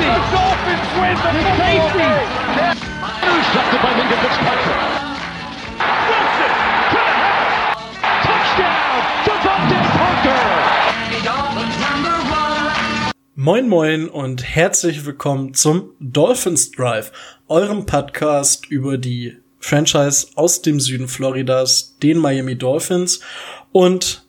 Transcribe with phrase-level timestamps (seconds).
[0.00, 0.08] safety.
[0.08, 2.10] The Dolphins win the safety.
[3.20, 4.80] Intercepted by Minka Fitzpatrick.
[6.08, 6.52] Wilson
[6.90, 7.44] to the head.
[8.24, 10.40] Touchdown, Devontae Parker.
[13.34, 17.10] Moin Moin und herzlich willkommen zum Dolphins Drive,
[17.48, 23.20] eurem Podcast über die Franchise aus dem Süden Floridas, den Miami Dolphins.
[23.72, 24.26] Und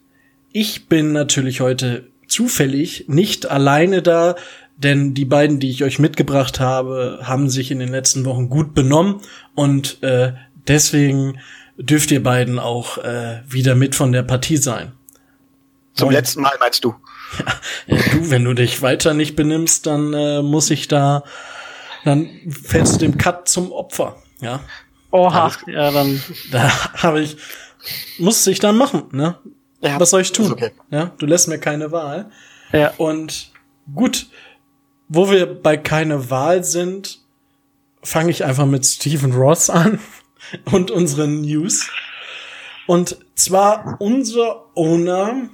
[0.54, 4.36] ich bin natürlich heute zufällig nicht alleine da,
[4.84, 8.74] denn die beiden, die ich euch mitgebracht habe, haben sich in den letzten Wochen gut
[8.74, 9.22] benommen
[9.56, 10.34] und äh,
[10.68, 11.40] deswegen
[11.78, 14.94] dürft ihr beiden auch äh, wieder mit von der Partie sein.
[15.94, 16.16] Zum Moin.
[16.16, 16.96] letzten Mal meinst du?
[17.88, 21.24] Ja, du, wenn du dich weiter nicht benimmst, dann äh, muss ich da,
[22.04, 24.60] dann fällst du dem Cut zum Opfer, ja.
[25.12, 26.22] Oha, ja, dann.
[26.52, 27.38] Da habe ich,
[28.18, 29.36] muss ich dann machen, ne?
[29.82, 30.52] Ja, Was soll ich tun?
[30.52, 30.72] Okay.
[30.90, 32.30] Ja, du lässt mir keine Wahl.
[32.72, 32.94] Ja.
[32.98, 33.52] Und
[33.96, 34.28] gut,
[35.14, 37.20] wo wir bei keine Wahl sind,
[38.02, 40.00] fange ich einfach mit Stephen Ross an
[40.72, 41.90] und unseren News.
[42.88, 45.50] Und zwar unser Owner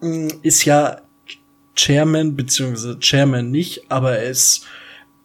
[0.00, 1.00] hm, ist ja
[1.74, 4.64] Chairman, beziehungsweise Chairman nicht, aber er ist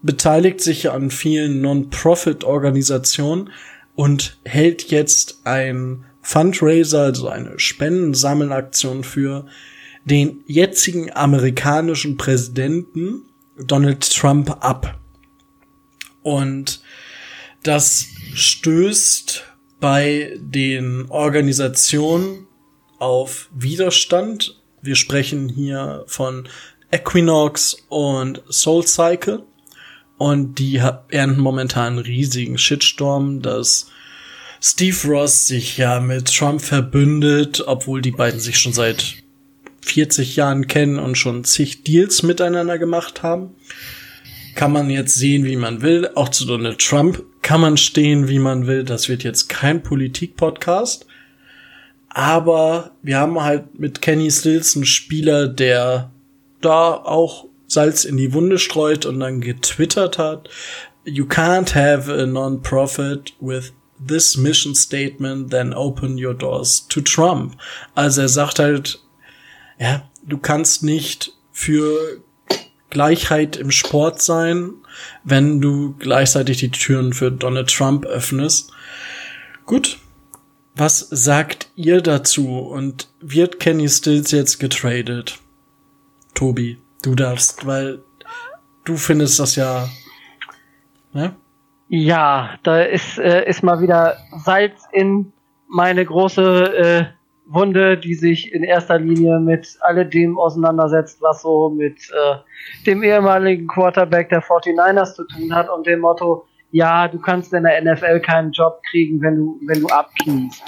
[0.01, 3.51] beteiligt sich an vielen Non-Profit-Organisationen
[3.93, 9.45] und hält jetzt ein Fundraiser, also eine Spendensammelaktion für
[10.05, 13.28] den jetzigen amerikanischen Präsidenten
[13.59, 14.99] Donald Trump ab.
[16.23, 16.81] Und
[17.63, 19.43] das stößt
[19.79, 22.47] bei den Organisationen
[22.99, 24.61] auf Widerstand.
[24.81, 26.47] Wir sprechen hier von
[26.91, 29.43] Equinox und Soul Cycle.
[30.17, 33.89] Und die ernten momentan einen riesigen Shitstorm, dass
[34.61, 39.15] Steve Ross sich ja mit Trump verbündet, obwohl die beiden sich schon seit
[39.81, 43.55] 40 Jahren kennen und schon zig Deals miteinander gemacht haben.
[44.55, 46.09] Kann man jetzt sehen, wie man will.
[46.15, 48.83] Auch zu Donald Trump kann man stehen, wie man will.
[48.83, 51.05] Das wird jetzt kein Politik-Podcast.
[52.09, 56.11] Aber wir haben halt mit Kenny Stills einen Spieler, der
[56.61, 60.49] da auch Salz in die Wunde streut und dann getwittert hat,
[61.05, 67.55] You can't have a non-profit with this mission statement, then open your doors to Trump.
[67.95, 68.99] Also er sagt halt,
[69.79, 72.21] ja, du kannst nicht für
[72.89, 74.73] Gleichheit im Sport sein,
[75.23, 78.71] wenn du gleichzeitig die Türen für Donald Trump öffnest.
[79.65, 79.99] Gut.
[80.75, 82.59] Was sagt ihr dazu?
[82.59, 85.39] Und wird Kenny Stills jetzt getradet?
[86.33, 87.99] Tobi, du darfst, weil
[88.85, 89.89] du findest das ja,
[91.11, 91.35] ne?
[91.89, 95.33] Ja, da ist, äh, ist mal wieder Salz in
[95.67, 97.05] meine große äh,
[97.51, 102.35] Wunde, die sich in erster Linie mit alledem auseinandersetzt, was so mit äh,
[102.85, 107.63] dem ehemaligen Quarterback der 49ers zu tun hat und dem Motto, ja, du kannst in
[107.63, 110.63] der NFL keinen Job kriegen, wenn du, wenn du abkniest.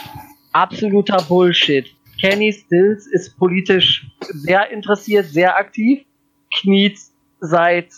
[0.54, 1.86] Absoluter Bullshit.
[2.20, 6.04] Kenny Stills ist politisch sehr interessiert, sehr aktiv,
[6.54, 6.98] kniet
[7.40, 7.90] seit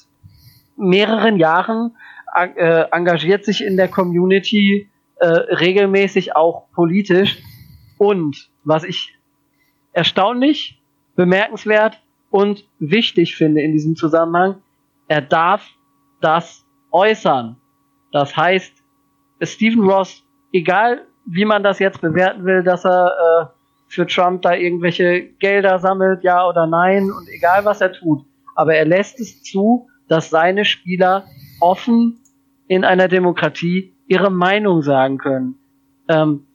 [0.77, 1.95] mehreren Jahren
[2.35, 7.41] äh, engagiert sich in der Community äh, regelmäßig auch politisch.
[8.03, 9.17] Und was ich
[9.93, 10.81] erstaunlich,
[11.15, 14.61] bemerkenswert und wichtig finde in diesem Zusammenhang,
[15.07, 15.69] er darf
[16.19, 17.55] das äußern.
[18.11, 18.73] Das heißt,
[19.41, 23.45] Stephen Ross, egal wie man das jetzt bewerten will, dass er äh,
[23.87, 28.25] für Trump da irgendwelche Gelder sammelt, ja oder nein, und egal was er tut,
[28.55, 31.25] aber er lässt es zu, dass seine Spieler
[31.61, 32.19] offen
[32.67, 35.55] in einer Demokratie ihre Meinung sagen können.
[36.09, 36.47] Ähm,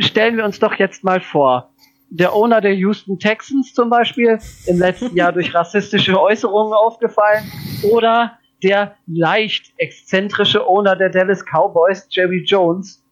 [0.00, 1.70] stellen wir uns doch jetzt mal vor,
[2.10, 7.50] der Owner der Houston Texans zum Beispiel, im letzten Jahr durch rassistische Äußerungen aufgefallen,
[7.90, 13.04] oder der leicht exzentrische Owner der Dallas Cowboys, Jerry Jones,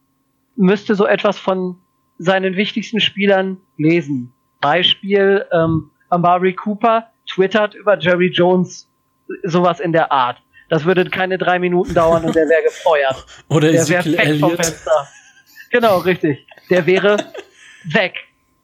[0.57, 1.79] müsste so etwas von
[2.19, 4.33] seinen wichtigsten Spielern lesen.
[4.61, 8.89] Beispiel ähm, Amari Cooper twittert über Jerry Jones
[9.43, 10.39] sowas in der Art.
[10.69, 13.25] Das würde keine drei Minuten dauern und der wäre gefeuert.
[13.49, 15.09] Oder der wäre weg vom Fenster.
[15.71, 16.45] Genau, richtig.
[16.71, 17.19] Der wäre
[17.85, 18.15] weg.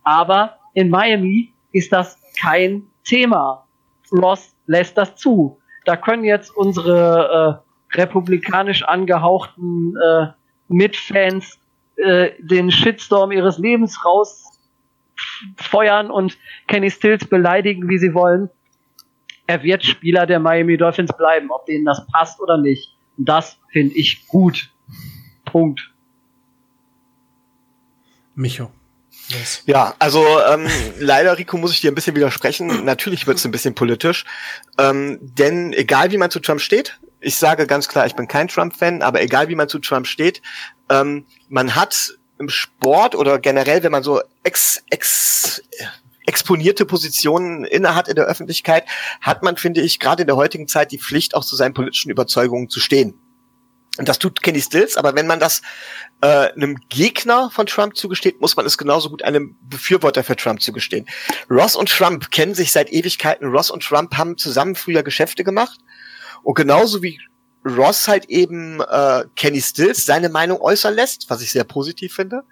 [0.04, 3.66] Aber in Miami ist das kein Thema.
[4.12, 5.58] Ross lässt das zu.
[5.84, 7.62] Da können jetzt unsere
[7.92, 10.26] äh, republikanisch angehauchten äh,
[10.68, 11.58] Mitfans
[11.96, 16.38] äh, den Shitstorm ihres Lebens rausfeuern und
[16.68, 18.48] Kenny Stills beleidigen, wie sie wollen
[19.46, 22.96] er wird Spieler der Miami Dolphins bleiben, ob denen das passt oder nicht.
[23.18, 24.70] Und das finde ich gut.
[25.44, 25.91] Punkt.
[28.34, 28.70] Micho,
[29.28, 29.62] Yes.
[29.66, 30.66] Ja, also ähm,
[30.98, 32.84] leider, Rico, muss ich dir ein bisschen widersprechen.
[32.84, 34.24] Natürlich wird es ein bisschen politisch.
[34.78, 38.48] Ähm, denn egal wie man zu Trump steht, ich sage ganz klar, ich bin kein
[38.48, 40.42] Trump-Fan, aber egal wie man zu Trump steht,
[40.88, 45.62] ähm, man hat im Sport oder generell, wenn man so ex, ex,
[46.26, 48.84] exponierte Positionen innehat in der Öffentlichkeit,
[49.20, 52.10] hat man, finde ich, gerade in der heutigen Zeit die Pflicht, auch zu seinen politischen
[52.10, 53.14] Überzeugungen zu stehen.
[53.98, 55.60] Und das tut Kenny Stills, aber wenn man das
[56.22, 60.62] äh, einem Gegner von Trump zugesteht, muss man es genauso gut einem Befürworter für Trump
[60.62, 61.06] zugestehen.
[61.50, 63.48] Ross und Trump kennen sich seit Ewigkeiten.
[63.48, 65.78] Ross und Trump haben zusammen früher Geschäfte gemacht.
[66.42, 67.20] Und genauso wie
[67.64, 72.44] Ross halt eben äh, Kenny Stills seine Meinung äußern lässt, was ich sehr positiv finde,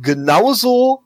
[0.00, 1.04] genauso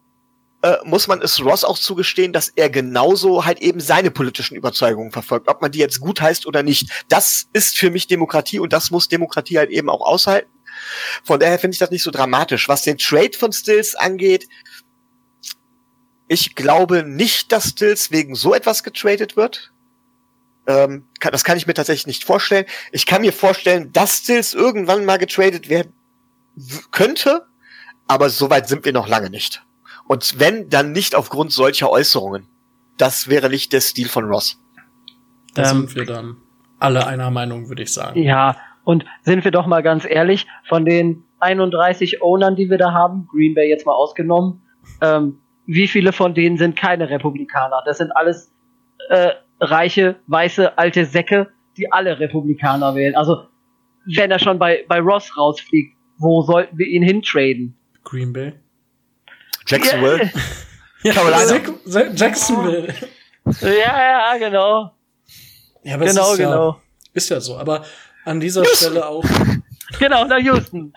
[0.66, 5.12] äh, muss man es Ross auch zugestehen, dass er genauso halt eben seine politischen Überzeugungen
[5.12, 5.48] verfolgt.
[5.48, 8.90] Ob man die jetzt gut heißt oder nicht, das ist für mich Demokratie und das
[8.90, 10.50] muss Demokratie halt eben auch aushalten.
[11.24, 12.68] Von daher finde ich das nicht so dramatisch.
[12.68, 14.48] Was den Trade von Stills angeht,
[16.26, 19.72] ich glaube nicht, dass Stills wegen so etwas getradet wird.
[20.66, 22.66] Ähm, kann, das kann ich mir tatsächlich nicht vorstellen.
[22.90, 25.92] Ich kann mir vorstellen, dass Stills irgendwann mal getradet werden
[26.90, 27.46] könnte,
[28.08, 29.62] aber so weit sind wir noch lange nicht.
[30.08, 32.46] Und wenn, dann nicht aufgrund solcher Äußerungen.
[32.96, 34.58] Das wäre nicht der Stil von Ross.
[35.54, 36.36] Da ähm, sind wir dann
[36.78, 38.22] alle einer Meinung, würde ich sagen.
[38.22, 42.92] Ja, und sind wir doch mal ganz ehrlich, von den 31 Ownern, die wir da
[42.92, 44.62] haben, Green Bay jetzt mal ausgenommen,
[45.02, 47.82] ähm, wie viele von denen sind keine Republikaner?
[47.84, 48.52] Das sind alles
[49.08, 53.16] äh, reiche, weiße, alte Säcke, die alle Republikaner wählen.
[53.16, 53.46] Also,
[54.06, 57.76] wenn er schon bei, bei Ross rausfliegt, wo sollten wir ihn hintraden?
[58.04, 58.52] Green Bay.
[59.66, 60.30] Jacksonville.
[61.02, 62.12] Ja, Carolina.
[62.14, 62.94] Jacksonville.
[63.60, 64.92] Ja, ja, genau.
[65.82, 66.70] Ja, aber genau, ist genau.
[66.70, 66.80] Ja,
[67.14, 67.56] ist ja so.
[67.58, 67.84] Aber
[68.24, 68.76] an dieser Houston.
[68.76, 69.24] Stelle auch.
[70.00, 70.92] Genau, nach Houston.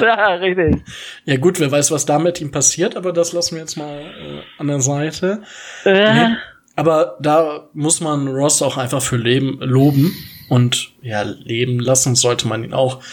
[0.00, 0.82] Ja, richtig.
[1.24, 4.00] Ja gut, wer weiß, was da mit ihm passiert, aber das lassen wir jetzt mal
[4.00, 5.42] äh, an der Seite.
[5.84, 6.14] Äh.
[6.14, 6.36] Nee,
[6.74, 10.16] aber da muss man Ross auch einfach für leben, loben
[10.48, 13.04] und ja, leben lassen sollte man ihn auch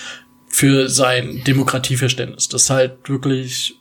[0.47, 2.49] für sein Demokratieverständnis.
[2.49, 3.80] Das ist halt wirklich ja,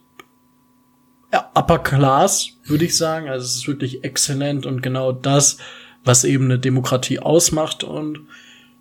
[1.33, 3.29] Upper Class, würde ich sagen.
[3.29, 5.59] Also es ist wirklich exzellent und genau das,
[6.05, 7.85] was eben eine Demokratie ausmacht.
[7.85, 8.27] Und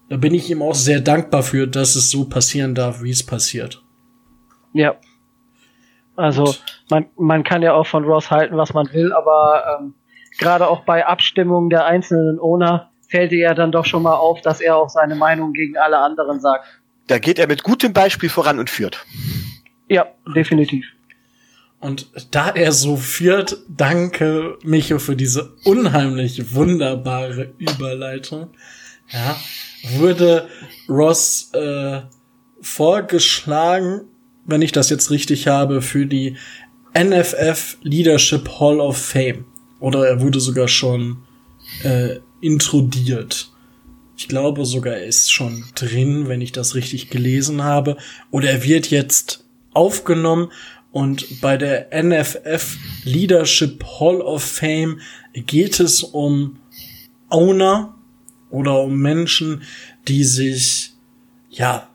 [0.09, 3.25] da bin ich ihm auch sehr dankbar für, dass es so passieren darf, wie es
[3.25, 3.83] passiert.
[4.73, 4.95] Ja.
[6.15, 6.53] Also
[6.89, 9.93] man, man kann ja auch von Ross halten, was man will, aber ähm,
[10.37, 14.41] gerade auch bei Abstimmungen der einzelnen Owner fällt dir ja dann doch schon mal auf,
[14.41, 16.65] dass er auch seine Meinung gegen alle anderen sagt.
[17.07, 19.05] Da geht er mit gutem Beispiel voran und führt.
[19.87, 20.85] Ja, definitiv.
[21.79, 28.49] Und da er so führt, danke Micho für diese unheimlich wunderbare Überleitung.
[29.11, 29.39] Ja,
[29.97, 30.47] wurde
[30.89, 32.01] Ross äh,
[32.61, 34.01] vorgeschlagen,
[34.45, 36.35] wenn ich das jetzt richtig habe, für die
[36.93, 39.45] NFF Leadership Hall of Fame.
[39.79, 41.23] Oder er wurde sogar schon
[41.83, 43.51] äh, introdiert.
[44.17, 47.95] Ich glaube sogar, er ist schon drin, wenn ich das richtig gelesen habe.
[48.31, 50.51] Oder er wird jetzt aufgenommen
[50.91, 55.01] und bei der NFF Leadership Hall of Fame
[55.33, 56.59] geht es um
[57.29, 57.95] Owner
[58.49, 59.63] oder um Menschen,
[60.07, 60.93] die sich,
[61.49, 61.89] ja,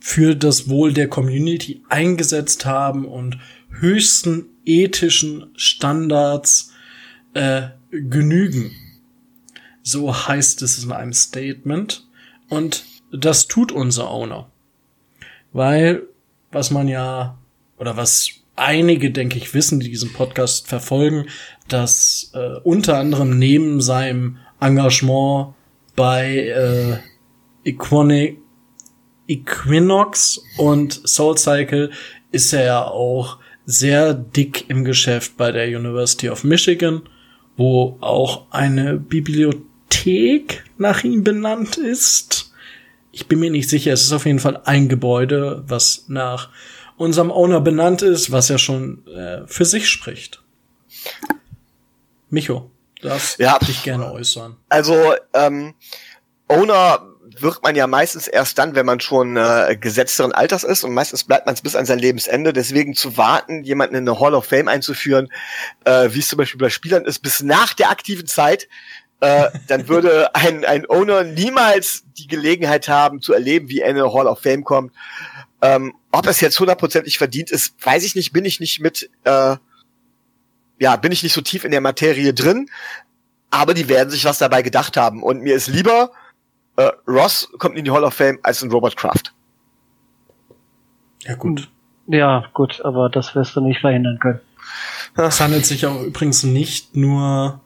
[0.00, 3.38] für das Wohl der Community eingesetzt haben und
[3.70, 6.72] höchsten ethischen Standards
[7.34, 8.70] äh, genügen.
[9.82, 12.06] So heißt es in einem Statement.
[12.48, 14.50] Und das tut unser Owner.
[15.52, 16.02] Weil,
[16.52, 17.38] was man ja
[17.78, 21.26] oder was einige, denke ich, wissen, die diesen Podcast verfolgen,
[21.68, 25.54] dass äh, unter anderem neben seinem Engagement
[25.94, 26.98] bei äh,
[27.68, 28.38] Equonic,
[29.28, 31.90] Equinox und Soul Cycle
[32.30, 37.02] ist er ja auch sehr dick im Geschäft bei der University of Michigan,
[37.56, 42.52] wo auch eine Bibliothek nach ihm benannt ist.
[43.10, 46.50] Ich bin mir nicht sicher, es ist auf jeden Fall ein Gebäude, was nach
[46.96, 50.42] unserem Owner benannt ist, was ja schon äh, für sich spricht.
[52.30, 52.70] Micho,
[53.02, 54.56] darfst ja, dich gerne äußern.
[54.68, 55.74] Also, ähm,
[56.48, 60.94] Owner wird man ja meistens erst dann, wenn man schon äh, gesetzteren Alters ist und
[60.94, 62.52] meistens bleibt man es bis an sein Lebensende.
[62.52, 65.28] Deswegen zu warten, jemanden in eine Hall of Fame einzuführen,
[65.84, 68.68] äh, wie es zum Beispiel bei Spielern ist, bis nach der aktiven Zeit,
[69.20, 73.96] äh, dann würde ein, ein Owner niemals die Gelegenheit haben zu erleben, wie er in
[73.96, 74.92] eine Hall of Fame kommt.
[75.62, 79.56] Ähm, ob es jetzt hundertprozentig verdient ist, weiß ich nicht, bin ich nicht mit, äh,
[80.78, 82.70] ja, bin ich nicht so tief in der Materie drin,
[83.50, 85.22] aber die werden sich was dabei gedacht haben.
[85.22, 86.10] Und mir ist lieber,
[86.76, 89.34] äh, Ross kommt in die Hall of Fame als ein Robert Kraft.
[91.24, 91.68] Ja, gut.
[92.06, 94.40] Ja, gut, aber das wirst du nicht verhindern können.
[95.16, 97.60] Es handelt sich auch übrigens nicht nur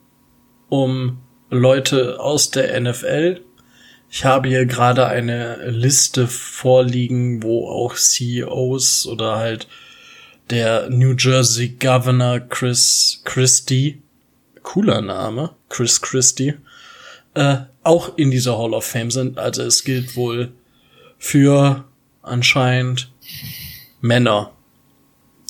[0.69, 1.19] um
[1.51, 3.43] Leute aus der NFL.
[4.13, 9.69] Ich habe hier gerade eine Liste vorliegen, wo auch CEOs oder halt
[10.51, 14.03] der New Jersey Governor Chris Christie,
[14.65, 16.55] cooler Name, Chris Christie,
[17.35, 19.39] äh, auch in dieser Hall of Fame sind.
[19.39, 20.51] Also es gilt wohl
[21.17, 21.85] für
[22.21, 23.13] anscheinend
[24.01, 24.51] Männer,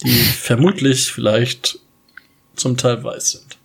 [0.05, 1.79] die vermutlich vielleicht
[2.57, 3.57] zum Teil weiß sind.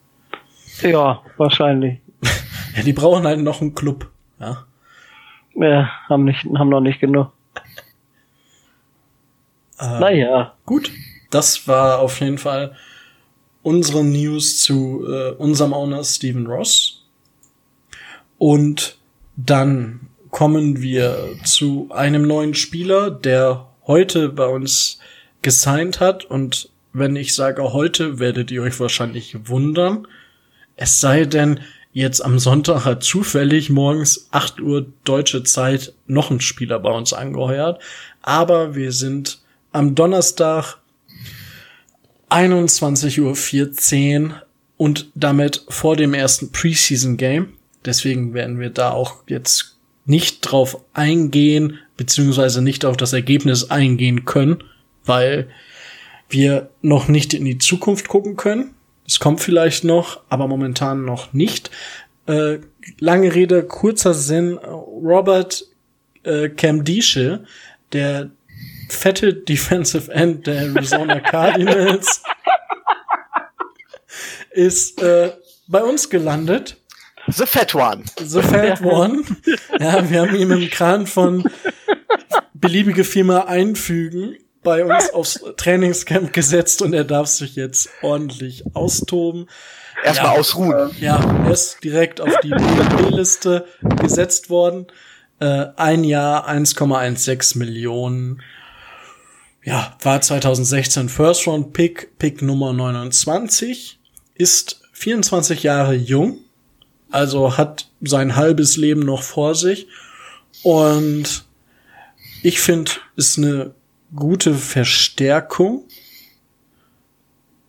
[0.89, 1.99] Ja, wahrscheinlich.
[2.77, 4.09] ja, die brauchen halt noch einen Club,
[4.39, 4.65] ja.
[5.55, 7.31] Ja, haben nicht, haben noch nicht genug.
[9.79, 10.53] Äh, naja.
[10.65, 10.91] Gut,
[11.31, 12.75] das war auf jeden Fall
[13.61, 17.03] unsere News zu äh, unserem Owner Stephen Ross.
[18.37, 18.97] Und
[19.35, 24.99] dann kommen wir zu einem neuen Spieler, der heute bei uns
[25.41, 26.25] gesigned hat.
[26.25, 30.07] Und wenn ich sage heute, werdet ihr euch wahrscheinlich wundern.
[30.75, 31.61] Es sei denn,
[31.95, 37.13] jetzt am Sonntag hat zufällig morgens 8 Uhr deutsche Zeit noch ein Spieler bei uns
[37.13, 37.81] angeheuert.
[38.21, 39.39] Aber wir sind
[39.71, 40.77] am Donnerstag
[42.29, 44.41] 21.14 Uhr
[44.75, 47.53] und damit vor dem ersten Preseason Game.
[47.85, 54.25] Deswegen werden wir da auch jetzt nicht drauf eingehen, beziehungsweise nicht auf das Ergebnis eingehen
[54.25, 54.65] können,
[55.05, 55.47] weil
[56.27, 58.74] wir noch nicht in die Zukunft gucken können.
[59.07, 61.69] Es kommt vielleicht noch, aber momentan noch nicht.
[62.27, 62.59] Äh,
[62.99, 64.57] lange Rede, kurzer Sinn.
[64.57, 65.65] Robert
[66.23, 67.45] äh, Camdische,
[67.93, 68.31] der
[68.89, 72.23] fette Defensive End der Arizona Cardinals,
[74.51, 75.33] ist äh,
[75.67, 76.77] bei uns gelandet.
[77.27, 78.03] The Fat One.
[78.19, 79.23] The Fat One.
[79.79, 81.43] Ja, wir haben ihm im Kran von
[82.53, 89.47] beliebige Firma einfügen bei uns aufs Trainingscamp gesetzt und er darf sich jetzt ordentlich austoben.
[90.03, 90.91] Erstmal ja, ausruhen.
[90.99, 93.65] Ja, er ist direkt auf die B-Liste
[94.01, 94.87] gesetzt worden.
[95.39, 98.41] Äh, ein Jahr 1,16 Millionen.
[99.63, 103.99] Ja, war 2016 First Round Pick, Pick Nummer 29,
[104.35, 106.39] ist 24 Jahre jung,
[107.09, 109.87] also hat sein halbes Leben noch vor sich
[110.61, 111.45] und
[112.43, 113.73] ich finde, ist eine
[114.15, 115.83] gute Verstärkung.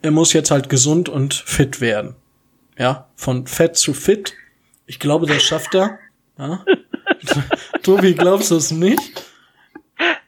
[0.03, 2.15] Er muss jetzt halt gesund und fit werden.
[2.79, 4.35] Ja, von fett zu fit.
[4.87, 5.99] Ich glaube, das schafft er.
[6.39, 6.65] Ja.
[7.83, 9.25] Tobi, glaubst du es nicht?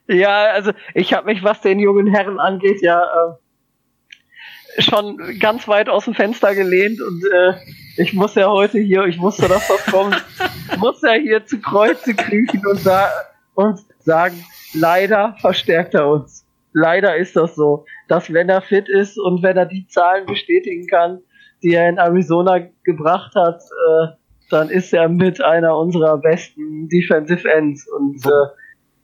[0.07, 5.89] Ja, also ich habe mich, was den jungen Herren angeht, ja äh, schon ganz weit
[5.91, 7.55] aus dem Fenster gelehnt und äh,
[7.99, 10.17] ich muss ja heute hier, ich wusste, dass das kommt,
[10.79, 13.11] muss ja hier zu Kreuze kriechen und, sa
[13.55, 14.43] und sagen,
[14.75, 16.45] leider verstärkt er uns.
[16.73, 20.87] Leider ist das so, dass wenn er fit ist und wenn er die Zahlen bestätigen
[20.87, 21.21] kann,
[21.63, 24.07] die er in Arizona gebracht hat, äh,
[24.51, 28.31] dann ist er mit einer unserer besten Defensive Ends und äh,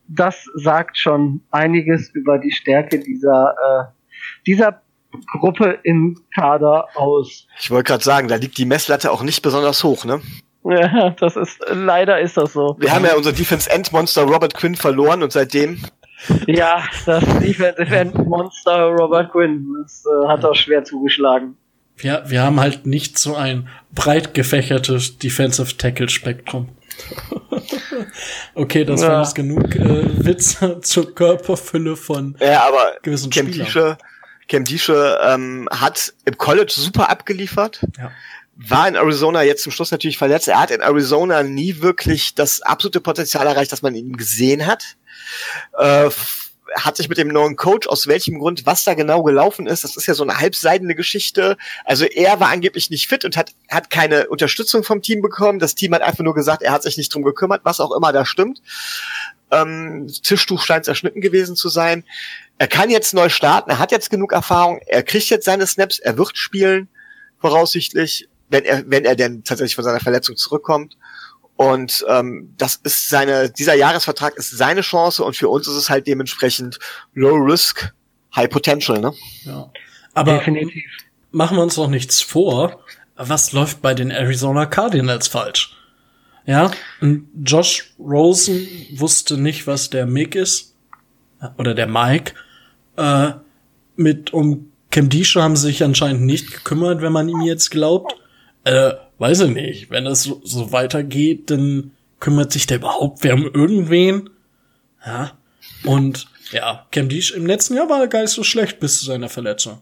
[0.07, 3.85] das sagt schon einiges über die Stärke dieser äh,
[4.47, 4.83] dieser
[5.39, 7.47] Gruppe im Kader aus.
[7.61, 10.21] Ich wollte gerade sagen, da liegt die Messlatte auch nicht besonders hoch, ne?
[10.65, 12.77] Ja, das ist, leider ist das so.
[12.79, 15.83] Wir haben ja unser Defense End Monster Robert Quinn verloren und seitdem.
[16.47, 21.57] Ja, das Defensive End Monster Robert Quinn, das äh, hat auch schwer zugeschlagen.
[21.97, 26.71] Wir, wir haben halt nicht so ein breit gefächertes Defensive Tackle Spektrum.
[28.55, 29.09] okay, das ja.
[29.09, 33.97] war jetzt genug äh, Witze zur Körperfülle von ja, aber gewissen Cam Spielern.
[34.49, 37.81] Cam Dische ähm, hat im College super abgeliefert.
[37.99, 38.11] Ja
[38.57, 40.49] war in Arizona jetzt zum Schluss natürlich verletzt.
[40.49, 44.97] Er hat in Arizona nie wirklich das absolute Potenzial erreicht, das man ihn gesehen hat.
[45.79, 46.11] Äh,
[46.77, 49.97] hat sich mit dem neuen Coach, aus welchem Grund, was da genau gelaufen ist, das
[49.97, 51.57] ist ja so eine halbseidene Geschichte.
[51.85, 55.59] Also er war angeblich nicht fit und hat, hat keine Unterstützung vom Team bekommen.
[55.59, 58.13] Das Team hat einfach nur gesagt, er hat sich nicht drum gekümmert, was auch immer
[58.13, 58.61] da stimmt.
[59.51, 62.05] Ähm, Tischtuch scheint zerschnitten gewesen zu sein.
[62.59, 65.99] Er kann jetzt neu starten, er hat jetzt genug Erfahrung, er kriegt jetzt seine Snaps,
[65.99, 66.89] er wird spielen,
[67.41, 70.97] voraussichtlich wenn er, wenn er denn tatsächlich von seiner Verletzung zurückkommt.
[71.57, 75.91] Und ähm, das ist seine, dieser Jahresvertrag ist seine Chance und für uns ist es
[75.91, 76.79] halt dementsprechend
[77.15, 77.93] Low Risk,
[78.35, 79.13] High Potential, ne?
[79.43, 79.71] Ja.
[80.15, 80.85] Aber Definitiv.
[81.33, 82.81] machen wir uns noch nichts vor.
[83.17, 85.77] Was läuft bei den Arizona Cardinals falsch?
[86.47, 86.71] Ja,
[87.01, 90.75] und Josh Rosen wusste nicht, was der Mick ist.
[91.59, 92.35] Oder der Mike.
[92.97, 93.33] Äh,
[93.97, 98.15] mit um Cam Disha haben sie sich anscheinend nicht gekümmert, wenn man ihm jetzt glaubt.
[98.65, 99.91] Äh, weiß ich nicht.
[99.91, 104.31] Wenn das so, so weitergeht, dann kümmert sich der überhaupt wer um irgendwen?
[105.05, 105.33] Ja.
[105.85, 109.07] Und ja, Cam Dish im letzten Jahr war er gar nicht so schlecht bis zu
[109.07, 109.81] seiner Verletzung.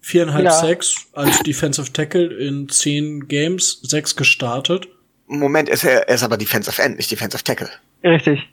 [0.00, 0.52] Viereinhalb ja.
[0.52, 4.88] Sacks als Defensive Tackle in zehn Games, sechs gestartet.
[5.26, 7.68] Moment, ist er, er ist aber Defensive End, nicht Defensive Tackle.
[8.02, 8.48] Richtig.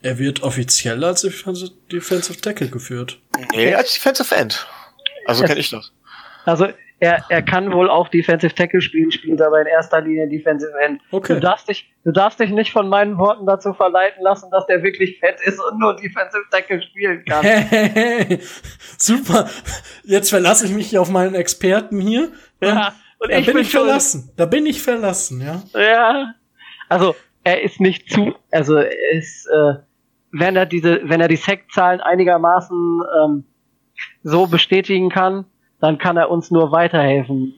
[0.00, 3.20] Er wird offiziell als Defensive Tackle geführt.
[3.54, 4.66] Nee, als Defensive End.
[5.26, 5.92] Also kenne ich das.
[6.44, 6.68] Also
[7.02, 11.00] er, er kann wohl auch Defensive Tackle spielen, spielt aber in erster Linie Defensive End.
[11.10, 11.34] Okay.
[11.34, 14.84] Du darfst dich, du darfst dich nicht von meinen Worten dazu verleiten lassen, dass der
[14.84, 17.42] wirklich fett ist und nur Defensive Tackle spielen kann.
[17.42, 18.38] Hey,
[18.98, 19.50] super.
[20.04, 22.30] Jetzt verlasse ich mich auf meinen Experten hier.
[22.62, 22.94] Ja.
[23.18, 24.30] Und da ich bin, bin ich verlassen.
[24.36, 25.60] Da bin ich verlassen, ja.
[25.74, 26.34] Ja.
[26.88, 29.74] Also er ist nicht zu, also er ist, äh,
[30.30, 33.44] wenn er diese, wenn er die Sackzahlen einigermaßen ähm,
[34.22, 35.46] so bestätigen kann,
[35.82, 37.56] dann kann er uns nur weiterhelfen.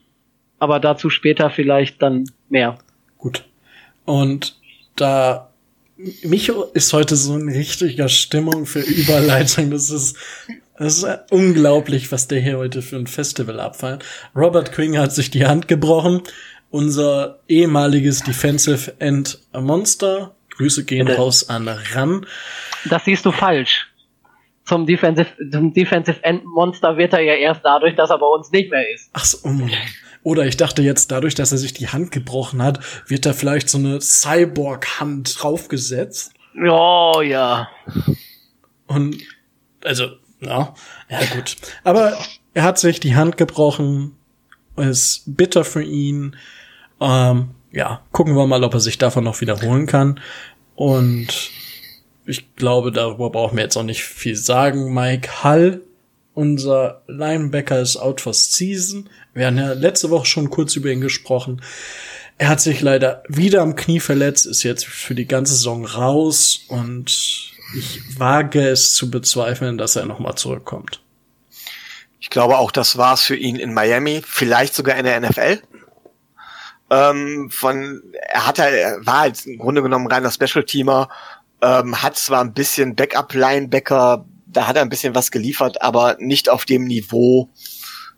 [0.59, 2.79] Aber dazu später vielleicht dann mehr.
[3.19, 3.45] Gut.
[4.07, 4.57] Und
[4.97, 5.51] da
[6.23, 9.71] Micho ist heute so in richtiger Stimmung für Überleitung.
[9.71, 10.17] Das ist,
[10.79, 14.03] das ist unglaublich, was der hier heute für ein Festival abfeiert.
[14.35, 16.23] Robert Quinn hat sich die Hand gebrochen.
[16.71, 20.35] Unser ehemaliges Defensive End Monster.
[20.57, 22.27] Grüße gehen raus an Ran.
[22.87, 23.87] Das siehst du falsch
[24.65, 28.51] zum Defensive, zum Defensive End Monster wird er ja erst dadurch, dass er bei uns
[28.51, 29.11] nicht mehr ist.
[29.13, 29.39] Ach so.
[30.23, 33.69] Oder ich dachte jetzt, dadurch, dass er sich die Hand gebrochen hat, wird da vielleicht
[33.69, 36.33] so eine Cyborg-Hand draufgesetzt.
[36.55, 37.69] Ja, ja.
[38.87, 39.19] Und,
[39.85, 40.07] also,
[40.41, 40.75] ja,
[41.11, 41.57] ja gut.
[41.83, 42.17] Aber
[42.55, 44.17] er hat sich die Hand gebrochen,
[44.77, 46.37] ist bitter für ihn.
[47.01, 50.21] Ähm, ja, gucken wir mal, ob er sich davon noch wiederholen kann.
[50.75, 51.51] Und
[52.27, 54.93] ich glaube, darüber brauchen wir jetzt auch nicht viel sagen.
[54.93, 55.83] Mike Hull,
[56.33, 59.09] unser Linebacker, ist out for season.
[59.35, 61.61] Wir haben ja letzte Woche schon kurz über ihn gesprochen.
[62.39, 66.65] Er hat sich leider wieder am Knie verletzt, ist jetzt für die ganze Saison raus
[66.69, 71.01] und ich wage es zu bezweifeln, dass er nochmal zurückkommt.
[72.21, 75.63] Ich glaube auch, das war's für ihn in Miami, vielleicht sogar in der NFL.
[76.91, 81.09] Ähm, von, er hat er war halt im Grunde genommen reiner Special-Teamer,
[81.65, 86.51] ähm, hat zwar ein bisschen Backup-Linebacker, da hat er ein bisschen was geliefert, aber nicht
[86.51, 87.49] auf dem Niveau,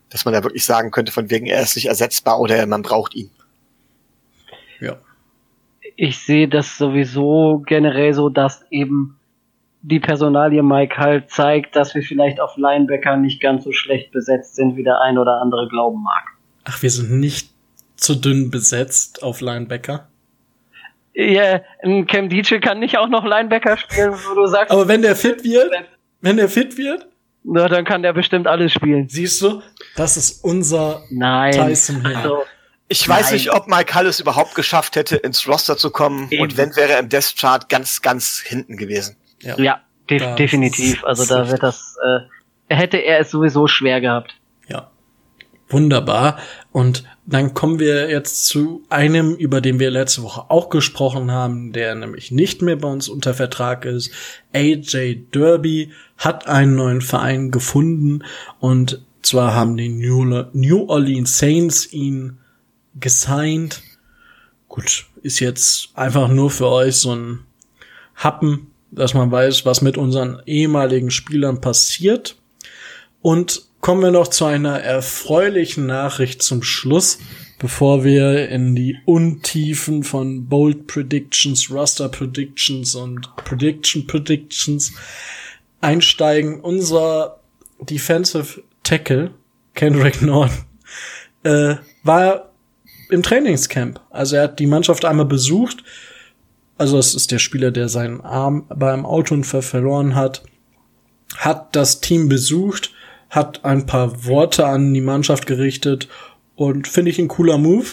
[0.09, 3.15] dass man da wirklich sagen könnte, von wegen er ist nicht ersetzbar oder man braucht
[3.15, 3.31] ihn.
[4.81, 4.97] Ja.
[5.95, 9.17] Ich sehe das sowieso generell so, dass eben
[9.81, 14.55] die Personalie Mike halt zeigt, dass wir vielleicht auf Linebacker nicht ganz so schlecht besetzt
[14.55, 16.23] sind, wie der ein oder andere glauben mag.
[16.65, 17.51] Ach, wir sind nicht
[17.95, 20.09] zu dünn besetzt auf Linebacker?
[21.19, 24.71] Ja, ein Cam Dietschel kann nicht auch noch Linebacker spielen, wo du sagst.
[24.71, 25.71] Aber wenn der fit wird,
[26.21, 27.07] wenn der fit wird,
[27.43, 29.09] na, dann kann der bestimmt alles spielen.
[29.09, 29.63] Siehst du?
[29.95, 31.53] Das ist unser Nein.
[31.53, 32.15] Tyson Hill.
[32.15, 32.43] Also,
[32.87, 33.33] ich weiß Nein.
[33.33, 36.27] nicht, ob Mike Hallis überhaupt geschafft hätte, ins Roster zu kommen.
[36.29, 36.43] Eben.
[36.43, 39.15] Und wenn, wäre er im Death Chart ganz, ganz hinten gewesen.
[39.41, 41.03] Ja, ja de definitiv.
[41.03, 41.95] Also da wird das,
[42.69, 44.35] äh, hätte er es sowieso schwer gehabt.
[44.67, 44.91] Ja.
[45.67, 46.37] Wunderbar.
[46.71, 51.73] Und dann kommen wir jetzt zu einem, über den wir letzte Woche auch gesprochen haben,
[51.73, 54.11] der nämlich nicht mehr bei uns unter Vertrag ist.
[54.53, 58.23] AJ Derby hat einen neuen Verein gefunden
[58.59, 62.37] und zwar haben die New Orleans Saints ihn
[62.95, 63.81] gesigned.
[64.69, 67.39] Gut, ist jetzt einfach nur für euch so ein
[68.15, 72.37] Happen, dass man weiß, was mit unseren ehemaligen Spielern passiert.
[73.21, 77.19] Und kommen wir noch zu einer erfreulichen Nachricht zum Schluss,
[77.59, 84.93] bevor wir in die Untiefen von Bold Predictions, Raster Predictions und Prediction Predictions
[85.81, 86.59] einsteigen.
[86.59, 87.39] Unser
[87.79, 89.31] Defensive Tackle,
[89.73, 90.57] Kendrick Norton,
[91.43, 92.51] äh, war
[93.09, 93.99] im Trainingscamp.
[94.09, 95.83] Also er hat die Mannschaft einmal besucht.
[96.77, 100.43] Also es ist der Spieler, der seinen Arm beim Autounfall verloren hat,
[101.37, 102.91] hat das Team besucht
[103.29, 106.07] hat ein paar Worte an die Mannschaft gerichtet
[106.55, 107.87] und finde ich ein cooler Move.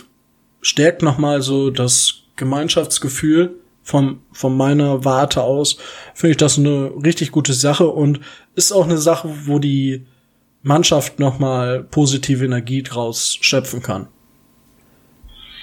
[0.60, 5.76] Stärkt nochmal so das Gemeinschaftsgefühl von, von meiner Warte aus.
[6.14, 8.20] Finde ich das eine richtig gute Sache und
[8.54, 10.06] ist auch eine Sache, wo die
[10.62, 14.08] Mannschaft nochmal positive Energie draus schöpfen kann.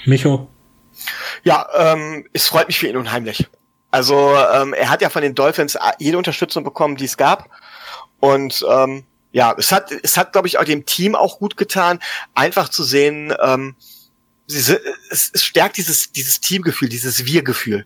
[0.06, 0.48] Micho?
[1.44, 3.48] Ja, ähm, es freut mich für ihn unheimlich.
[3.90, 7.50] Also ähm, er hat ja von den Dolphins jede Unterstützung bekommen, die es gab.
[8.20, 12.00] Und ähm, ja, es hat, es hat, glaube ich, auch dem Team auch gut getan,
[12.34, 13.76] einfach zu sehen, ähm,
[14.48, 14.70] es,
[15.34, 17.86] es stärkt dieses, dieses Teamgefühl, dieses Wir-Gefühl.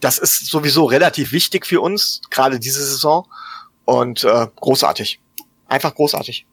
[0.00, 3.26] Das ist sowieso relativ wichtig für uns, gerade diese Saison.
[3.84, 5.20] Und äh, großartig.
[5.68, 6.46] Einfach großartig.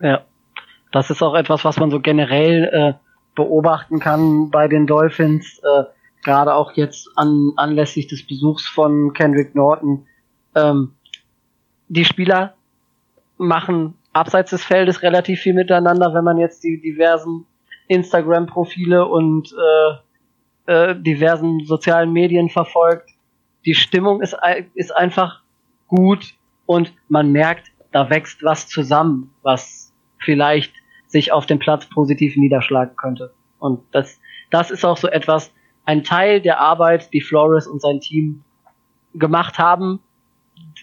[0.00, 0.24] Ja.
[0.90, 2.94] Das ist auch etwas, was man so generell äh,
[3.34, 5.84] beobachten kann bei den Dolphins, äh,
[6.24, 10.06] gerade auch jetzt an, anlässlich des Besuchs von Kendrick Norton.
[10.54, 10.94] Ähm,
[11.88, 12.54] die Spieler
[13.38, 17.46] machen abseits des Feldes relativ viel miteinander, wenn man jetzt die diversen
[17.88, 19.54] Instagram-Profile und
[20.66, 23.10] äh, äh, diversen sozialen Medien verfolgt.
[23.64, 24.36] Die Stimmung ist,
[24.74, 25.42] ist einfach
[25.86, 26.34] gut
[26.66, 30.74] und man merkt, da wächst was zusammen, was vielleicht
[31.06, 33.32] sich auf dem Platz positiv niederschlagen könnte.
[33.58, 34.20] Und das,
[34.50, 35.52] das ist auch so etwas,
[35.84, 38.44] ein Teil der Arbeit, die Flores und sein Team
[39.14, 40.00] gemacht haben,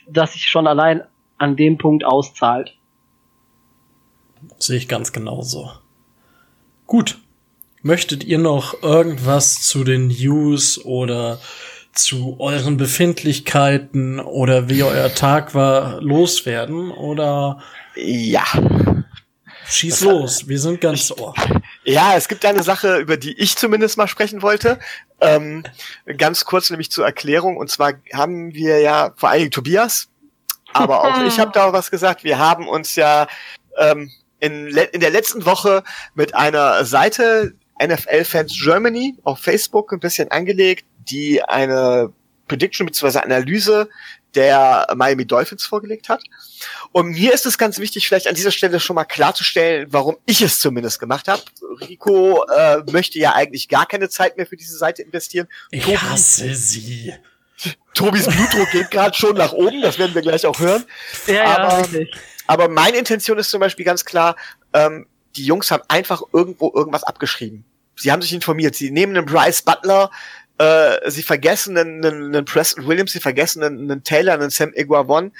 [0.08, 1.04] das sich schon allein
[1.38, 2.76] an dem Punkt auszahlt.
[4.60, 5.71] Sehe ich ganz genauso.
[6.88, 7.19] Gut.
[7.82, 11.39] Möchtet ihr noch irgendwas zu den News oder
[11.93, 17.62] zu euren Befindlichkeiten oder wie euer Tag war loswerden oder?
[17.95, 18.43] Ja.
[19.67, 21.34] Schieß das los, wir sind ganz ohr.
[21.84, 24.80] Ja, es gibt eine Sache, über die ich zumindest mal sprechen wollte.
[25.21, 25.63] Ähm,
[26.17, 27.58] ganz kurz nämlich zur Erklärung.
[27.58, 30.10] Und zwar haben wir ja vor allen Dingen Tobias,
[30.73, 32.23] aber auch ich habe da was gesagt.
[32.23, 33.28] Wir haben uns ja
[33.78, 39.99] ähm, in, in der letzten Woche mit einer Seite NFL Fans Germany auf Facebook ein
[39.99, 42.13] bisschen angelegt, die eine
[42.47, 43.19] Prediction bzw.
[43.19, 43.89] Analyse
[44.36, 46.21] der Miami Dolphins vorgelegt hat.
[46.91, 50.41] Und mir ist es ganz wichtig, vielleicht an dieser Stelle schon mal klarzustellen, warum ich
[50.41, 51.41] es zumindest gemacht habe.
[51.82, 55.47] Rico äh, möchte ja eigentlich gar keine Zeit mehr für diese Seite investieren.
[55.71, 57.13] Ich Tobi, hasse sie.
[57.94, 60.84] Tobis Blutdruck geht gerade schon nach oben, das werden wir gleich auch hören.
[61.28, 62.06] Ja, aber, ja,
[62.48, 64.36] aber meine Intention ist zum Beispiel ganz klar,
[64.74, 67.65] ähm, die Jungs haben einfach irgendwo irgendwas abgeschrieben.
[67.96, 68.76] Sie haben sich informiert.
[68.76, 70.12] Sie nehmen einen Bryce Butler,
[70.58, 74.74] äh, sie vergessen einen, einen, einen Preston Williams, sie vergessen einen, einen Taylor, einen Sam
[74.74, 75.34] Iguavon.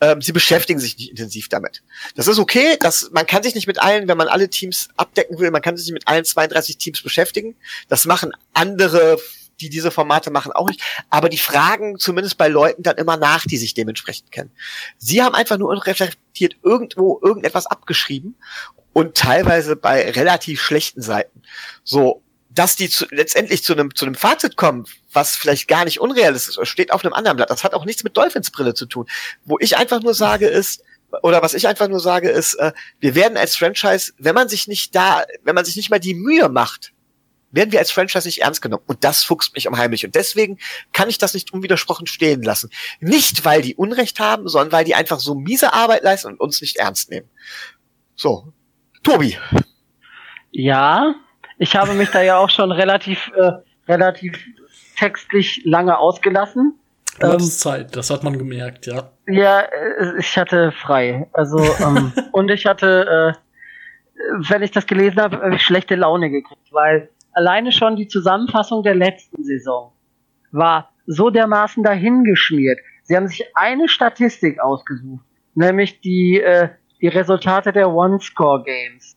[0.00, 1.82] Ähm, sie beschäftigen sich nicht intensiv damit.
[2.16, 5.38] Das ist okay, das, man kann sich nicht mit allen, wenn man alle Teams abdecken
[5.38, 7.54] will, man kann sich nicht mit allen 32 Teams beschäftigen.
[7.88, 9.18] Das machen andere
[9.60, 10.82] die diese Formate machen, auch nicht.
[11.10, 14.50] Aber die fragen zumindest bei Leuten dann immer nach, die sich dementsprechend kennen.
[14.98, 18.36] Sie haben einfach nur unreflektiert irgendwo irgendetwas abgeschrieben
[18.92, 21.42] und teilweise bei relativ schlechten Seiten.
[21.84, 26.00] So, dass die zu, letztendlich zu einem zu einem Fazit kommen, was vielleicht gar nicht
[26.00, 27.50] unrealistisch ist, steht auf einem anderen Blatt.
[27.50, 29.06] Das hat auch nichts mit Dolphins Brille zu tun.
[29.44, 30.82] Wo ich einfach nur sage ist,
[31.22, 34.66] oder was ich einfach nur sage ist, äh, wir werden als Franchise, wenn man sich
[34.66, 36.92] nicht da, wenn man sich nicht mal die Mühe macht,
[37.52, 38.82] werden wir als Franchise nicht ernst genommen.
[38.86, 40.04] Und das fuchst mich unheimlich.
[40.04, 40.58] Und deswegen
[40.92, 42.70] kann ich das nicht unwidersprochen stehen lassen.
[43.00, 46.60] Nicht, weil die Unrecht haben, sondern weil die einfach so miese Arbeit leisten und uns
[46.60, 47.28] nicht ernst nehmen.
[48.16, 48.52] So.
[49.02, 49.38] Tobi.
[50.50, 51.14] Ja,
[51.58, 53.52] ich habe mich da ja auch schon relativ, äh,
[53.88, 54.38] relativ
[54.98, 56.78] textlich lange ausgelassen.
[57.20, 59.10] Du ähm, Zeit, das hat man gemerkt, ja.
[59.26, 61.28] Ja, äh, ich hatte frei.
[61.32, 66.72] Also, ähm, und ich hatte, äh, wenn ich das gelesen habe, äh, schlechte Laune gekriegt,
[66.72, 69.92] weil alleine schon die Zusammenfassung der letzten Saison
[70.50, 72.78] war so dermaßen dahingeschmiert.
[73.04, 76.68] Sie haben sich eine Statistik ausgesucht, nämlich die, äh,
[77.00, 79.16] die Resultate der One-Score-Games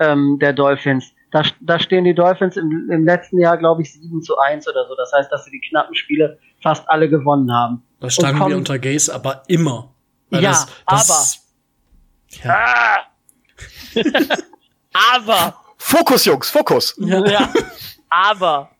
[0.00, 4.20] ähm, der Dolphins da, da stehen die Dolphins im, im letzten Jahr, glaube ich, 7
[4.22, 4.94] zu 1 oder so.
[4.94, 7.82] Das heißt, dass sie die knappen Spiele fast alle gewonnen haben.
[8.00, 9.94] Da standen kommen, wir unter Gaze aber immer.
[10.30, 11.42] Ja, das, das,
[12.44, 12.48] aber.
[12.48, 13.06] Ja.
[15.16, 15.61] aber.
[15.84, 16.94] Fokus, Jungs, Fokus.
[16.98, 17.26] Ja.
[17.26, 17.52] ja.
[18.08, 18.70] Aber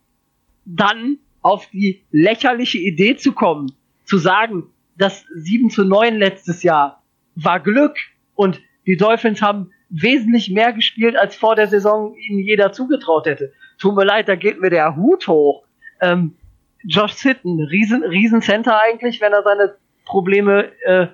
[0.65, 3.71] dann auf die lächerliche Idee zu kommen,
[4.05, 4.63] zu sagen,
[4.97, 7.03] das 7 zu 9 letztes Jahr
[7.35, 7.97] war Glück
[8.35, 13.53] und die Dolphins haben wesentlich mehr gespielt, als vor der Saison ihnen jeder zugetraut hätte.
[13.77, 15.65] Tut mir leid, da geht mir der Hut hoch.
[16.01, 16.35] Ähm,
[16.83, 21.07] Josh Sitten, riesen, riesen eigentlich, wenn er seine Probleme äh,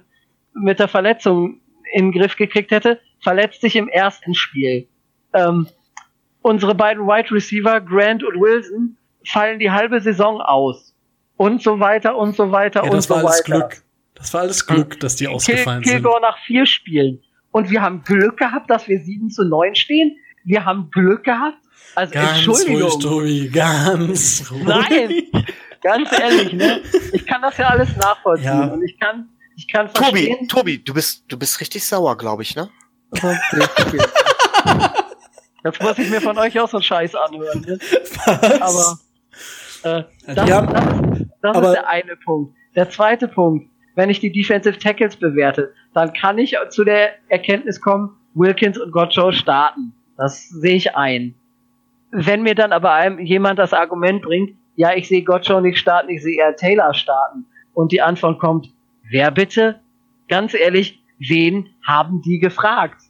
[0.53, 1.61] mit der Verletzung
[1.93, 4.87] in den Griff gekriegt hätte, verletzt sich im ersten Spiel.
[5.33, 5.67] Ähm,
[6.41, 10.95] unsere beiden Wide Receiver, Grant und Wilson, fallen die halbe Saison aus.
[11.37, 13.21] Und so weiter und so weiter ja, und so weiter.
[13.21, 13.83] Das war alles Glück.
[14.15, 16.21] Das war alles Glück, dass die ausgefallen Kill, Kilgore sind.
[16.23, 17.21] nach vier Spielen
[17.51, 20.17] und wir haben Glück gehabt, dass wir 7 zu 9 stehen.
[20.43, 21.57] Wir haben Glück gehabt.
[21.95, 22.81] Also ganz Entschuldigung.
[22.81, 24.63] Ruhig, Tobi, ganz ruhig.
[24.63, 25.45] Nein,
[25.81, 26.81] ganz ehrlich, ne?
[27.13, 28.65] Ich kann das ja alles nachvollziehen ja.
[28.65, 30.47] und ich kann, ich kann verstehen.
[30.47, 32.69] Tobi, Tobi, du bist, du bist richtig sauer, glaube ich, ne?
[33.11, 33.33] Okay,
[33.79, 33.99] okay.
[35.63, 37.61] Jetzt muss ich mir von euch auch so Scheiß anhören.
[37.61, 37.77] Ne?
[38.25, 39.05] Was?
[39.83, 40.83] Aber äh, das, ja, das,
[41.41, 42.55] das aber ist der eine Punkt.
[42.75, 47.81] Der zweite Punkt, wenn ich die Defensive Tackles bewerte, dann kann ich zu der Erkenntnis
[47.81, 49.93] kommen, Wilkins und Gottschall starten.
[50.17, 51.35] Das sehe ich ein.
[52.11, 56.09] Wenn mir dann aber einem, jemand das Argument bringt, ja, ich sehe Gottschall nicht starten,
[56.09, 57.45] ich sehe eher Taylor starten.
[57.73, 58.69] Und die Antwort kommt,
[59.09, 59.81] wer bitte?
[60.27, 63.01] Ganz ehrlich, wen haben die gefragt?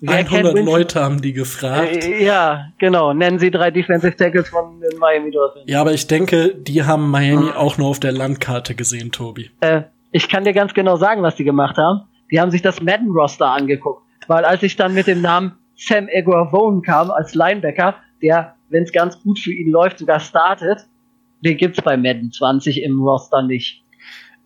[0.00, 2.04] Wer 100 Leute haben die gefragt.
[2.04, 3.12] Äh, ja, genau.
[3.12, 5.64] Nennen Sie drei Defensive Tackles von den Miami Dolphins.
[5.66, 7.56] Ja, aber ich denke, die haben Miami hm.
[7.56, 9.50] auch nur auf der Landkarte gesehen, Tobi.
[9.60, 9.82] Äh,
[10.12, 12.02] ich kann dir ganz genau sagen, was die gemacht haben.
[12.30, 14.02] Die haben sich das Madden-Roster angeguckt.
[14.26, 18.92] weil als ich dann mit dem Namen Sam Eguavone kam als Linebacker, der, wenn es
[18.92, 20.86] ganz gut für ihn läuft, sogar startet,
[21.42, 23.82] den gibt's bei Madden 20 im Roster nicht.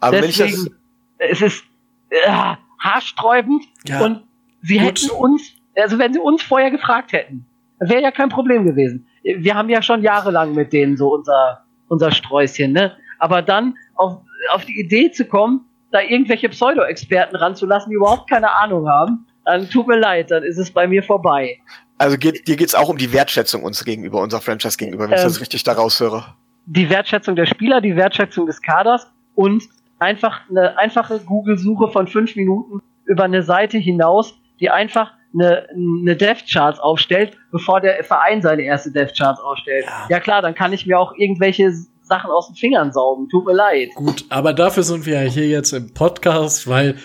[0.00, 0.80] Aber Deswegen, wenn ich das
[1.18, 1.64] es ist
[2.10, 4.22] äh, haarsträubend ja, und
[4.62, 4.86] sie gut.
[4.86, 7.46] hätten uns, also wenn sie uns vorher gefragt hätten,
[7.78, 9.06] wäre ja kein Problem gewesen.
[9.22, 12.96] Wir haben ja schon jahrelang mit denen so unser, unser Sträußchen, ne?
[13.18, 14.18] Aber dann auf,
[14.52, 19.68] auf die Idee zu kommen, da irgendwelche Pseudo-Experten ranzulassen, die überhaupt keine Ahnung haben, dann
[19.68, 21.58] tut mir leid, dann ist es bei mir vorbei.
[21.98, 25.18] Also geht, dir geht's auch um die Wertschätzung uns gegenüber, unserer Franchise gegenüber, wenn ähm,
[25.18, 26.34] ich das ähm, richtig daraus höre.
[26.66, 29.64] Die Wertschätzung der Spieler, die Wertschätzung des Kaders und
[29.98, 36.16] einfach eine einfache Google-Suche von fünf Minuten über eine Seite hinaus, die einfach eine, eine
[36.16, 39.84] Death Charts aufstellt, bevor der Verein seine erste Death Charts aufstellt.
[39.86, 40.06] Ja.
[40.08, 43.28] ja klar, dann kann ich mir auch irgendwelche Sachen aus den Fingern saugen.
[43.28, 43.90] Tut mir leid.
[43.94, 46.96] Gut, aber dafür sind wir ja hier jetzt im Podcast, weil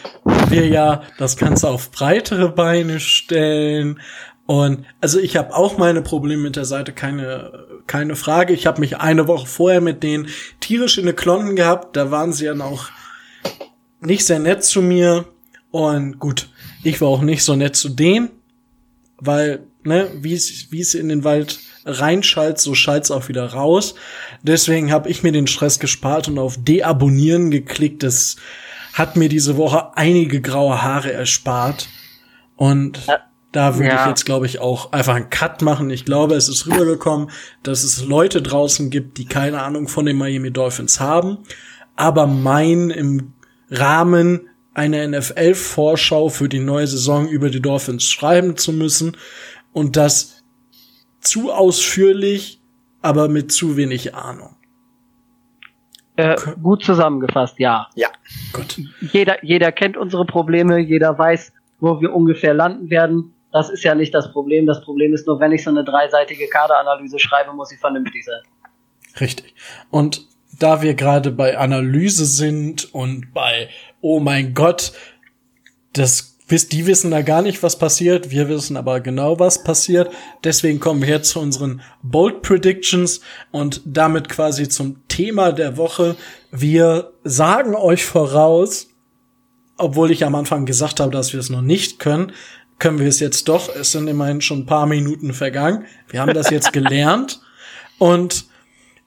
[0.50, 4.00] wir ja das Ganze auf breitere Beine stellen.
[4.48, 8.54] Und also ich habe auch meine Probleme mit der Seite, keine, keine Frage.
[8.54, 10.28] Ich habe mich eine Woche vorher mit denen
[10.60, 11.96] tierisch in eine Klonten gehabt.
[11.96, 12.86] Da waren sie dann auch
[14.02, 15.26] nicht sehr nett zu mir.
[15.72, 16.50] Und gut,
[16.86, 18.30] ich war auch nicht so nett zu denen,
[19.17, 23.95] weil, ne, wie es in den Wald reinschallt, so schallt's auch wieder raus.
[24.43, 28.04] Deswegen habe ich mir den Stress gespart und auf Deabonnieren geklickt.
[28.04, 28.36] Das
[28.93, 31.89] hat mir diese Woche einige graue Haare erspart.
[32.56, 33.08] Und
[33.52, 34.02] da würde ja.
[34.02, 35.89] ich jetzt, glaube ich, auch einfach einen Cut machen.
[35.89, 37.32] Ich glaube, es ist rübergekommen,
[37.63, 41.39] dass es Leute draußen gibt, die keine Ahnung von den Miami Dolphins haben,
[41.95, 43.34] aber meinen im
[43.71, 49.18] Rahmen eine NFL-Vorschau für die neue Saison über die Dolphins schreiben zu müssen
[49.74, 50.44] und das
[51.22, 52.62] zu ausführlich,
[53.02, 54.56] aber mit zu wenig Ahnung.
[56.18, 57.88] Äh, gut zusammengefasst, ja.
[57.96, 58.10] Ja.
[58.54, 58.80] Gut.
[59.12, 63.34] Jeder, jeder kennt unsere Probleme, jeder weiß, wo wir ungefähr landen werden.
[63.52, 64.66] Das ist ja nicht das Problem.
[64.66, 68.42] Das Problem ist nur, wenn ich so eine dreiseitige Kaderanalyse schreibe, muss sie vernünftig sein.
[69.20, 69.56] Richtig.
[69.90, 70.26] Und
[70.60, 73.70] da wir gerade bei Analyse sind und bei
[74.06, 74.94] oh mein Gott,
[75.94, 78.30] das die wissen da gar nicht, was passiert.
[78.30, 80.12] Wir wissen aber genau, was passiert.
[80.44, 86.15] Deswegen kommen wir jetzt zu unseren Bold Predictions und damit quasi zum Thema der Woche.
[86.52, 88.89] Wir sagen euch voraus,
[89.78, 92.32] obwohl ich am Anfang gesagt habe, dass wir es noch nicht können,
[92.78, 93.76] können wir es jetzt doch.
[93.76, 95.86] Es sind immerhin schon ein paar Minuten vergangen.
[96.10, 97.41] Wir haben das jetzt gelernt
[97.98, 98.46] und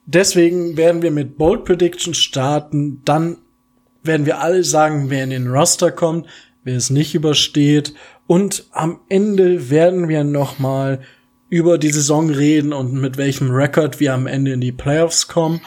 [0.06, 3.00] deswegen werden wir mit Bold Predictions starten.
[3.04, 3.38] Dann
[4.08, 6.26] werden wir alle sagen, wer in den Roster kommt,
[6.64, 7.94] wer es nicht übersteht.
[8.26, 11.00] Und am Ende werden wir noch mal
[11.48, 15.60] über die Saison reden und mit welchem Rekord wir am Ende in die Playoffs kommen.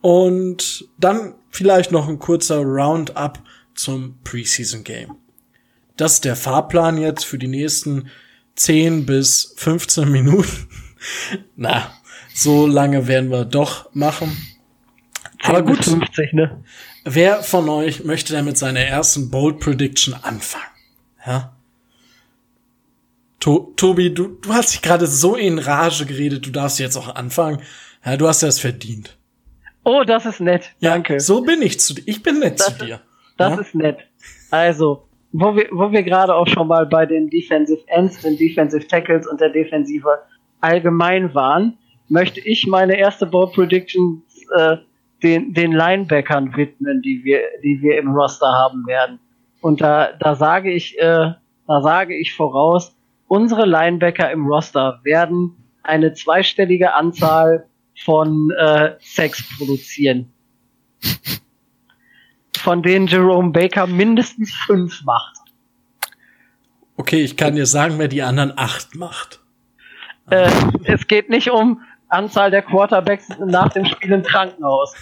[0.00, 3.40] Und dann vielleicht noch ein kurzer Roundup
[3.74, 5.16] zum Preseason Game.
[5.96, 8.08] Das ist der Fahrplan jetzt für die nächsten
[8.54, 10.68] 10 bis 15 Minuten.
[11.56, 11.92] Na,
[12.34, 14.36] so lange werden wir doch machen.
[15.42, 15.84] Aber gut.
[15.84, 16.62] 50, ne?
[17.04, 20.64] Wer von euch möchte denn mit seiner ersten Bold Prediction anfangen?
[21.26, 21.52] Ja?
[23.40, 27.14] To Tobi, du, du hast dich gerade so in Rage geredet, du darfst jetzt auch
[27.14, 27.62] anfangen.
[28.04, 29.16] Ja, du hast ja es verdient.
[29.82, 30.72] Oh, das ist nett.
[30.80, 31.20] Ja, Danke.
[31.20, 32.02] So bin ich zu dir.
[32.06, 33.00] Ich bin nett das zu dir.
[33.38, 33.60] das ja?
[33.60, 33.98] ist nett.
[34.50, 38.86] Also, wo wir, wo wir gerade auch schon mal bei den Defensive Ends, den Defensive
[38.86, 40.18] Tackles und der Defensive
[40.60, 44.22] allgemein waren, möchte ich meine erste Bold Prediction
[44.54, 44.76] äh,
[45.22, 49.18] den, den Linebackern widmen, die wir, die wir im Roster haben werden.
[49.60, 51.32] Und da, da sage ich, äh,
[51.66, 52.96] da sage ich voraus,
[53.28, 57.66] unsere Linebacker im Roster werden eine zweistellige Anzahl
[58.04, 60.32] von äh, Sex produzieren.
[62.56, 65.36] Von denen Jerome Baker mindestens fünf macht.
[66.96, 69.40] Okay, ich kann dir sagen, wer die anderen acht macht.
[70.28, 70.50] Äh,
[70.84, 71.80] es geht nicht um
[72.10, 74.94] Anzahl der Quarterbacks nach dem Spiel im Krankenhaus.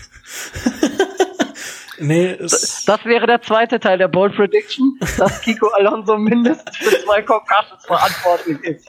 [1.98, 7.04] nee, das, das wäre der zweite Teil der Bold Prediction, dass Kiko Alonso mindestens für
[7.04, 8.88] zwei Concussions verantwortlich ist.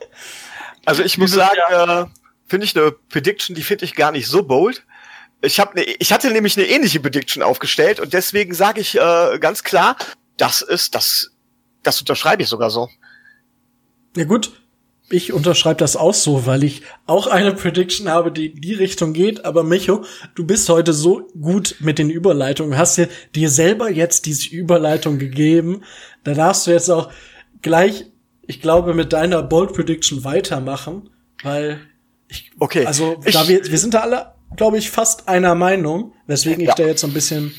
[0.85, 2.05] Also ich muss sagen, äh,
[2.47, 4.85] finde ich eine Prediction, die finde ich gar nicht so bold.
[5.41, 9.39] Ich habe ne, ich hatte nämlich eine ähnliche Prediction aufgestellt und deswegen sage ich äh,
[9.39, 9.95] ganz klar,
[10.37, 11.31] das ist das
[11.83, 12.89] das unterschreibe ich sogar so.
[14.15, 14.51] Ja gut,
[15.11, 19.13] ich unterschreibe das auch so, weil ich auch eine Prediction habe, die in die Richtung
[19.13, 19.45] geht.
[19.45, 20.03] Aber Micho,
[20.35, 25.19] du bist heute so gut mit den Überleitungen, hast dir, dir selber jetzt diese Überleitung
[25.19, 25.83] gegeben.
[26.23, 27.11] Da darfst du jetzt auch
[27.61, 28.05] gleich,
[28.45, 31.09] ich glaube, mit deiner Bold Prediction weitermachen,
[31.43, 31.79] weil
[32.27, 36.13] ich, okay, also ich, da wir, wir sind da alle, glaube ich, fast einer Meinung,
[36.27, 36.69] weswegen ja.
[36.69, 37.53] ich da jetzt so ein bisschen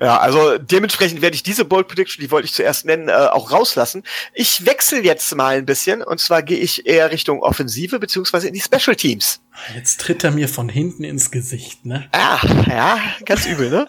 [0.00, 3.50] Ja, also dementsprechend werde ich diese Bold Prediction, die wollte ich zuerst nennen, äh, auch
[3.50, 4.02] rauslassen.
[4.32, 8.54] Ich wechsle jetzt mal ein bisschen und zwar gehe ich eher Richtung Offensive beziehungsweise in
[8.54, 9.40] die Special Teams.
[9.74, 12.08] Jetzt tritt er mir von hinten ins Gesicht, ne?
[12.12, 13.88] Ah, ja, ganz übel, ne?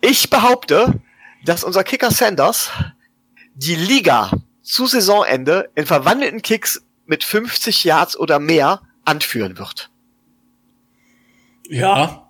[0.00, 1.00] Ich behaupte,
[1.44, 2.70] dass unser Kicker Sanders
[3.54, 4.30] die Liga
[4.62, 9.90] zu Saisonende in verwandelten Kicks mit 50 Yards oder mehr anführen wird.
[11.68, 12.27] Ja,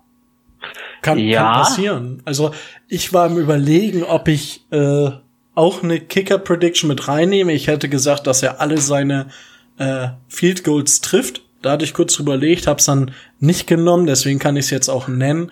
[1.01, 1.43] kann, ja.
[1.43, 2.21] kann passieren.
[2.25, 2.53] Also
[2.87, 5.11] ich war im Überlegen, ob ich äh,
[5.55, 7.53] auch eine Kicker-Prediction mit reinnehme.
[7.53, 9.27] Ich hätte gesagt, dass er alle seine
[9.77, 11.41] äh, Field Goals trifft.
[11.61, 15.07] Da hatte ich kurz überlegt, hab's dann nicht genommen, deswegen kann ich es jetzt auch
[15.07, 15.51] nennen.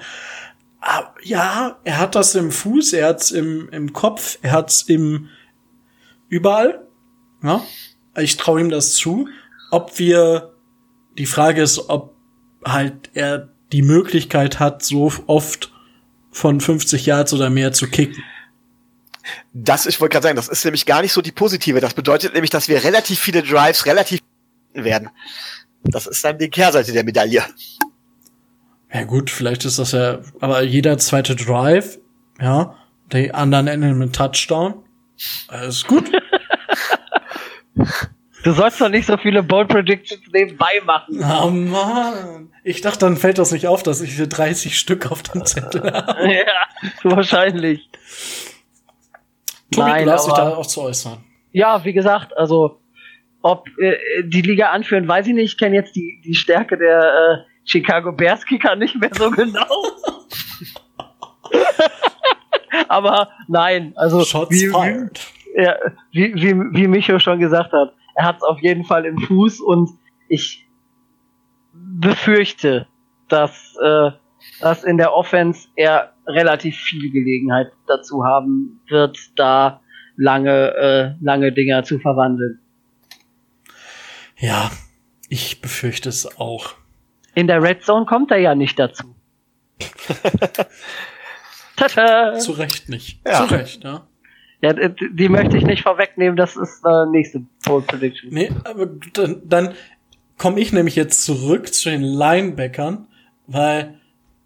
[0.79, 5.27] Aber ja, er hat das im Fuß, er hat's im, im Kopf, er hat's im
[6.29, 6.81] überall.
[7.43, 7.61] Ja,
[8.15, 9.27] ich traue ihm das zu.
[9.69, 10.53] Ob wir
[11.17, 12.15] die Frage ist, ob
[12.63, 15.71] halt er die Möglichkeit hat, so oft
[16.31, 18.23] von 50 Yards oder mehr zu kicken.
[19.53, 21.81] Das, ich wollte gerade sagen, das ist nämlich gar nicht so die positive.
[21.81, 24.21] Das bedeutet nämlich, dass wir relativ viele Drives relativ
[24.73, 25.09] werden.
[25.83, 27.43] Das ist dann die Kehrseite der Medaille.
[28.93, 31.99] Ja gut, vielleicht ist das ja, aber jeder zweite Drive,
[32.39, 32.75] ja,
[33.11, 34.75] die anderen enden mit Touchdown.
[35.49, 36.09] Das ist gut.
[38.47, 41.21] Du sollst doch nicht so viele Bold Predictions nebenbei machen.
[41.21, 42.49] Oh Mann.
[42.63, 45.81] Ich dachte, dann fällt das nicht auf, dass ich hier 30 Stück auf dem Zettel
[45.93, 46.33] habe.
[46.33, 46.45] ja,
[47.03, 47.89] wahrscheinlich.
[49.69, 51.17] Tobi, Nein, du hast dich da auch zu äußern.
[51.51, 52.79] Ja, wie gesagt, also
[53.41, 55.51] ob äh, die Liga anführen, weiß ich nicht.
[55.51, 59.67] Ich kenne jetzt die, die Stärke der äh, Chicago Bears Kicker nicht mehr so genau.
[62.87, 64.71] Aber nein, also Shots wie.
[64.71, 65.75] Wie, ja,
[66.13, 69.61] wie, wie, wie Micho schon gesagt hat, er hat es auf jeden Fall im Fuß
[69.61, 69.91] und
[70.27, 70.67] ich
[71.71, 72.87] befürchte,
[73.29, 74.09] dass, äh,
[74.59, 79.81] dass in der Offense er relativ viel Gelegenheit dazu haben wird, da
[80.15, 82.59] lange, äh, lange Dinger zu verwandeln.
[84.35, 84.71] Ja,
[85.29, 86.73] ich befürchte es auch.
[87.35, 89.15] In der Red Zone kommt er ja nicht dazu.
[91.75, 92.39] Tada!
[92.39, 93.21] Zu Recht nicht.
[93.27, 93.47] Ja.
[93.47, 94.07] Zu Recht, ja.
[94.61, 98.31] Ja, die möchte ich nicht vorwegnehmen, das ist äh, nächste Bold Prediction.
[98.31, 99.73] Nee, aber dann, dann
[100.37, 103.07] komme ich nämlich jetzt zurück zu den Linebackern,
[103.45, 103.99] weil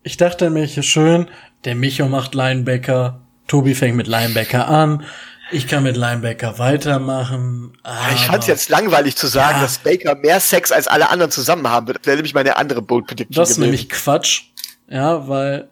[0.04, 1.28] ich dachte nämlich schön,
[1.64, 5.06] der Micho macht Linebacker, Tobi fängt mit Linebacker an,
[5.52, 7.78] ich kann mit Linebacker weitermachen.
[8.14, 9.62] ich fand es jetzt langweilig zu sagen, ja.
[9.62, 12.00] dass Baker mehr Sex als alle anderen zusammen haben wird.
[12.00, 13.36] Das wäre nämlich meine andere Bold Prediction.
[13.36, 14.44] Das ist nämlich Quatsch.
[14.90, 15.70] Ja, weil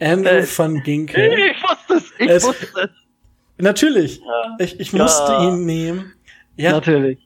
[0.00, 1.32] Andrew äh, van Ginkel.
[1.32, 2.90] Ich wusste es, ich es, wusste es.
[3.58, 4.18] Natürlich.
[4.18, 4.56] Ja.
[4.58, 5.48] Ich, ich musste ja.
[5.48, 6.12] ihn nehmen.
[6.56, 6.72] Ja.
[6.72, 7.18] Natürlich.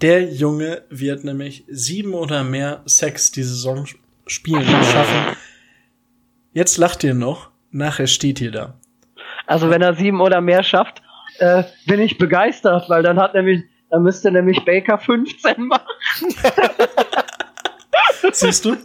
[0.00, 3.86] Der Junge wird nämlich sieben oder mehr Sex die Saison
[4.26, 5.36] spielen schaffen.
[6.52, 8.74] Jetzt lacht ihr noch, nachher steht ihr da.
[9.46, 11.02] Also wenn er sieben oder mehr schafft,
[11.38, 15.86] äh, bin ich begeistert, weil dann hat nämlich, dann müsste nämlich Baker 15 machen.
[18.32, 18.76] Siehst du?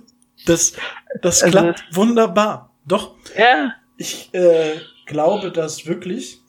[0.46, 0.74] Das,
[1.22, 2.72] das also klappt also, wunderbar.
[2.86, 3.16] Doch.
[3.38, 3.74] Ja.
[3.98, 4.80] Ich äh,
[5.12, 6.42] glaube das wirklich.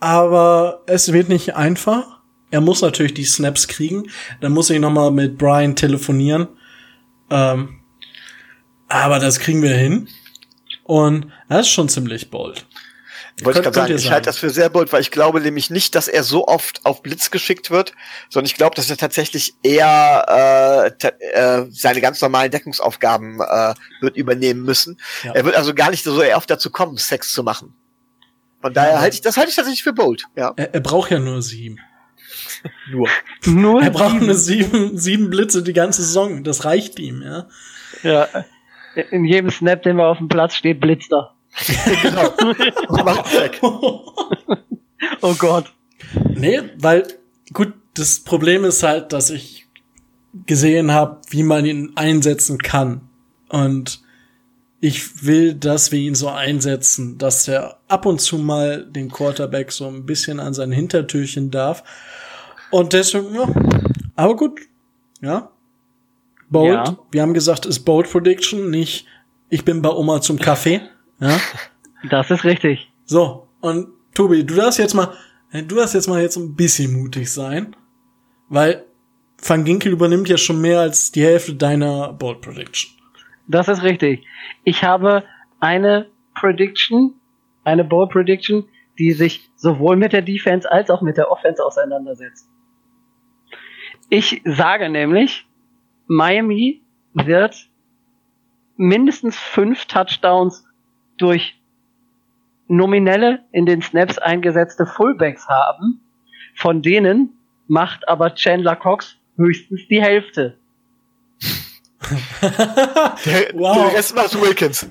[0.00, 2.18] Aber es wird nicht einfach.
[2.50, 4.10] Er muss natürlich die Snaps kriegen.
[4.40, 6.48] Dann muss ich noch mal mit Brian telefonieren.
[7.30, 7.80] Ähm,
[8.88, 10.08] aber das kriegen wir hin.
[10.82, 12.66] Und das ist schon ziemlich bold.
[13.42, 15.96] Wollte ich gerade sagen, ich halte das für sehr bold, weil ich glaube nämlich nicht,
[15.96, 17.92] dass er so oft auf Blitz geschickt wird,
[18.28, 24.16] sondern ich glaube, dass er tatsächlich eher äh, äh, seine ganz normalen Deckungsaufgaben äh, wird
[24.16, 25.00] übernehmen müssen.
[25.24, 25.32] Ja.
[25.32, 27.74] Er wird also gar nicht so oft dazu kommen, Sex zu machen.
[28.64, 30.24] Von daher halte ich, das halte ich tatsächlich für bold.
[30.36, 30.54] Ja.
[30.56, 31.80] Er, er braucht ja nur sieben.
[32.90, 33.10] nur.
[33.44, 33.82] nur.
[33.82, 36.42] Er braucht nur sieben, sieben Blitze die ganze Saison.
[36.44, 37.46] Das reicht ihm, ja.
[38.02, 38.26] Ja.
[39.10, 41.34] In jedem Snap, den wir auf dem Platz steht, blitzt er.
[42.02, 42.38] genau.
[43.34, 43.60] weg.
[45.20, 45.70] oh Gott.
[46.30, 47.06] Nee, weil,
[47.52, 49.66] gut, das Problem ist halt, dass ich
[50.46, 53.02] gesehen habe, wie man ihn einsetzen kann.
[53.50, 54.00] Und
[54.84, 59.72] ich will, dass wir ihn so einsetzen, dass er ab und zu mal den Quarterback
[59.72, 61.82] so ein bisschen an sein Hintertürchen darf.
[62.70, 63.48] Und deswegen, ja,
[64.14, 64.60] aber gut,
[65.22, 65.50] ja.
[66.50, 66.98] Bold, ja.
[67.10, 69.06] wir haben gesagt, ist Bold Prediction, nicht
[69.48, 70.82] ich bin bei Oma zum Kaffee.
[71.18, 71.40] Ja.
[72.10, 72.92] Das ist richtig.
[73.06, 75.14] So, und Tobi, du darfst jetzt mal,
[75.50, 77.74] du darfst jetzt mal jetzt ein bisschen mutig sein,
[78.50, 78.84] weil
[79.42, 82.92] Van Ginkel übernimmt ja schon mehr als die Hälfte deiner Bold Prediction.
[83.46, 84.26] Das ist richtig.
[84.64, 85.24] Ich habe
[85.60, 87.14] eine Prediction,
[87.64, 88.66] eine Bold Prediction,
[88.98, 92.48] die sich sowohl mit der Defense als auch mit der Offense auseinandersetzt.
[94.08, 95.46] Ich sage nämlich,
[96.06, 96.82] Miami
[97.14, 97.68] wird
[98.76, 100.66] mindestens fünf Touchdowns
[101.16, 101.60] durch
[102.66, 106.00] nominelle in den Snaps eingesetzte Fullbacks haben,
[106.54, 110.58] von denen macht aber Chandler Cox höchstens die Hälfte.
[112.42, 113.90] Der, wow.
[113.90, 114.86] der Rest macht Wilkins.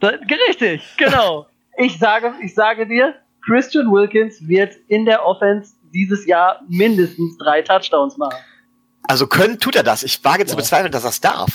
[0.00, 0.12] Da,
[0.48, 1.46] richtig, genau.
[1.78, 3.14] Ich sage, ich sage dir,
[3.44, 8.36] Christian Wilkins wird in der Offense dieses Jahr mindestens drei Touchdowns machen.
[9.08, 10.02] Also können tut er das.
[10.02, 10.50] Ich wage wow.
[10.50, 11.50] zu bezweifeln, dass er es darf.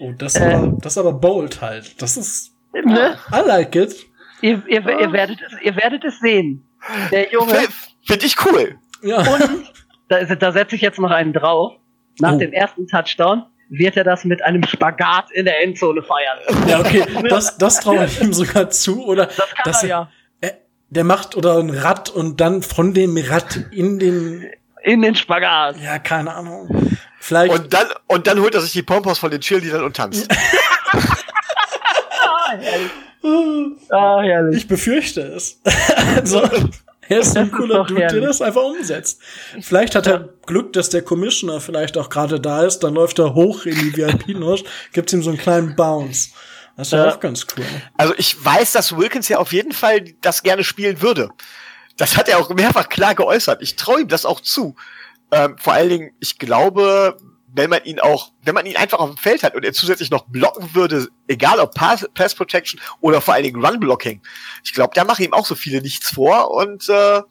[0.00, 2.00] Oh, das, äh, aber, das ist aber bold halt.
[2.00, 2.54] Das ist.
[2.72, 3.18] Ne?
[3.32, 4.06] I like it.
[4.40, 6.64] Ihr, ihr, ihr, werdet, es, ihr werdet es sehen.
[7.10, 7.54] Der Junge.
[8.06, 8.78] Finde ich cool.
[9.02, 9.18] Ja.
[9.18, 9.72] Und
[10.08, 11.74] da, da setze ich jetzt noch einen drauf.
[12.20, 12.38] Nach oh.
[12.38, 16.38] dem ersten Touchdown wird er das mit einem Spagat in der Endzone feiern.
[16.68, 19.04] Ja, okay, das, das traue ich ihm sogar zu.
[19.04, 20.10] Oder das kann dass er, ja.
[20.40, 20.58] Er,
[20.88, 24.50] der macht oder ein Rad und dann von dem Rad in den
[24.82, 25.76] in den Spagat.
[25.82, 26.96] Ja, keine Ahnung.
[27.20, 30.30] Vielleicht und dann und dann holt er sich die Pompons von den Cheerleadern und tanzt.
[30.92, 32.90] ah, herrlich.
[33.90, 34.56] Ah, herrlich.
[34.56, 35.60] Ich befürchte es.
[36.16, 36.48] also,
[37.14, 39.20] er ist ein cooler Dude, der das einfach umsetzt.
[39.60, 43.34] Vielleicht hat er Glück, dass der Commissioner vielleicht auch gerade da ist, dann läuft er
[43.34, 46.30] hoch in die VIP-Nosch, gibt ihm so einen kleinen Bounce.
[46.76, 47.64] Das ist ja auch ganz cool.
[47.96, 51.28] Also ich weiß, dass Wilkins ja auf jeden Fall das gerne spielen würde.
[51.96, 53.62] Das hat er auch mehrfach klar geäußert.
[53.62, 54.76] Ich traue ihm das auch zu.
[55.32, 57.16] Ähm, vor allen Dingen, ich glaube,
[57.54, 60.10] wenn man ihn auch, wenn man ihn einfach auf dem Feld hat und er zusätzlich
[60.10, 64.20] noch blocken würde, egal ob Pass, Pass Protection oder vor allen Dingen Run Blocking,
[64.64, 67.22] ich glaube, da machen ihm auch so viele nichts vor und äh,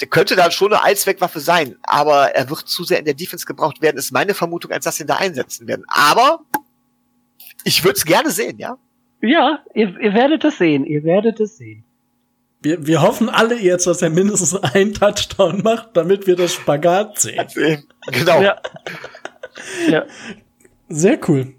[0.00, 3.44] der könnte dann schon eine Allzweckwaffe sein, aber er wird zu sehr in der Defense
[3.44, 5.84] gebraucht werden, ist meine Vermutung, als dass sie ihn da einsetzen werden.
[5.88, 6.40] Aber
[7.64, 8.78] ich würde es gerne sehen, ja?
[9.20, 11.84] Ja, ihr, ihr werdet es sehen, ihr werdet es sehen.
[12.62, 17.18] Wir, wir hoffen alle jetzt, dass er mindestens einen Touchdown macht, damit wir das Spagat
[17.20, 17.84] sehen.
[18.12, 18.40] Genau.
[18.40, 18.56] Ja.
[19.88, 20.04] ja.
[20.88, 21.54] Sehr cool.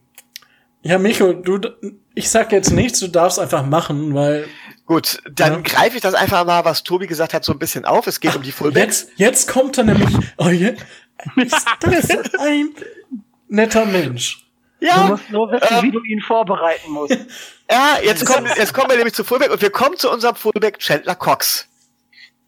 [0.81, 1.59] Ja, Micho, du,
[2.15, 4.47] ich sag jetzt nichts, du darfst einfach machen, weil.
[4.85, 5.59] Gut, dann ja.
[5.61, 8.07] greife ich das einfach mal, was Tobi gesagt hat, so ein bisschen auf.
[8.07, 9.03] Es geht Ach, um die Fullbacks.
[9.03, 10.09] Jetzt, jetzt kommt er nämlich.
[10.37, 10.75] Oh, je,
[11.37, 12.69] ist das ein
[13.47, 14.50] netter Mensch?
[14.81, 15.03] Ja.
[15.03, 17.17] Du musst nur wissen, ähm, wie du ihn vorbereiten musst.
[17.71, 20.79] Ja, jetzt kommen, jetzt kommen wir nämlich zu Fullback und wir kommen zu unserem Fullback
[20.79, 21.69] Chandler Cox,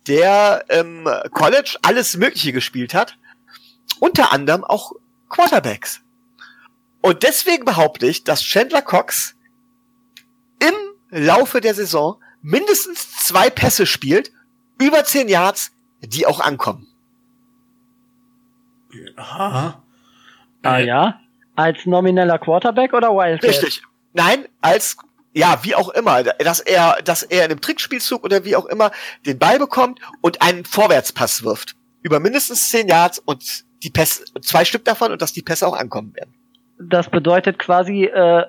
[0.05, 3.17] der im College alles Mögliche gespielt hat,
[4.01, 4.91] unter anderem auch
[5.29, 6.01] Quarterbacks.
[6.99, 9.35] Und deswegen behaupte ich, dass Chandler Cox
[10.59, 10.73] im
[11.09, 14.33] Laufe der Saison mindestens zwei Pässe spielt,
[14.77, 15.71] über zehn Yards,
[16.01, 16.87] die auch ankommen.
[19.15, 19.81] Aha.
[20.63, 21.22] Ah ja?
[21.55, 23.49] Als nomineller Quarterback oder Wildcat?
[23.49, 23.83] Richtig.
[24.13, 24.97] Nein, als
[25.33, 28.91] ja, wie auch immer, dass er, dass er in einem Trickspielzug oder wie auch immer
[29.25, 31.75] den Ball bekommt und einen Vorwärtspass wirft.
[32.03, 35.75] Über mindestens zehn Yards und die Pässe, zwei Stück davon und dass die Pässe auch
[35.75, 36.33] ankommen werden.
[36.79, 38.43] Das bedeutet quasi äh,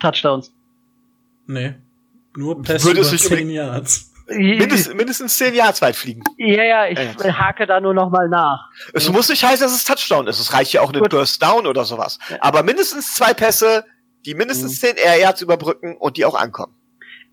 [0.00, 0.52] Touchdowns.
[1.46, 1.74] Nee.
[2.36, 4.11] Nur Pässe über zehn Yards.
[4.28, 6.22] Mindest, mindestens zehn Yards weit fliegen.
[6.36, 7.38] Ja, ja, ich ja.
[7.38, 8.68] hake da nur noch mal nach.
[8.92, 10.38] Es muss nicht heißen, dass es Touchdown ist.
[10.38, 12.18] Es reicht ja auch ein Burst Down oder sowas.
[12.40, 13.84] Aber mindestens zwei Pässe,
[14.24, 14.94] die mindestens mhm.
[14.94, 16.74] 10 Air Yards überbrücken und die auch ankommen.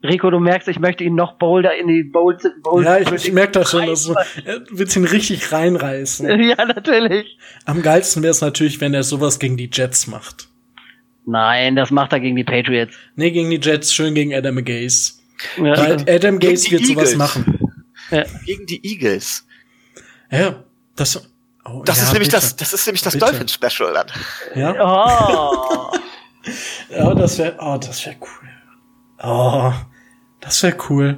[0.03, 2.41] Rico, du merkst, ich möchte ihn noch bolder in die Bold.
[2.63, 3.85] Bold ja, ich, ich merke das schon.
[3.85, 4.15] Dass du,
[4.45, 6.27] er wird ihn richtig reinreißen.
[6.49, 7.37] Ja, natürlich.
[7.65, 10.47] Am geilsten wäre es natürlich, wenn er sowas gegen die Jets macht.
[11.25, 12.95] Nein, das macht er gegen die Patriots.
[13.15, 15.18] Nee, gegen die Jets, schön gegen Adam Gaze.
[15.57, 15.77] Ja.
[15.77, 17.11] Weil Adam Gaze wird Eagles.
[17.11, 17.59] sowas machen.
[18.11, 18.23] Ja.
[18.45, 19.45] Gegen die Eagles.
[20.31, 20.63] Ja,
[20.95, 21.27] das.
[21.65, 22.41] Oh, das ja, ist nämlich bitte.
[22.41, 24.07] das, das ist nämlich das Dolphin Special dann.
[24.55, 24.75] Ja.
[24.79, 25.91] Oh.
[26.89, 28.49] Ja, das wäre, oh, das wäre cool.
[29.21, 29.71] Oh,
[30.39, 31.17] das wäre cool.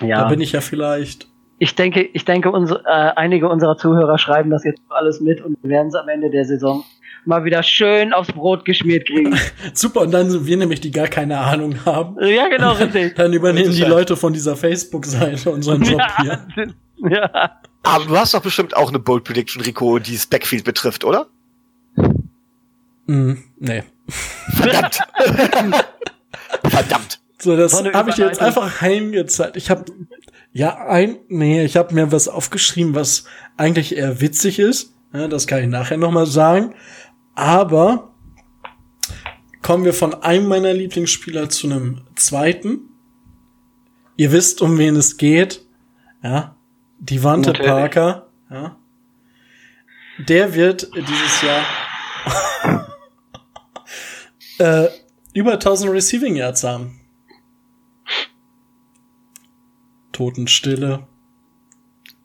[0.00, 0.22] Ja.
[0.22, 1.28] Da bin ich ja vielleicht.
[1.58, 5.58] Ich denke, ich denke, unsere, äh, einige unserer Zuhörer schreiben das jetzt alles mit und
[5.62, 6.84] werden es am Ende der Saison
[7.24, 9.38] mal wieder schön aufs Brot geschmiert kriegen.
[9.74, 12.16] Super, und dann sind wir nämlich, die gar keine Ahnung haben.
[12.24, 13.14] Ja, genau, richtig.
[13.16, 16.74] Dann übernehmen die Leute von dieser Facebook-Seite unseren Job ja, hier.
[17.02, 17.58] Ja.
[17.82, 21.28] Aber du hast doch bestimmt auch eine Bold Prediction, Rico, die das Backfield betrifft, oder?
[23.06, 23.84] Mm, nee.
[24.50, 24.98] Verdammt.
[26.62, 27.20] Verdammt.
[27.38, 29.56] So, das habe ich jetzt einfach heimgezeigt.
[29.56, 29.86] Ich habe
[30.52, 33.24] ja ein, nee, ich habe mir was aufgeschrieben, was
[33.56, 34.92] eigentlich eher witzig ist.
[35.12, 36.74] Ja, das kann ich nachher noch mal sagen.
[37.34, 38.14] Aber
[39.62, 42.88] kommen wir von einem meiner Lieblingsspieler zu einem zweiten.
[44.16, 45.62] Ihr wisst, um wen es geht.
[46.22, 46.56] Ja,
[46.98, 48.28] die Wante Parker.
[48.50, 48.76] Ja,
[50.18, 51.64] der wird dieses Jahr
[54.86, 54.88] äh,
[55.32, 57.00] über 1000 Receiving Yards haben.
[60.12, 61.06] Totenstille.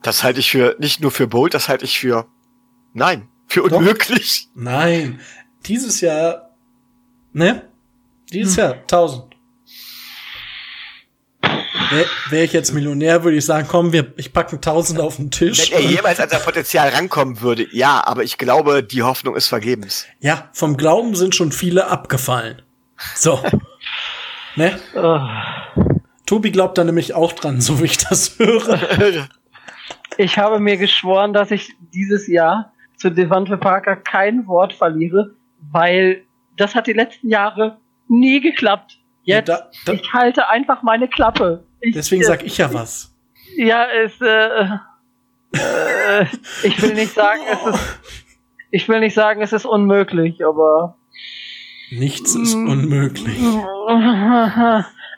[0.02, 2.28] Das halte ich für, nicht nur für bold, das halte ich für,
[2.94, 4.50] nein, für unmöglich.
[4.54, 4.62] Doch.
[4.64, 5.20] Nein.
[5.66, 6.56] Dieses Jahr,
[7.34, 7.64] ne?
[8.32, 8.64] Dieses hm.
[8.64, 9.36] Jahr 1000.
[11.92, 15.32] Wäre wär ich jetzt Millionär, würde ich sagen, komm, wir, ich packe tausend auf den
[15.32, 15.72] Tisch.
[15.72, 19.48] Wenn er jemals an sein Potenzial rankommen würde, ja, aber ich glaube, die Hoffnung ist
[19.48, 20.06] vergebens.
[20.20, 22.62] Ja, vom Glauben sind schon viele abgefallen.
[23.16, 23.42] So.
[24.56, 24.80] ne?
[24.96, 25.20] Oh.
[26.26, 29.30] Tobi glaubt da nämlich auch dran, so wie ich das höre.
[30.18, 35.36] Ich habe mir geschworen, dass ich dieses Jahr zu Devante Parker kein Wort verliere,
[35.72, 36.24] weil
[36.58, 37.78] das hat die letzten Jahre
[38.08, 39.00] nie geklappt.
[39.24, 41.64] Jetzt, da, da, ich halte einfach meine Klappe.
[41.82, 43.14] Ich, deswegen sag ich ja was.
[43.58, 44.66] Ja, es, äh,
[45.54, 46.26] äh,
[46.64, 48.00] ich will nicht sagen, es ist,
[48.72, 50.98] ich will nicht sagen, es ist unmöglich, aber
[51.92, 53.40] nichts ist unmöglich.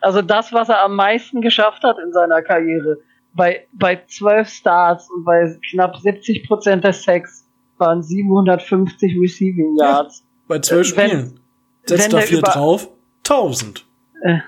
[0.02, 3.00] Also das, was er am meisten geschafft hat in seiner Karriere,
[3.34, 7.47] bei, bei 12 Starts und bei knapp 70 Prozent der Sex
[7.80, 10.20] waren 750 Receiving Yards.
[10.20, 11.40] Ja, bei 12 Spielen.
[11.86, 13.86] Setzt da vier drauf, 1000.
[14.24, 14.40] Äh,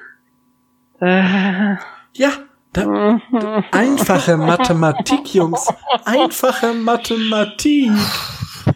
[1.00, 1.78] äh,
[2.14, 2.32] ja,
[2.74, 3.20] da,
[3.72, 5.68] einfache Mathematik, Jungs.
[6.06, 7.92] Einfache Mathematik.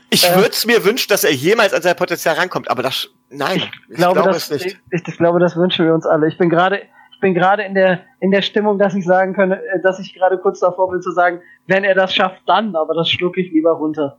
[0.09, 3.09] Ich äh, würde es mir wünschen, dass er jemals an sein Potenzial rankommt, aber das,
[3.29, 4.79] nein, ich, ich glaube, glaube das, es nicht.
[4.91, 6.27] Ich, ich, glaube, das wünschen wir uns alle.
[6.27, 6.83] Ich bin gerade,
[7.13, 10.13] ich bin gerade in der, in der Stimmung, dass ich sagen kann, äh, dass ich
[10.13, 13.51] gerade kurz davor bin zu sagen, wenn er das schafft, dann, aber das schlucke ich
[13.51, 14.17] lieber runter.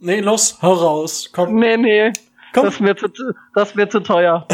[0.00, 1.54] Nee, los, hau raus, komm.
[1.54, 2.12] Nee, nee.
[2.52, 2.64] Komm.
[2.64, 3.08] Das wird zu,
[3.54, 4.46] das wird zu teuer.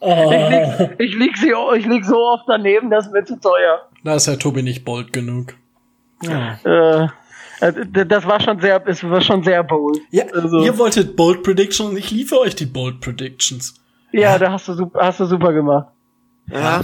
[0.00, 0.32] oh.
[0.32, 3.88] ich, lieg, ich, lieg sie, ich lieg so oft daneben, das wird zu teuer.
[4.04, 5.54] Da ist Herr Tobi nicht bold genug.
[6.22, 6.58] Ja.
[6.64, 7.08] Äh,
[7.60, 10.00] äh, das war schon sehr, es war schon sehr bold.
[10.10, 10.60] Ja, also.
[10.60, 13.74] ihr wolltet Bold Predictions und ich liefere euch die Bold Predictions.
[14.12, 14.38] Ja, ja.
[14.38, 15.88] da hast du, super, hast du super gemacht.
[16.50, 16.80] Ja.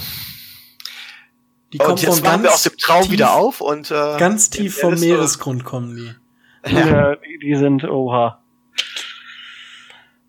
[1.73, 4.79] Die und jetzt von wir aus dem Traum tief, wieder auf und äh, ganz tief
[4.79, 6.15] vom Meeresgrund kommen die.
[6.67, 8.43] Ja, die sind oha.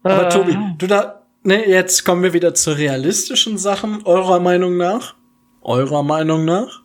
[0.03, 0.29] Aber äh.
[0.29, 5.15] Tobi, du da, ne, jetzt kommen wir wieder zu realistischen Sachen, eurer Meinung nach?
[5.61, 6.83] Eurer Meinung nach?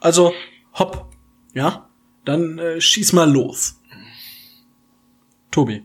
[0.00, 0.32] Also,
[0.78, 1.10] hopp,
[1.54, 1.88] ja?
[2.24, 3.80] Dann äh, schieß mal los.
[5.50, 5.84] Tobi.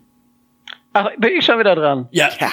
[0.93, 2.07] Ach, bin ich schon wieder dran?
[2.11, 2.29] Ja.
[2.39, 2.51] ja.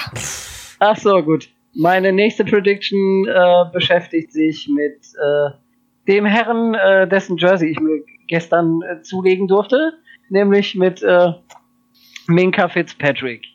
[0.79, 1.49] Ach so, gut.
[1.73, 5.51] Meine nächste Prediction äh, beschäftigt sich mit äh,
[6.07, 9.93] dem Herren, äh, dessen Jersey ich mir gestern äh, zulegen durfte,
[10.31, 11.33] nämlich mit äh,
[12.27, 13.45] Minka Fitzpatrick.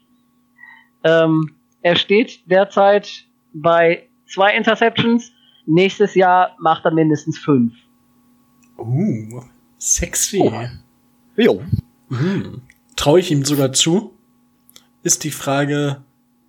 [1.05, 5.33] Ähm, er steht derzeit bei zwei Interceptions.
[5.67, 7.73] Nächstes Jahr macht er mindestens fünf.
[8.77, 9.43] Uh,
[9.79, 10.41] sexy.
[10.41, 10.67] Oh.
[11.37, 11.63] Jo.
[12.09, 12.63] Mhm.
[12.97, 14.13] Traue ich ihm sogar zu?
[15.03, 16.03] Ist die Frage.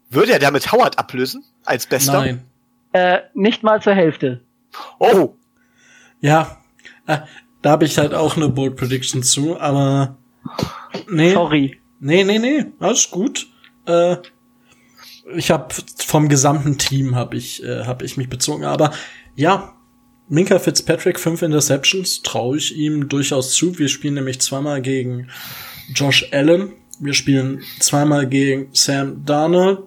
[0.09, 1.43] Würde er damit Howard ablösen?
[1.65, 2.13] Als bester?
[2.13, 2.45] Nein.
[2.93, 4.41] Äh, nicht mal zur Hälfte.
[4.99, 5.36] Oh.
[6.21, 6.57] Ja.
[7.66, 10.20] Da habe ich halt auch eine Bold Prediction zu, aber.
[11.09, 11.34] Nee.
[11.34, 11.82] Sorry.
[11.99, 12.63] Nee, nee, nee.
[12.78, 13.47] Alles gut.
[13.88, 14.18] Äh,
[15.36, 18.93] ich habe vom gesamten Team habe ich äh, habe ich mich bezogen, aber
[19.34, 19.74] ja,
[20.30, 23.80] Minka Fitzpatrick fünf Interceptions traue ich ihm durchaus zu.
[23.80, 25.30] Wir spielen nämlich zweimal gegen
[25.91, 29.80] Josh Allen, wir spielen zweimal gegen Sam Darnold.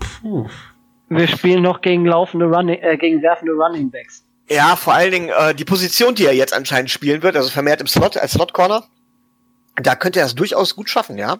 [0.00, 0.48] Puh.
[1.08, 4.26] Wir spielen noch gegen laufende Running, äh, gegen werfende Running Backs.
[4.50, 7.80] Ja, vor allen Dingen äh, die Position, die er jetzt anscheinend spielen wird, also vermehrt
[7.80, 8.84] im Slot als Slot Corner,
[9.76, 11.38] da könnte er es durchaus gut schaffen, ja.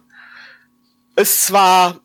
[1.16, 2.00] Ist zwar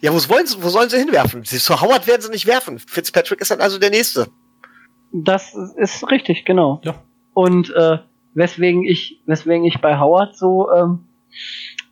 [0.00, 1.44] ja, wo wollen sie, wo sollen sie hinwerfen?
[1.44, 2.78] Zu Howard werden sie nicht werfen.
[2.78, 4.28] Fitzpatrick ist dann also der nächste.
[5.12, 6.80] Das ist richtig, genau.
[6.84, 6.94] Ja.
[7.34, 7.98] Und äh,
[8.34, 11.06] weswegen ich, weswegen ich bei Howard so ähm,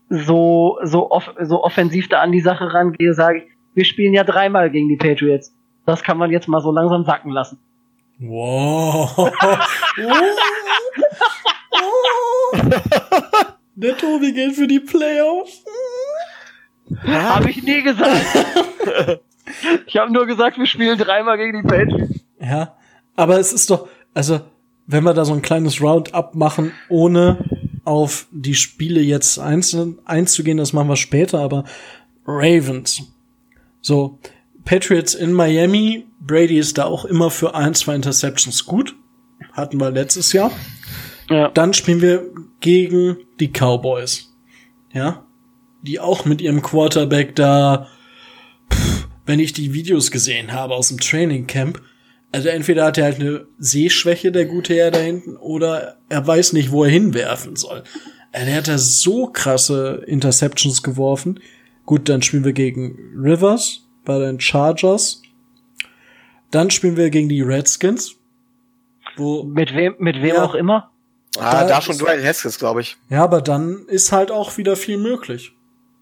[0.08, 3.44] so so off so offensiv da an die Sache rangehe, sage ich,
[3.74, 5.54] wir spielen ja dreimal gegen die Patriots.
[5.88, 7.58] Das kann man jetzt mal so langsam sacken lassen.
[8.18, 9.32] Wow.
[13.74, 15.64] Der Tobi geht für die Playoffs.
[17.06, 18.22] Habe ich nie gesagt.
[19.86, 22.20] ich habe nur gesagt, wir spielen dreimal gegen die Patriots.
[22.38, 22.76] Ja,
[23.16, 24.40] aber es ist doch, also
[24.86, 27.38] wenn wir da so ein kleines Roundup machen, ohne
[27.86, 31.64] auf die Spiele jetzt einzeln einzugehen, das machen wir später, aber
[32.26, 33.04] Ravens.
[33.80, 34.18] So,
[34.68, 38.94] Patriots in Miami, Brady ist da auch immer für ein, zwei Interceptions gut.
[39.52, 40.50] Hatten wir letztes Jahr.
[41.30, 41.48] Ja.
[41.48, 44.32] Dann spielen wir gegen die Cowboys.
[44.92, 45.24] Ja
[45.82, 47.88] die auch mit ihrem Quarterback da,
[48.72, 51.80] pff, wenn ich die Videos gesehen habe aus dem Training Camp,
[52.32, 56.52] also entweder hat er halt eine Sehschwäche, der gute Herr da hinten, oder er weiß
[56.52, 57.84] nicht, wo er hinwerfen soll.
[58.32, 61.40] Er hat da so krasse Interceptions geworfen.
[61.86, 65.22] Gut, dann spielen wir gegen Rivers bei den Chargers.
[66.50, 68.16] Dann spielen wir gegen die Redskins.
[69.16, 70.90] Wo, mit wem, mit wem ja, auch immer?
[71.38, 72.96] Ah, da, da schon Dwayne Haskins, glaube ich.
[73.10, 75.52] Ja, aber dann ist halt auch wieder viel möglich.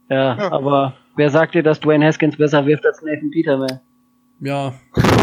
[0.09, 3.81] Ja, ja, aber wer sagt dir, dass Dwayne Haskins besser wirft als Nathan Peterman?
[4.41, 4.75] Ja.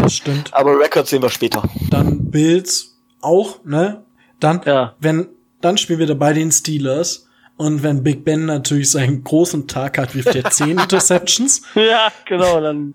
[0.02, 0.52] Das stimmt.
[0.52, 1.62] Aber Records sehen wir später.
[1.90, 4.04] Dann Bills auch, ne?
[4.40, 4.94] Dann, ja.
[5.00, 5.28] wenn,
[5.62, 7.23] dann spielen wir da bei den Steelers.
[7.56, 11.62] Und wenn Big Ben natürlich seinen großen Tag hat, wirft er zehn Interceptions.
[11.74, 12.94] Ja, genau, dann,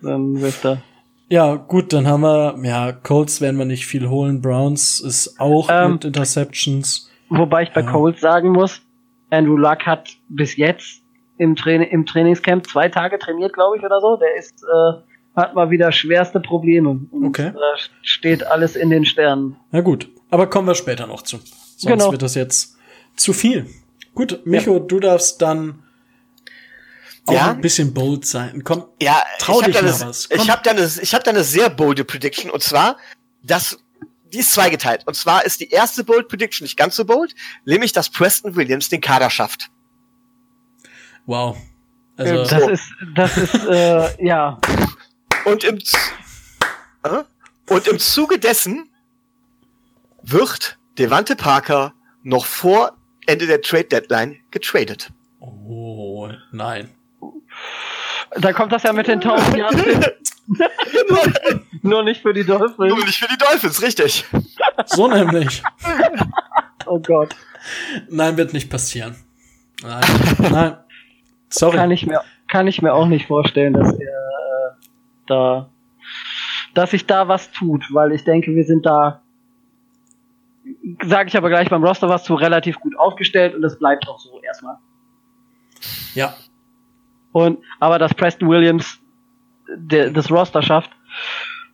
[0.00, 0.82] dann wirft er.
[1.28, 4.40] Ja, gut, dann haben wir, ja, Colts werden wir nicht viel holen.
[4.40, 7.10] Browns ist auch ähm, mit Interceptions.
[7.28, 7.90] Wobei ich bei ja.
[7.90, 8.82] Colts sagen muss,
[9.30, 11.00] Andrew Luck hat bis jetzt
[11.38, 14.16] im, Train im Trainingscamp zwei Tage trainiert, glaube ich, oder so.
[14.16, 14.92] Der ist, äh,
[15.34, 17.00] hat mal wieder schwerste Probleme.
[17.10, 17.52] Und okay.
[17.54, 19.56] Da steht alles in den Sternen.
[19.70, 21.38] Na gut, aber kommen wir später noch zu.
[21.38, 22.12] Sonst genau.
[22.12, 22.76] wird das jetzt
[23.16, 23.66] zu viel.
[24.14, 24.80] Gut, Micho, ja.
[24.80, 25.82] du darfst dann
[27.26, 27.50] auch ja?
[27.50, 28.62] ein bisschen bold sein.
[28.64, 30.28] Komm, ja, trau dich mal was.
[30.28, 30.40] Komm.
[30.40, 32.96] Ich habe da eine, ich habe da eine sehr bolde Prediction und zwar,
[33.42, 33.78] dass
[34.32, 35.06] die ist zweigeteilt.
[35.06, 37.34] Und zwar ist die erste bold Prediction nicht ganz so bold,
[37.64, 39.70] nämlich dass Preston Williams den Kader schafft.
[41.26, 41.56] Wow.
[42.16, 44.58] Also das ist das ist äh, ja.
[45.44, 45.78] Und im
[47.04, 47.22] äh?
[47.68, 48.90] und im Zuge dessen
[50.22, 52.96] wird Devante Parker noch vor
[53.26, 55.10] Ende der Trade Deadline getradet.
[55.40, 56.90] Oh, nein.
[58.40, 60.04] Da kommt das ja mit den 1000 Jahren.
[61.82, 62.78] Nur nicht für die Dolphins.
[62.78, 64.24] Nur nicht für die Dolphins, richtig.
[64.86, 65.62] So nämlich.
[66.86, 67.36] Oh Gott.
[68.08, 69.16] Nein, wird nicht passieren.
[69.82, 70.04] Nein.
[70.38, 70.76] Nein.
[71.48, 71.76] Sorry.
[71.76, 74.74] Kann ich mir, kann ich mir auch nicht vorstellen, dass er äh,
[75.26, 75.70] da,
[76.74, 79.21] dass sich da was tut, weil ich denke, wir sind da
[81.04, 84.18] sage ich aber gleich beim Roster was zu relativ gut aufgestellt und das bleibt auch
[84.18, 84.76] so erstmal.
[86.14, 86.34] Ja.
[87.32, 88.98] Und aber dass Preston Williams
[89.68, 90.90] der, das Roster schafft,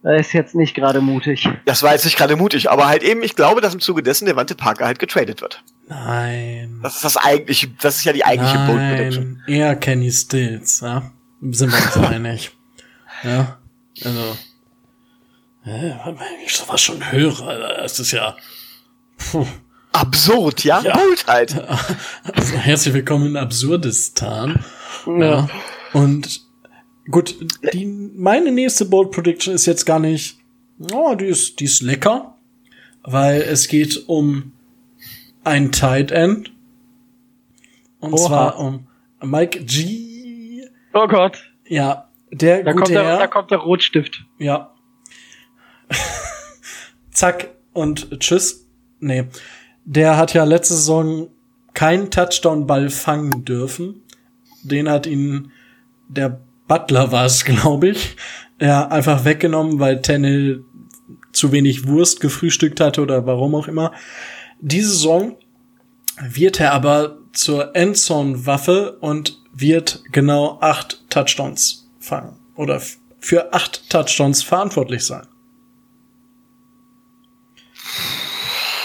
[0.02, 1.48] ist jetzt nicht gerade mutig.
[1.64, 4.26] Das war jetzt nicht gerade mutig, aber halt eben, ich glaube, dass im Zuge dessen
[4.26, 5.62] der Wante Parker halt getradet wird.
[5.88, 6.78] Nein.
[6.82, 9.42] Das ist das eigentliche, das ist ja die eigentliche Nein, Bold Prediction.
[9.46, 11.10] Eher Kenny Stills, ja.
[11.50, 12.52] Sind wir uns einig.
[13.24, 13.58] Ja.
[14.04, 14.38] Also.
[15.64, 18.36] Äh, wenn ich sowas schon höre, das ist ja
[19.18, 19.46] Puh.
[19.92, 20.80] Absurd, ja?
[20.80, 20.96] ja.
[20.96, 21.54] Boldheit.
[22.32, 24.64] Also, herzlich willkommen in Absurdistan.
[25.06, 25.48] Ja.
[25.92, 26.42] Und
[27.10, 27.34] gut,
[27.72, 30.38] die, meine nächste Bold Prediction ist jetzt gar nicht,
[30.92, 32.36] oh, die ist, die ist lecker,
[33.02, 34.52] weil es geht um
[35.44, 36.52] ein Tight End.
[38.00, 38.26] Und Oha.
[38.26, 38.86] zwar um
[39.20, 40.62] Mike G.
[40.92, 41.42] Oh Gott.
[41.66, 43.18] Ja, der da gute kommt der, Herr.
[43.18, 44.24] Da kommt der Rotstift.
[44.38, 44.74] Ja.
[47.10, 48.67] Zack und tschüss.
[49.00, 49.24] Nee.
[49.84, 51.28] Der hat ja letzte Saison
[51.74, 54.02] keinen Touchdown-Ball fangen dürfen.
[54.62, 55.52] Den hat ihn
[56.08, 58.16] der Butler war es, glaube ich,
[58.60, 60.64] ja, einfach weggenommen, weil Tennel
[61.32, 63.92] zu wenig Wurst gefrühstückt hatte oder warum auch immer.
[64.60, 65.36] Diese Saison
[66.20, 72.82] wird er aber zur Endzone-Waffe und wird genau acht Touchdowns fangen oder
[73.20, 75.26] für acht Touchdowns verantwortlich sein.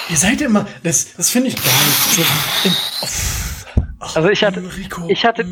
[0.09, 1.99] Ihr seid immer, das, das finde ich gar nicht.
[2.15, 5.45] So, oh, also ich hatte, Rico, ich hatte,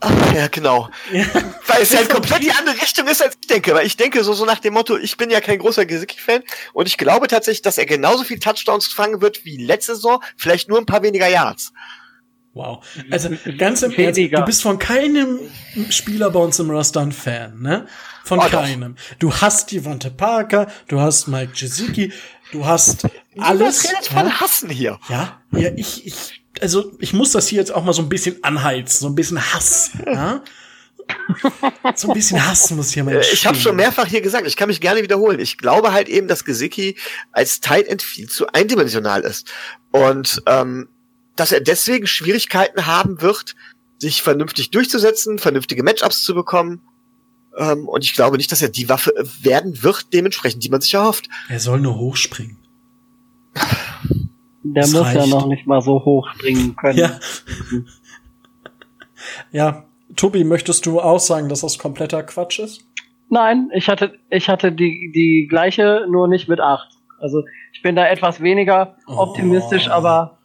[0.00, 0.88] Ach, ja, genau.
[1.12, 1.26] Ja.
[1.66, 3.74] Weil es ja in komplett die andere Richtung ist, als ich denke.
[3.74, 6.42] Weil ich denke so, so nach dem Motto, ich bin ja kein großer Gesicki-Fan
[6.72, 10.68] und ich glaube tatsächlich, dass er genauso viel Touchdowns fangen wird wie letzte Saison, vielleicht
[10.68, 11.72] nur ein paar weniger Yards.
[12.54, 12.84] Wow.
[13.10, 15.38] Also ganz im Ernst, du bist von keinem
[15.90, 17.86] Spieler bei uns im Roster ein Fan, ne?
[18.24, 18.96] Von oh, keinem.
[18.96, 19.18] Doch.
[19.18, 22.12] Du hast Devonta Parker, du hast Mike Gesicki,
[22.52, 23.06] du hast
[23.38, 23.82] alles.
[23.82, 24.20] Du redest ja?
[24.20, 24.98] von Hassen hier.
[25.08, 28.42] Ja, ja, ich, ich, also ich muss das hier jetzt auch mal so ein bisschen
[28.42, 29.92] anheizen, so ein bisschen Hass.
[30.06, 30.42] Ja?
[31.94, 33.34] so ein bisschen Hass muss hier mal entstehen.
[33.34, 35.40] Ich habe schon mehrfach hier gesagt, ich kann mich gerne wiederholen.
[35.40, 36.96] Ich glaube halt eben, dass Gesicki
[37.32, 39.50] als Tight End viel zu eindimensional ist.
[39.90, 40.88] Und ähm,
[41.36, 43.54] dass er deswegen Schwierigkeiten haben wird,
[43.98, 46.82] sich vernünftig durchzusetzen, vernünftige Matchups zu bekommen.
[47.58, 50.94] Ähm, und ich glaube nicht, dass er die Waffe werden wird, dementsprechend, die man sich
[50.94, 51.28] erhofft.
[51.48, 52.56] Er soll nur hochspringen.
[54.62, 55.16] Der das muss reicht.
[55.16, 56.98] ja noch nicht mal so hoch springen können.
[56.98, 57.18] Ja.
[59.52, 59.84] ja.
[60.14, 62.84] Tobi, möchtest du auch sagen, dass das kompletter Quatsch ist?
[63.28, 66.88] Nein, ich hatte, ich hatte die, die gleiche, nur nicht mit acht.
[67.20, 67.42] Also
[67.72, 69.92] ich bin da etwas weniger optimistisch, oh.
[69.92, 70.38] aber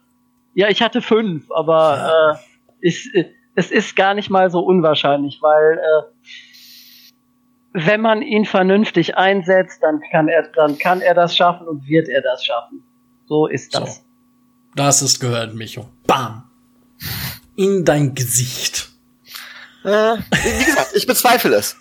[0.54, 2.32] ja, ich hatte fünf, aber ja.
[2.32, 2.36] äh,
[2.82, 3.10] ich,
[3.56, 6.53] es ist gar nicht mal so unwahrscheinlich, weil äh,
[7.74, 12.08] wenn man ihn vernünftig einsetzt, dann kann er, dann kann er das schaffen und wird
[12.08, 12.84] er das schaffen.
[13.28, 13.96] So ist das.
[13.96, 14.02] So.
[14.76, 15.90] Das ist gehört, Micho.
[16.06, 16.50] Bam.
[17.56, 18.90] In dein Gesicht.
[19.84, 21.76] Äh, wie gesagt, ich bezweifle es.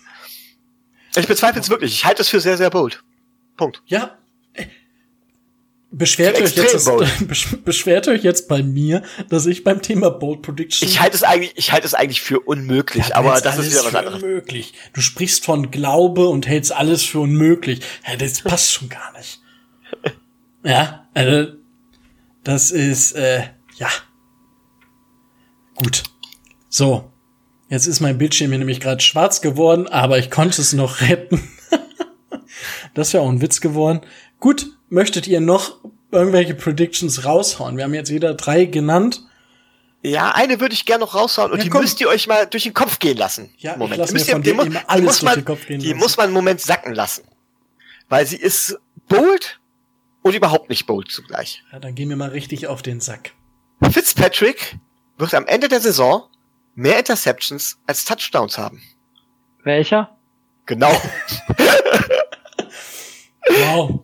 [1.16, 1.92] Ich bezweifle es wirklich.
[1.92, 3.02] Ich halte es für sehr, sehr bold.
[3.56, 3.82] Punkt.
[3.86, 4.18] Ja.
[5.94, 10.88] Beschwert euch, jetzt, beschwert euch jetzt bei mir, dass ich beim Thema Bold Prediction.
[10.88, 13.84] Ich halte es eigentlich, ich halte es eigentlich für unmöglich, ja, aber das ist wieder
[13.84, 14.22] was anderes.
[14.22, 14.72] Unmöglich.
[14.94, 17.80] Du sprichst von Glaube und hältst alles für unmöglich.
[18.08, 19.40] Ja, das passt schon gar nicht.
[20.64, 21.54] Ja, also,
[22.44, 23.42] das ist, äh,
[23.78, 23.88] ja.
[25.74, 26.04] Gut.
[26.68, 27.10] So.
[27.68, 31.42] Jetzt ist mein Bildschirm hier nämlich gerade schwarz geworden, aber ich konnte es noch retten.
[32.94, 34.02] das wäre auch ein Witz geworden.
[34.38, 35.78] Gut, möchtet ihr noch
[36.10, 37.76] irgendwelche Predictions raushauen?
[37.76, 39.22] Wir haben jetzt jeder drei genannt.
[40.02, 41.80] Ja, eine würde ich gerne noch raushauen und ja, die komm.
[41.82, 43.54] müsst ihr euch mal durch den Kopf gehen lassen.
[43.58, 43.92] Ja, Moment.
[43.92, 45.98] Ich lass mir von dir muss, alles muss man, durch den Kopf gehen Die lassen.
[45.98, 47.24] muss man einen Moment sacken lassen.
[48.08, 48.78] Weil sie ist
[49.08, 49.60] bold
[50.22, 51.62] und überhaupt nicht bold zugleich.
[51.72, 53.32] Ja, dann gehen wir mal richtig auf den Sack.
[53.90, 54.76] Fitzpatrick
[55.18, 56.28] wird am Ende der Saison
[56.74, 58.82] mehr Interceptions als Touchdowns haben.
[59.62, 60.16] Welcher?
[60.66, 60.90] Genau.
[63.48, 64.00] wow.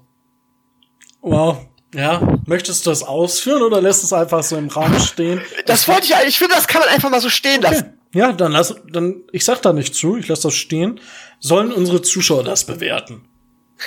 [1.20, 1.66] Wow.
[1.94, 5.40] Ja, möchtest du das ausführen oder lässt es einfach so im Raum stehen?
[5.66, 6.28] Das wollte ich eigentlich.
[6.30, 7.98] Ich finde, das kann man einfach mal so stehen lassen.
[8.10, 8.18] Okay.
[8.18, 11.00] Ja, dann lass, dann, ich sag da nicht zu, ich lass das stehen.
[11.40, 13.24] Sollen unsere Zuschauer das bewerten?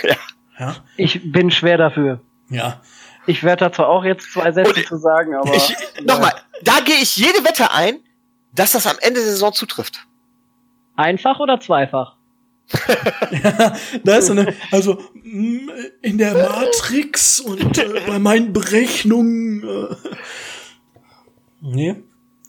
[0.04, 0.16] Ja.
[0.58, 0.76] Ja.
[0.96, 2.22] Ich bin schwer dafür.
[2.50, 2.82] Ja.
[3.26, 5.54] Ich werde da zwar auch jetzt zwei Sätze Und zu sagen, aber.
[5.54, 8.00] Ich, Nochmal, da gehe ich jede Wette ein,
[8.54, 10.06] dass das am Ende der Saison zutrifft.
[10.96, 12.16] Einfach oder zweifach?
[13.44, 15.70] Ja, da ist eine, also mm,
[16.02, 19.64] in der Matrix und äh, bei meinen Berechnungen.
[19.64, 19.96] Äh,
[21.62, 21.96] nee.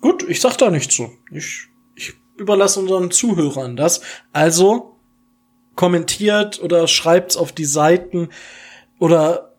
[0.01, 1.13] Gut, ich sag da nichts so.
[1.31, 4.01] Ich, ich überlasse unseren Zuhörern das.
[4.33, 4.97] Also
[5.77, 8.29] kommentiert oder schreibt's auf die Seiten
[8.99, 9.55] oder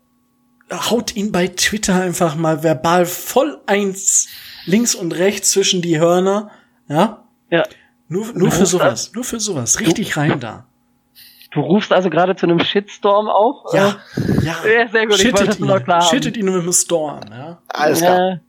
[0.72, 4.28] haut ihn bei Twitter einfach mal verbal voll eins
[4.66, 6.50] links und rechts zwischen die Hörner.
[6.88, 7.28] Ja?
[7.50, 7.64] Ja.
[8.14, 9.12] Nur, nur für sowas.
[9.12, 9.80] Nur für sowas.
[9.80, 10.66] Richtig du, rein da.
[11.50, 13.74] Du rufst also gerade zu einem Shitstorm auf?
[13.74, 13.96] Ja.
[14.40, 14.54] Ja.
[14.64, 15.16] ja sehr gut.
[15.16, 17.58] Shittet ich wollte ihn, noch klar Shittet ihn mit einem Storm, ja.
[17.66, 18.40] Alles klar.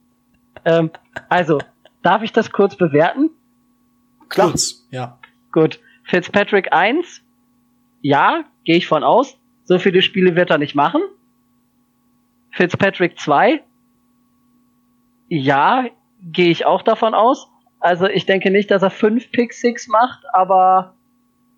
[0.64, 0.92] Äh, ähm,
[1.30, 1.58] also,
[2.04, 3.32] darf ich das kurz bewerten?
[4.30, 4.50] Klar.
[4.50, 5.18] Kurz, ja.
[5.52, 5.80] Gut.
[6.04, 7.24] Fitzpatrick 1.
[8.02, 9.36] Ja, gehe ich von aus.
[9.64, 11.02] So viele Spiele wird er nicht machen.
[12.52, 13.64] Fitzpatrick 2.
[15.28, 15.86] Ja,
[16.22, 17.48] gehe ich auch davon aus.
[17.86, 20.96] Also ich denke nicht, dass er 5 Pick 6 macht, aber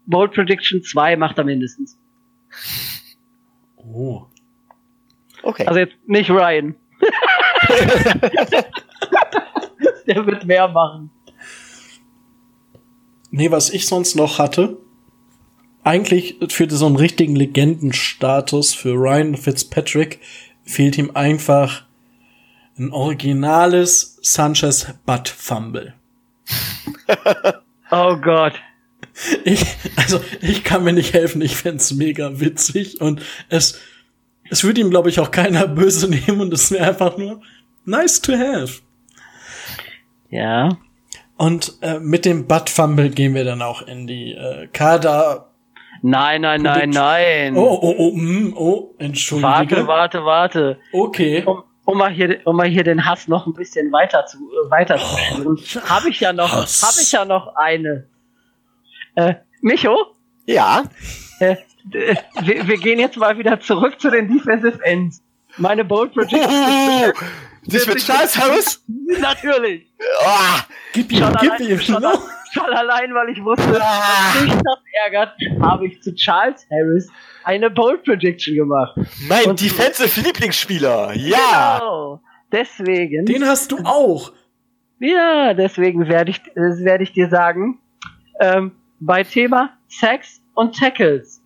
[0.08, 1.98] Bold Prediction 2 macht er mindestens.
[3.78, 4.26] Oh.
[5.42, 5.66] Okay.
[5.66, 6.76] Also jetzt nicht Ryan.
[10.06, 11.12] Der wird mehr machen.
[13.32, 14.76] Nee, was ich sonst noch hatte,
[15.86, 20.20] eigentlich für so einen richtigen Legendenstatus für Ryan Fitzpatrick
[20.66, 21.86] fehlt ihm einfach
[22.78, 25.97] ein originales Sanchez Butt Fumble.
[27.92, 28.54] oh Gott.
[29.44, 31.42] Ich, also, ich kann mir nicht helfen.
[31.42, 33.80] Ich fände mega witzig und es,
[34.50, 37.42] es würde ihm, glaube ich, auch keiner böse nehmen und es wäre einfach nur
[37.86, 38.82] nice to have.
[40.30, 40.78] Ja.
[41.38, 45.52] Und äh, mit dem Butt Fumble gehen wir dann auch in die äh, Kader.
[46.02, 47.58] Nein, nein, nein, nein.
[47.58, 49.48] Oh, oh, oh, mm, oh, entschuldige.
[49.48, 50.80] Warte, warte, warte.
[50.92, 51.44] Okay.
[51.44, 54.70] Um, um mal hier, um mal hier den Hass noch ein bisschen weiter zu, äh,
[54.70, 55.06] weiter zu
[55.46, 58.08] oh, habe ich ja noch, habe ich ja noch eine.
[59.16, 60.14] Äh, Micho?
[60.46, 60.84] Ja.
[61.40, 61.56] Äh,
[61.90, 65.24] wir, wir, gehen jetzt mal wieder zurück zu den Defensive Ends.
[65.56, 66.52] Meine Bold Prediction.
[66.52, 67.12] Oh,
[67.68, 68.84] das mit Charles Harris?
[69.22, 69.88] Natürlich.
[70.20, 70.60] Oh,
[70.92, 71.80] gib ihm, gib allein, ihm.
[71.80, 72.04] Schon,
[72.52, 74.34] schon, allein, weil ich wusste, ah.
[74.34, 77.10] dass mich das ärgert, habe ich zu Charles Harris
[77.48, 79.00] eine Bold Prediction gemacht.
[79.28, 81.78] Mein Und Defensive Lieblingsspieler, ja.
[81.80, 82.22] Genau.
[82.52, 83.26] Deswegen.
[83.26, 84.34] Den hast du auch.
[85.00, 87.80] Ja, deswegen werde ich, äh, werde ich dir sagen,
[88.42, 91.42] ähm, bei Thema Sex und Tackles.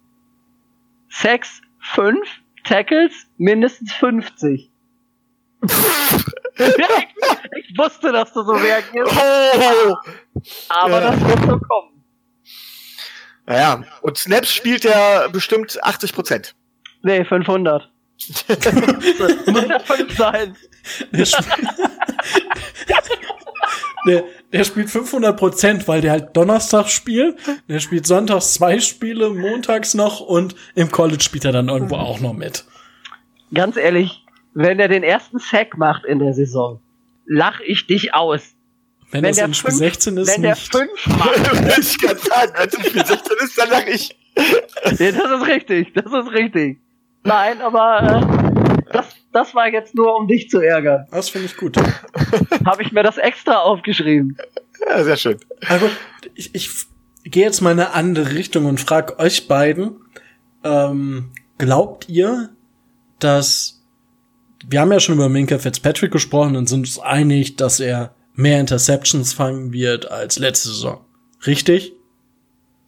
[1.10, 1.62] Sex
[1.94, 2.18] 5,
[2.64, 4.72] Tackles mindestens 50.
[6.58, 9.14] ich, wusste, dass du so reagierst.
[9.16, 9.96] Oh.
[10.70, 11.12] Aber ja.
[11.12, 11.91] das wird so kommen.
[13.46, 16.56] Naja, und Snaps spielt er bestimmt 80 Prozent.
[17.04, 17.90] Nee, 500.
[19.48, 20.56] Muss ja 5 sein.
[21.12, 21.68] Der, spielt,
[24.06, 27.38] der, der spielt 500 Prozent, weil der halt Donnerstag spielt.
[27.68, 32.20] Der spielt sonntags zwei Spiele, montags noch und im College spielt er dann irgendwo auch
[32.20, 32.66] noch mit.
[33.54, 34.24] Ganz ehrlich,
[34.54, 36.80] wenn er den ersten Sack macht in der Saison,
[37.26, 38.56] lach ich dich aus.
[39.12, 40.74] Wenn, wenn das in Spiel 16 ist, wenn nicht.
[40.74, 41.78] der 5 macht.
[41.80, 44.18] ich kann sagen, wenn es in Spiel 16 ist, dann lach ich.
[44.38, 46.80] ja, das ist richtig, das ist richtig.
[47.24, 51.06] Nein, aber äh, das, das war jetzt nur, um dich zu ärgern.
[51.12, 51.78] Das finde ich gut.
[52.66, 54.38] Habe ich mir das extra aufgeschrieben.
[54.88, 55.38] Ja, sehr schön.
[55.68, 55.90] Also,
[56.34, 56.70] ich, ich
[57.24, 59.98] gehe jetzt mal in eine andere Richtung und frage euch beiden,
[60.64, 62.50] ähm, glaubt ihr,
[63.20, 63.82] dass
[64.68, 68.60] wir haben ja schon über Minka Fitzpatrick gesprochen und sind uns einig, dass er mehr
[68.60, 71.06] Interceptions fangen wird als letzte Saison.
[71.46, 71.94] Richtig?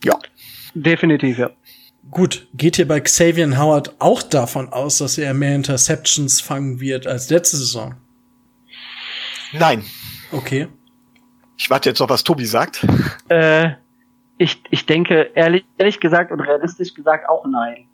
[0.03, 0.19] Ja.
[0.73, 1.51] Definitiv, ja.
[2.11, 7.07] Gut, geht ihr bei Xavier Howard auch davon aus, dass er mehr Interceptions fangen wird
[7.07, 7.95] als letzte Saison?
[9.53, 9.83] Nein.
[10.31, 10.67] Okay.
[11.57, 12.85] Ich warte jetzt noch, was Tobi sagt.
[13.29, 13.71] Äh,
[14.37, 17.87] ich, ich denke, ehrlich, ehrlich gesagt und realistisch gesagt auch nein.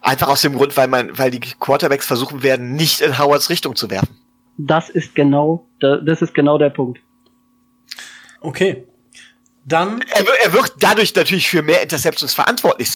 [0.00, 3.76] Einfach aus dem Grund, weil man, weil die Quarterbacks versuchen werden, nicht in Howards Richtung
[3.76, 4.16] zu werfen.
[4.58, 7.00] Das ist genau, das ist genau der Punkt.
[8.40, 8.86] Okay.
[9.64, 10.02] Dann.
[10.10, 12.94] Er, er wird dadurch natürlich für mehr Interceptions verantwortlich.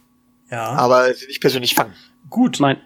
[0.51, 0.71] Ja.
[0.73, 1.95] Aber nicht persönlich fangen.
[2.29, 2.61] Gut.
[2.61, 2.79] Nein.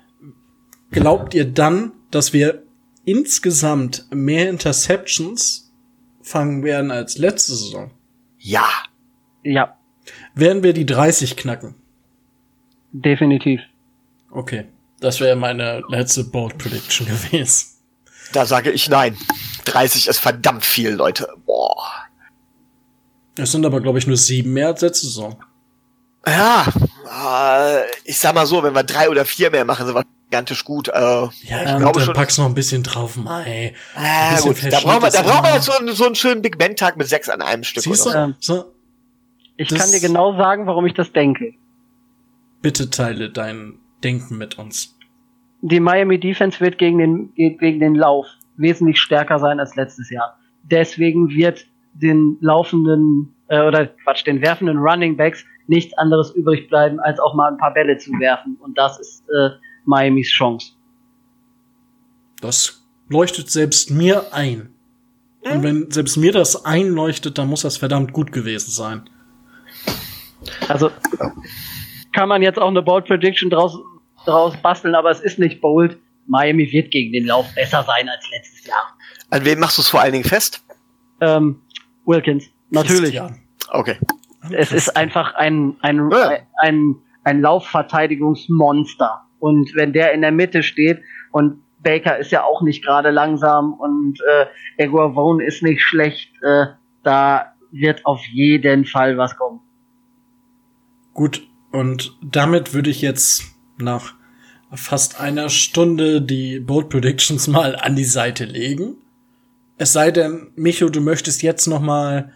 [0.91, 2.63] Glaubt ihr dann, dass wir
[3.05, 5.73] insgesamt mehr Interceptions
[6.23, 7.91] fangen werden als letzte Saison?
[8.39, 8.69] Ja.
[9.43, 9.77] Ja.
[10.35, 11.75] Werden wir die 30 knacken?
[12.93, 13.61] Definitiv.
[14.31, 14.67] Okay.
[15.01, 17.80] Das wäre meine letzte Bold Prediction gewesen.
[18.33, 19.17] Da sage ich nein.
[19.65, 21.29] 30 ist verdammt viel, Leute.
[21.47, 21.77] Boah.
[23.37, 25.43] Es sind aber, glaube ich, nur sieben mehr als letzte Saison.
[26.27, 26.67] Ja,
[27.07, 30.65] äh, ich sag mal so, wenn wir drei oder vier mehr machen, sind wir gigantisch
[30.65, 30.89] gut.
[30.89, 33.75] Äh, ja, ich glaube dann schon, packst noch ein bisschen drauf, Mai.
[33.97, 36.59] Äh, gut, da brauchen wir, da brauchen wir jetzt so, einen, so einen schönen Big
[36.59, 37.83] Ben Tag mit sechs an einem Stück.
[37.85, 38.11] Siehst du?
[38.11, 38.73] Ähm, so.
[39.57, 41.55] Ich kann dir genau sagen, warum ich das denke.
[42.63, 44.95] Bitte teile dein Denken mit uns.
[45.63, 50.39] Die Miami Defense wird gegen den, gegen den Lauf wesentlich stärker sein als letztes Jahr.
[50.63, 57.01] Deswegen wird den laufenden, äh, oder Quatsch, den werfenden Running Backs nichts anderes übrig bleiben,
[57.01, 58.57] als auch mal ein paar Bälle zu werfen.
[58.61, 59.51] Und das ist äh,
[59.85, 60.73] Miamis Chance.
[62.41, 64.75] Das leuchtet selbst mir ein.
[65.45, 65.53] Mhm.
[65.53, 69.09] Und wenn selbst mir das einleuchtet, dann muss das verdammt gut gewesen sein.
[70.69, 70.91] Also
[72.13, 73.79] kann man jetzt auch eine Bold Prediction draus,
[74.25, 75.99] draus basteln, aber es ist nicht bold.
[76.27, 78.97] Miami wird gegen den Lauf besser sein als letztes Jahr.
[79.31, 80.63] An wem machst du es vor allen Dingen fest?
[81.21, 81.63] Ähm,
[82.07, 83.17] Wilkins, natürlich.
[83.17, 83.41] Christian.
[83.71, 83.99] Okay.
[84.53, 86.39] Es ist einfach ein, ein, ja.
[86.59, 89.23] ein, ein Laufverteidigungsmonster.
[89.39, 91.01] Und wenn der in der Mitte steht
[91.33, 94.47] und Baker ist ja auch nicht gerade langsam und äh,
[94.85, 96.67] Eguavone ist nicht schlecht, äh,
[97.03, 99.61] da wird auf jeden Fall was kommen.
[101.15, 103.45] Gut, und damit würde ich jetzt
[103.81, 104.15] nach
[104.73, 108.97] fast einer Stunde die Boat Predictions mal an die Seite legen.
[109.79, 112.33] Es sei denn, Micho, du möchtest jetzt noch mal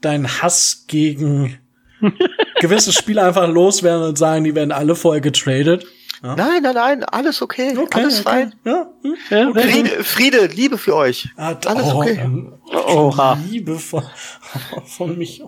[0.00, 1.58] deinen Hass gegen
[2.60, 5.86] gewisse Spieler einfach loswerden und sagen, die werden alle vorher getradet.
[6.22, 6.36] Ja.
[6.36, 8.22] Nein, nein, nein, alles okay, okay alles okay.
[8.22, 8.54] fein.
[8.64, 8.90] Ja.
[9.28, 9.70] ja okay.
[9.70, 11.28] Friede, Friede, Liebe für euch.
[11.36, 12.18] Ah, alles oh, okay.
[12.18, 12.54] Ähm,
[12.86, 13.38] Oha.
[13.50, 14.02] Liebe von,
[14.86, 15.42] von mich.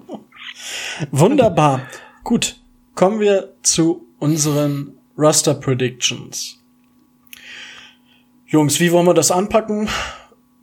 [1.10, 1.80] Wunderbar.
[2.24, 2.60] Gut,
[2.94, 6.58] kommen wir zu unseren Raster Predictions.
[8.46, 9.88] Jungs, wie wollen wir das anpacken?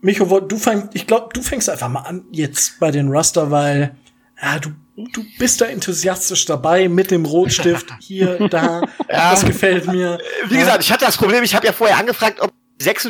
[0.00, 3.96] Micho, du fängst, ich glaube, du fängst einfach mal an jetzt bei den Raster, weil
[4.40, 8.82] ja, du, du bist da enthusiastisch dabei mit dem Rotstift hier, da.
[9.08, 10.18] ja, das gefällt mir.
[10.48, 13.08] Wie gesagt, ich hatte das Problem, ich habe ja vorher angefragt, ob sechs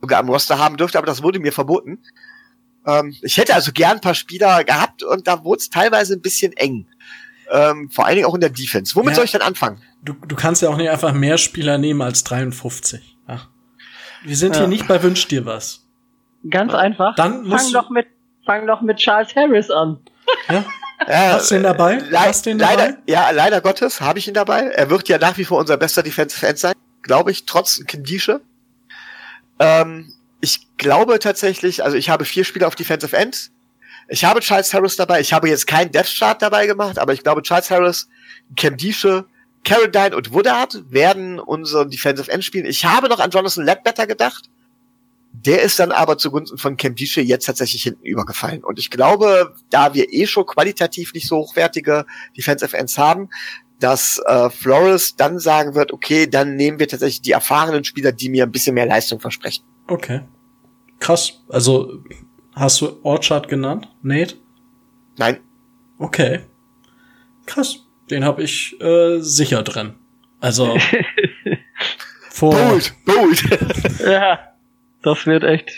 [0.00, 2.02] sogar am Roster haben dürfte, aber das wurde mir verboten.
[2.86, 6.20] Ähm, ich hätte also gern ein paar Spieler gehabt und da wurde es teilweise ein
[6.20, 6.86] bisschen eng.
[7.50, 8.94] Ähm, vor allen Dingen auch in der Defense.
[8.94, 9.80] Womit ja, soll ich denn anfangen?
[10.02, 13.16] Du, du kannst ja auch nicht einfach mehr Spieler nehmen als 53.
[13.26, 13.48] Ach.
[14.24, 14.60] Wir sind ja.
[14.60, 15.86] hier nicht bei Wünsch dir was.
[16.50, 17.14] Ganz einfach.
[17.14, 18.06] Dann fang doch mit,
[18.44, 19.98] fang doch mit Charles Harris an.
[20.48, 20.64] Ja.
[21.08, 21.96] Ja, Hast du ihn dabei?
[21.96, 22.74] Le Hast du ihn dabei?
[22.74, 24.66] Leider, ja, leider Gottes habe ich ihn dabei.
[24.68, 28.40] Er wird ja nach wie vor unser bester Defensive End sein, glaube ich, trotz Kindische.
[29.58, 33.50] Ähm, ich glaube tatsächlich, also ich habe vier Spieler auf Defensive End.
[34.08, 35.20] Ich habe Charles Harris dabei.
[35.20, 38.08] Ich habe jetzt keinen Death Chart dabei gemacht, aber ich glaube, Charles Harris,
[38.56, 39.24] Cam Diesche,
[39.64, 42.66] Caradine und Woodard werden unseren Defensive End spielen.
[42.66, 44.50] Ich habe noch an Jonathan Ledbetter gedacht.
[45.32, 48.62] Der ist dann aber zugunsten von Cam Dische jetzt tatsächlich hinten übergefallen.
[48.62, 52.04] Und ich glaube, da wir eh schon qualitativ nicht so hochwertige
[52.36, 53.30] Defensive Ends haben,
[53.80, 58.28] dass äh, Flores dann sagen wird, okay, dann nehmen wir tatsächlich die erfahrenen Spieler, die
[58.28, 59.64] mir ein bisschen mehr Leistung versprechen.
[59.88, 60.20] Okay.
[61.00, 61.42] Krass.
[61.48, 62.04] Also
[62.54, 64.36] hast du Orchard genannt, Nate?
[65.16, 65.40] Nein.
[65.98, 66.40] Okay.
[67.46, 67.81] Krass.
[68.12, 69.94] Den habe ich äh, sicher drin.
[70.38, 70.76] Also
[72.30, 73.42] vor bold, bold.
[74.00, 74.38] ja,
[75.02, 75.72] das wird echt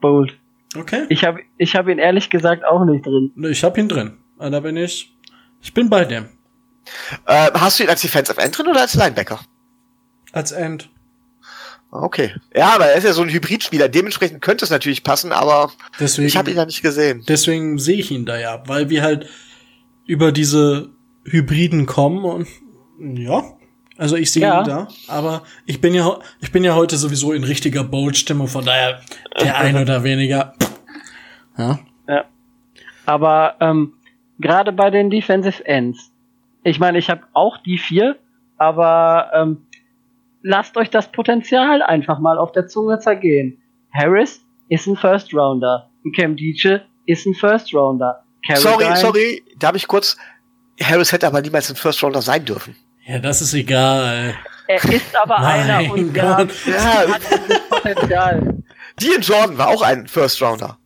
[0.00, 0.36] bold.
[0.76, 1.06] Okay.
[1.08, 3.32] Ich habe ich hab ihn ehrlich gesagt auch nicht drin.
[3.48, 4.18] Ich habe ihn drin.
[4.38, 5.14] Ah, da bin ich.
[5.62, 6.28] Ich bin bei dem.
[7.26, 9.38] Äh, hast du ihn als Defensive End drin oder als Linebacker?
[10.32, 10.90] Als End.
[11.92, 12.34] Okay.
[12.54, 13.88] Ja, aber er ist ja so ein Hybridspieler.
[13.88, 15.70] Dementsprechend könnte es natürlich passen, aber
[16.00, 17.24] deswegen, ich habe ihn ja nicht gesehen.
[17.28, 19.28] Deswegen sehe ich ihn da ja, weil wir halt
[20.06, 20.90] über diese
[21.30, 22.46] Hybriden kommen und
[23.18, 23.42] ja,
[23.96, 24.60] Also ich sehe ja.
[24.60, 28.64] ihn da, aber ich bin ja ich bin ja heute sowieso in richtiger Bold-Stimmung, von
[28.64, 29.00] daher
[29.40, 30.54] der ein oder weniger.
[31.56, 31.78] Ja.
[32.06, 32.24] ja.
[33.06, 33.94] Aber ähm,
[34.38, 36.12] gerade bei den Defensive Ends,
[36.62, 38.16] ich meine, ich habe auch die vier,
[38.56, 39.66] aber ähm,
[40.42, 43.60] lasst euch das Potenzial einfach mal auf der Zunge zergehen.
[43.92, 45.90] Harris ist ein First Rounder.
[46.14, 48.22] Cam Dietsche ist ein First Rounder.
[48.46, 50.16] Caroline, sorry, sorry, da habe ich kurz.
[50.82, 52.76] Harris hätte aber niemals ein First Rounder sein dürfen.
[53.04, 54.34] Ja, das ist egal.
[54.66, 56.50] Er ist aber einer und Gott.
[56.66, 57.22] ja, hat
[57.70, 58.62] Potenzial.
[59.00, 60.78] Dean Jordan war auch ein First Rounder.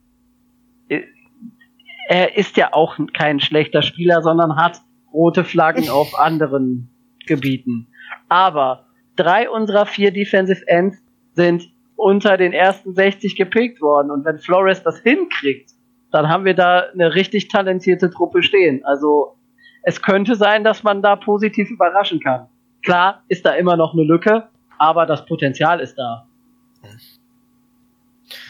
[2.09, 4.81] Er ist ja auch kein schlechter Spieler, sondern hat
[5.13, 6.91] rote Flaggen auf anderen
[7.27, 7.89] Gebieten.
[8.29, 8.87] Aber
[9.17, 10.99] drei unserer vier Defensive Ends
[11.35, 14.11] sind unter den ersten 60 gepickt worden.
[14.11, 15.71] Und wenn Flores das hinkriegt,
[16.11, 18.85] dann haben wir da eine richtig talentierte Truppe stehen.
[18.85, 19.39] Also
[19.83, 22.49] es könnte sein, dass man da positiv überraschen kann.
[22.85, 26.27] Klar ist da immer noch eine Lücke, aber das Potenzial ist da.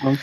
[0.02, 0.18] Und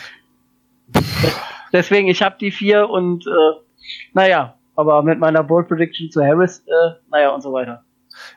[1.72, 6.60] deswegen, ich habe die vier und äh, naja, aber mit meiner Bold Prediction zu Harris,
[6.66, 7.84] äh, naja und so weiter.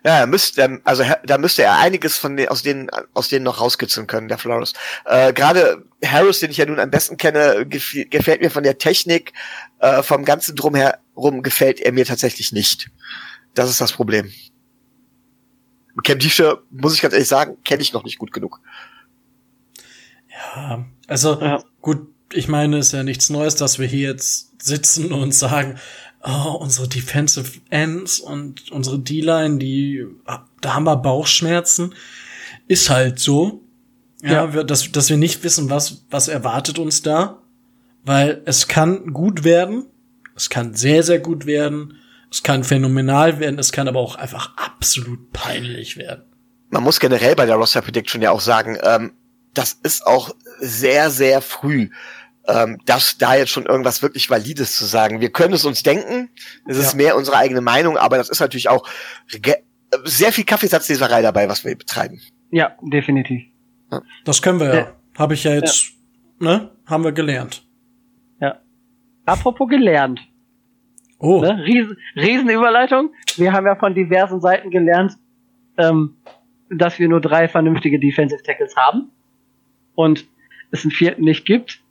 [0.06, 4.08] Ja, müsste, also da müsste er einiges von den, aus denen, aus denen noch rauskitzeln
[4.08, 4.74] können, der Flores.
[5.06, 8.78] Äh, Gerade Harris, den ich ja nun am besten kenne, gef gefällt mir von der
[8.78, 9.34] Technik,
[9.80, 12.90] äh, vom ganzen drumherum gefällt er mir tatsächlich nicht.
[13.54, 14.32] Das ist das Problem.
[16.04, 18.60] Cam Dische, muss ich ganz ehrlich sagen, kenne ich noch nicht gut genug.
[20.30, 21.64] Ja, also ja.
[21.82, 25.80] gut, ich meine, es ist ja nichts Neues, dass wir hier jetzt sitzen und sagen,
[26.24, 30.06] oh, unsere Defensive Ends und unsere D-Line, die,
[30.62, 31.94] da haben wir Bauchschmerzen.
[32.68, 33.62] Ist halt so.
[34.22, 34.54] Ja, ja.
[34.54, 37.42] Wir, dass, dass wir nicht wissen, was, was erwartet uns da.
[38.06, 39.86] Weil es kann gut werden.
[40.36, 41.96] Es kann sehr, sehr gut werden.
[42.32, 43.60] Es kann phänomenal werden.
[43.60, 46.24] Es kann aber auch einfach absolut peinlich werden.
[46.70, 49.14] Man muss generell bei der Roster Prediction ja auch sagen, ähm,
[49.54, 51.90] das ist auch sehr, sehr früh
[52.48, 55.22] ähm, das da jetzt schon irgendwas wirklich Valides zu sagen.
[55.22, 56.30] Wir können es uns denken,
[56.68, 56.98] es ist ja.
[56.98, 58.88] mehr unsere eigene Meinung, aber das ist natürlich auch
[60.04, 62.20] sehr viel Kaffeesatzleserei dabei, was wir betreiben.
[62.52, 63.44] Ja, definitiv.
[63.92, 64.02] Ja.
[64.26, 64.76] Das können wir ja.
[64.76, 64.96] ja.
[65.18, 65.92] Habe ich ja jetzt,
[66.42, 66.58] ja.
[66.58, 66.72] ne?
[66.86, 67.66] Haben wir gelernt.
[68.40, 68.60] Ja.
[69.26, 70.20] Apropos gelernt.
[71.20, 71.42] Oh.
[71.42, 71.64] Ne?
[71.64, 73.14] Riesen, Riesenüberleitung.
[73.38, 75.14] Wir haben ja von diversen Seiten gelernt,
[75.78, 76.18] ähm,
[76.70, 79.12] dass wir nur drei vernünftige Defensive Tackles haben
[79.96, 80.26] und
[80.72, 81.83] es einen vierten nicht gibt.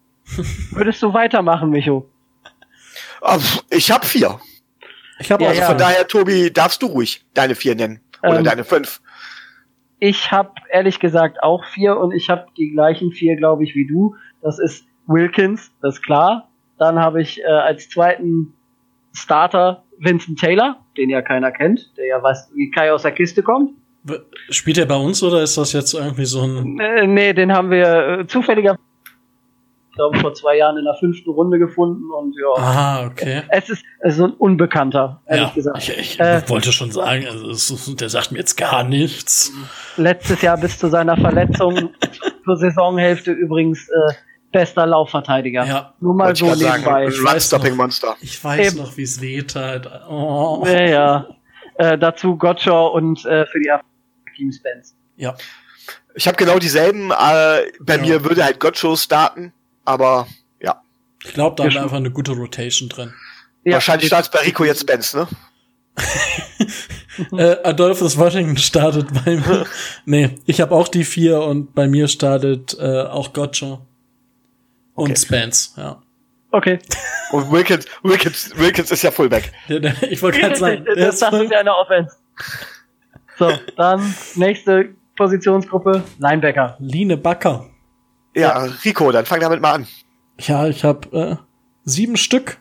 [0.71, 2.09] Würdest du weitermachen, Micho?
[3.71, 4.41] Ich habe vier.
[5.21, 5.69] Ich habe ja, also ja.
[5.69, 9.01] von daher, Tobi, darfst du ruhig deine vier nennen oder ähm, deine fünf.
[10.01, 13.87] Ich habe ehrlich gesagt auch vier und ich habe die gleichen vier, glaube ich, wie
[13.87, 14.17] du.
[14.41, 16.49] Das ist Wilkins, das ist klar.
[16.79, 18.55] Dann habe ich äh, als zweiten
[19.13, 23.43] Starter Vincent Taylor, den ja keiner kennt, der ja weiß, wie Kai aus der Kiste
[23.45, 23.71] kommt.
[24.51, 26.81] Spielt er bei uns oder ist das jetzt irgendwie so ein.
[26.81, 28.77] Äh, nee, den haben wir äh, zufälliger
[29.93, 32.63] glaube, vor zwei Jahren in der fünften Runde gefunden und ja.
[32.63, 33.43] Ah, okay.
[33.49, 35.79] Es ist, es ist so ein Unbekannter, ehrlich ja, gesagt.
[35.79, 39.53] Ich, ich äh, wollte schon sagen, also ist, der sagt mir jetzt gar nichts.
[39.97, 41.91] Letztes Jahr bis zu seiner Verletzung
[42.45, 44.15] zur Saisonhälfte übrigens äh,
[44.51, 45.65] bester Laufverteidiger.
[45.65, 45.95] Ja.
[46.01, 47.07] Nur mal so nebenbei.
[47.07, 48.17] Run-Stopping Monster.
[48.21, 48.83] Ich weiß Eben.
[48.83, 49.89] noch, wie es weht halt.
[50.09, 50.65] Oh.
[50.67, 51.27] Ja, ja.
[51.77, 53.71] Äh, dazu Gotcha und äh, für die
[54.37, 54.95] Team Spence.
[55.17, 55.35] Ja.
[56.15, 57.11] Ich habe genau dieselben.
[57.11, 57.15] Äh,
[57.81, 57.99] bei ja.
[57.99, 59.53] mir würde halt Gotcho starten
[59.85, 60.27] aber
[60.61, 60.83] ja.
[61.25, 63.13] Ich glaube, da haben wir einfach eine gute Rotation drin.
[63.65, 65.29] Ja, Wahrscheinlich startet bei Rico jetzt Benz, ne?
[67.33, 69.67] äh, Adolphus Washington startet bei mir.
[70.05, 73.81] nee, ich habe auch die vier und bei mir startet äh, auch Gotcha.
[74.95, 75.17] Und okay.
[75.17, 76.03] Spence, ja.
[76.51, 76.79] Okay.
[77.33, 79.53] Und Wilkins, Wilkins, Wilkins ist ja Fullback.
[80.11, 82.15] ich wollte gerade sagen, der das ist, ist ja eine Offense.
[83.39, 86.77] So, dann nächste Positionsgruppe, Linebacker.
[86.79, 87.71] Line Backer.
[88.35, 89.87] Ja, Rico, dann fang damit mal an.
[90.41, 91.37] Ja, ich habe äh,
[91.85, 92.59] sieben Stück.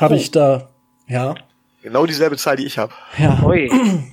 [0.00, 0.16] Habe oh.
[0.16, 0.70] ich da,
[1.06, 1.34] ja.
[1.82, 2.92] Genau dieselbe Zahl, die ich habe.
[3.18, 3.42] Ja.
[3.44, 3.70] Ui.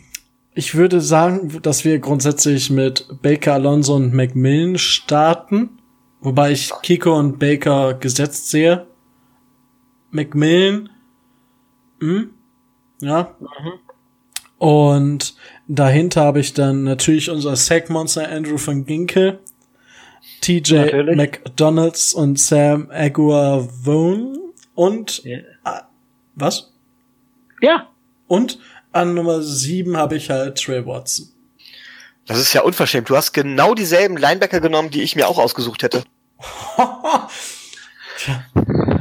[0.57, 5.81] Ich würde sagen, dass wir grundsätzlich mit Baker, Alonso und Macmillan starten.
[6.21, 8.87] Wobei ich Kiko und Baker gesetzt sehe.
[10.11, 10.89] Macmillan,
[11.99, 12.29] hm,
[13.01, 13.35] ja.
[13.39, 13.71] Mhm.
[14.57, 15.35] Und
[15.67, 19.39] dahinter habe ich dann natürlich unser Sackmonster Andrew von Ginkel.
[20.45, 21.15] TJ Natürlich.
[21.15, 24.37] McDonalds und Sam Aguavone
[24.75, 25.39] und yeah.
[25.65, 25.81] äh,
[26.35, 26.71] was?
[27.61, 27.89] Ja.
[28.27, 28.59] Und
[28.91, 31.29] an Nummer 7 habe ich halt Trey Watson.
[32.27, 33.09] Das ist ja unverschämt.
[33.09, 36.03] Du hast genau dieselben Linebacker genommen, die ich mir auch ausgesucht hätte.
[38.19, 38.45] Tja,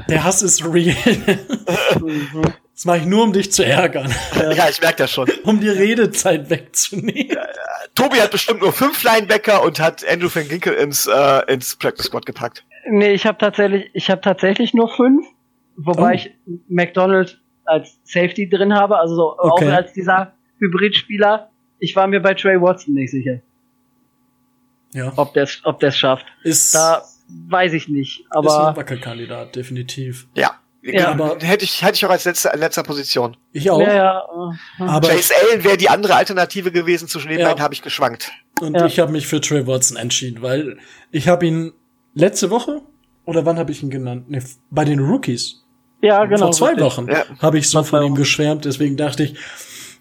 [0.09, 0.97] der Hass ist real.
[2.75, 4.13] Das mache ich nur, um dich zu ärgern.
[4.35, 5.31] Ja, ich merke das schon.
[5.45, 7.37] um die Redezeit wegzunehmen.
[7.95, 12.07] Tobi hat bestimmt nur fünf Linebacker und hat Andrew Van Ginkel ins, äh, ins Practice
[12.07, 12.65] Squad gepackt.
[12.91, 15.25] Nee, ich habe tatsächlich, ich habe tatsächlich nur fünf,
[15.77, 16.15] wobei oh.
[16.15, 16.35] ich
[16.69, 19.69] McDonald als Safety drin habe, also so, okay.
[19.69, 21.51] auch als dieser Hybridspieler.
[21.79, 23.41] Ich war mir bei Trey Watson nicht sicher.
[24.93, 25.13] Ja.
[25.17, 26.27] Ob der ob der schafft.
[26.43, 30.27] Ist da weiß ich nicht, aber ist ein Wackelkandidat definitiv.
[30.35, 30.59] Ja.
[30.87, 33.37] Ja, aber hätte ich, hätte ich auch als letzter, letzter Position.
[33.53, 33.81] Ich auch.
[33.81, 34.25] Ja, ja.
[34.79, 37.09] Aber Chase Allen wäre die andere Alternative gewesen.
[37.09, 37.49] Zwischen den ja.
[37.49, 38.33] beiden habe ich geschwankt.
[38.61, 38.85] Und ja.
[38.85, 40.79] ich habe mich für Trey Watson entschieden, weil
[41.11, 41.73] ich habe ihn
[42.13, 42.83] letzte Woche
[43.25, 44.27] oder wann habe ich ihn genannt?
[44.29, 45.63] Nee, bei den Rookies.
[46.03, 46.47] Ja, genau.
[46.47, 46.85] Vor zwei richtig.
[46.85, 47.25] Wochen ja.
[47.41, 48.67] habe ich so von ihm geschwärmt.
[48.67, 49.37] Deswegen dachte ich,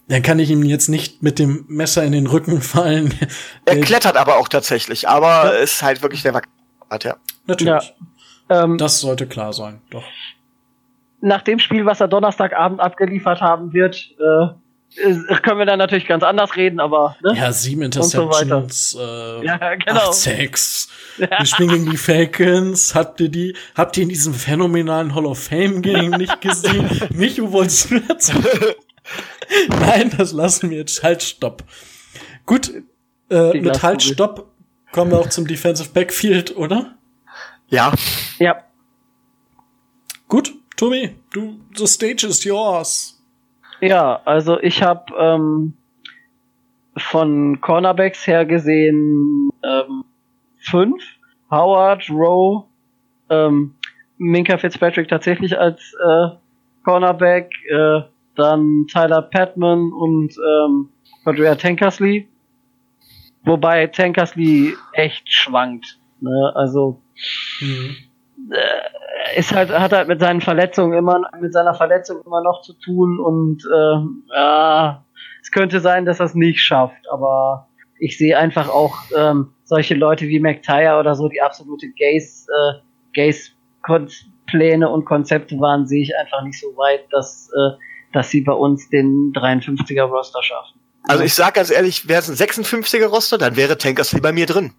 [0.10, 3.14] dann kann ich ihm jetzt nicht mit dem Messer in den Rücken fallen.
[3.66, 5.50] Er klettert aber auch tatsächlich, aber ja.
[5.52, 6.50] ist halt wirklich der Wacker.
[7.02, 7.16] Ja.
[7.48, 7.94] Natürlich.
[8.50, 8.64] Ja.
[8.64, 10.04] Ähm, das sollte klar sein, doch
[11.24, 14.48] nach dem Spiel, was er Donnerstagabend abgeliefert haben wird, äh,
[15.42, 17.34] können wir dann natürlich ganz anders reden, aber ne?
[17.36, 20.10] ja sieben Interceptions, so äh, ja, genau.
[20.10, 20.90] acht Sacks.
[21.18, 22.94] Wir spielen gegen die Falcons.
[22.94, 23.56] Habt ihr die?
[23.74, 26.90] Habt ihr in diesem phänomenalen Hall of Fame Game nicht gesehen?
[27.14, 28.34] Michu wolltest du jetzt?
[29.70, 31.04] Nein, das lassen wir jetzt.
[31.04, 31.64] Halt, stopp.
[32.46, 32.72] Gut,
[33.30, 34.52] äh, mit Halt, stopp
[34.92, 36.96] kommen wir auch zum Defensive Backfield, oder?
[37.70, 37.94] Ja.
[38.40, 38.64] Ja.
[40.28, 43.22] Gut, Tobi, du, the stage is yours.
[43.82, 45.74] Ja, also ich habe ähm,
[46.98, 50.06] von Cornerbacks her gesehen ähm,
[50.60, 51.04] fünf.
[51.52, 52.66] Howard, Rowe,
[53.30, 53.76] ähm,
[54.18, 56.30] Minka Fitzpatrick tatsächlich als äh,
[56.84, 58.02] Cornerback, äh,
[58.36, 60.90] dann Tyler Patman und ähm,
[61.26, 62.28] Andrea Tankersley.
[63.44, 66.00] Wobei Tankersley echt schwankt.
[66.22, 66.52] Ne?
[66.56, 67.02] Also
[67.60, 67.96] mhm.
[68.54, 72.74] Äh, ist halt, hat halt mit seinen Verletzungen immer, mit seiner Verletzung immer noch zu
[72.74, 75.04] tun und äh, ja,
[75.42, 77.68] es könnte sein, dass er es nicht schafft, aber
[78.00, 82.80] ich sehe einfach auch ähm, solche Leute wie McTire oder so, die absolute Gaze, äh,
[84.90, 87.78] und Konzepte waren, sehe ich einfach nicht so weit, dass, äh,
[88.14, 90.80] dass sie bei uns den 53er Roster schaffen.
[91.08, 94.46] Also ich sag ganz ehrlich, wäre es ein 56er Roster, dann wäre Tankers bei mir
[94.46, 94.74] drin.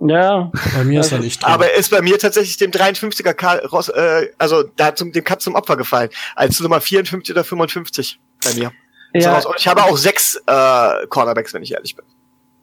[0.00, 0.50] Ja.
[0.74, 1.52] Bei mir ist er nicht drin.
[1.52, 5.40] Aber er ist bei mir tatsächlich dem 53er K äh, also da zum dem Cut
[5.40, 6.10] zum Opfer gefallen.
[6.34, 8.72] Als Nummer 54 oder 55 bei mir.
[9.14, 9.38] Ja.
[9.38, 12.04] Und ich habe auch sechs äh, Cornerbacks, wenn ich ehrlich bin.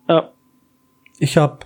[0.10, 0.32] Ja.
[1.20, 1.60] Ich habe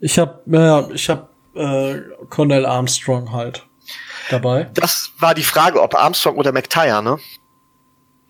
[0.00, 3.66] ich habe ja, ich habe äh, Cornell Armstrong halt
[4.30, 4.70] dabei.
[4.74, 7.18] Das war die Frage, ob Armstrong oder McTire, ne?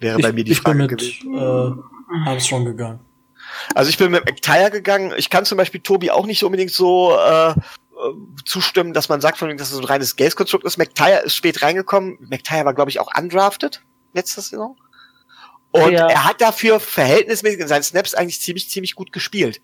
[0.00, 1.34] Wäre ich, bei mir die Frage mit, gewesen.
[1.34, 3.00] Äh, Armstrong gegangen.
[3.74, 5.12] Also ich bin mit McTire gegangen.
[5.16, 7.54] Ich kann zum Beispiel Tobi auch nicht unbedingt so äh,
[8.44, 10.78] zustimmen, dass man sagt, von dass es so ein reines Gaze-Konstrukt ist.
[10.78, 12.18] McTire ist spät reingekommen.
[12.28, 13.82] McTire war, glaube ich, auch undrafted
[14.14, 14.76] letzte Saison.
[15.70, 16.06] Und ja.
[16.08, 19.60] er hat dafür verhältnismäßig in seinen Snaps eigentlich ziemlich, ziemlich gut gespielt.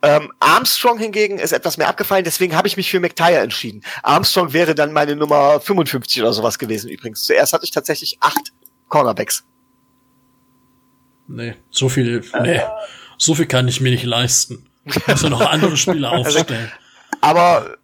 [0.00, 3.82] Ähm, Armstrong hingegen ist etwas mehr abgefallen, deswegen habe ich mich für McTire entschieden.
[4.02, 7.24] Armstrong wäre dann meine Nummer 55 oder sowas gewesen übrigens.
[7.24, 8.52] Zuerst hatte ich tatsächlich acht
[8.88, 9.44] Cornerbacks.
[11.28, 12.60] Nee, so viel, nee,
[13.18, 14.66] so viel kann ich mir nicht leisten.
[14.84, 16.72] Ich muss ja noch andere Spiele also, aufstellen.
[17.20, 17.76] Aber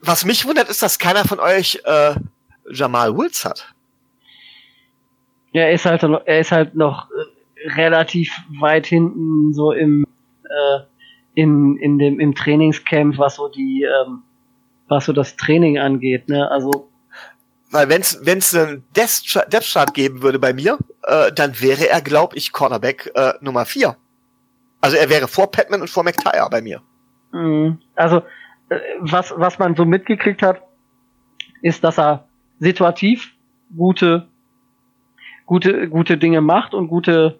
[0.00, 2.14] was mich wundert, ist, dass keiner von euch äh,
[2.70, 3.74] Jamal Woods hat.
[5.52, 10.06] Ja, er ist halt, er ist halt noch äh, relativ weit hinten so im
[10.44, 10.80] äh,
[11.34, 14.22] in, in dem im Trainingscamp, was so die ähm,
[14.88, 16.50] was so das Training angeht, ne?
[16.50, 16.88] Also
[17.70, 21.88] weil wenn es wenn es einen Death Chart geben würde bei mir, äh, dann wäre
[21.88, 23.96] er, glaube ich, Cornerback äh, Nummer vier.
[24.80, 26.82] Also er wäre vor Patman und vor McTire bei mir.
[27.32, 27.78] Mhm.
[27.94, 28.22] Also
[28.68, 30.62] äh, was was man so mitgekriegt hat,
[31.62, 32.28] ist, dass er
[32.58, 33.32] situativ
[33.76, 34.28] gute
[35.46, 37.38] gute gute Dinge macht und gute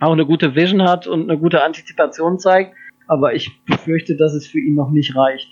[0.00, 2.74] auch eine gute Vision hat und eine gute Antizipation zeigt.
[3.06, 5.48] Aber ich befürchte, dass es für ihn noch nicht reicht.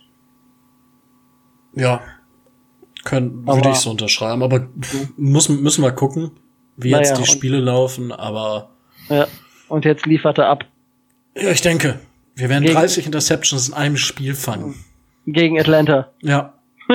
[1.73, 2.01] Ja,
[3.05, 4.69] können, würde ich so unterschreiben, aber
[5.17, 6.33] muss, müssen wir gucken,
[6.79, 8.71] wie jetzt die Spiele laufen, aber.
[9.09, 9.27] Ja,
[9.69, 10.65] und jetzt liefert er ab.
[11.37, 12.01] Ja, ich denke,
[12.35, 14.75] wir werden gegen, 30 Interceptions in einem Spiel fangen.
[15.27, 16.11] Gegen Atlanta.
[16.23, 16.55] Ja.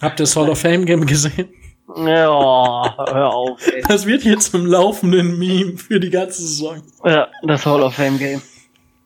[0.00, 1.48] Habt ihr das Hall of Fame Game gesehen?
[1.96, 3.66] Ja, hör auf.
[3.66, 3.82] Ey.
[3.86, 6.82] Das wird jetzt zum laufenden Meme für die ganze Saison.
[7.04, 8.42] Ja, das Hall of Fame Game.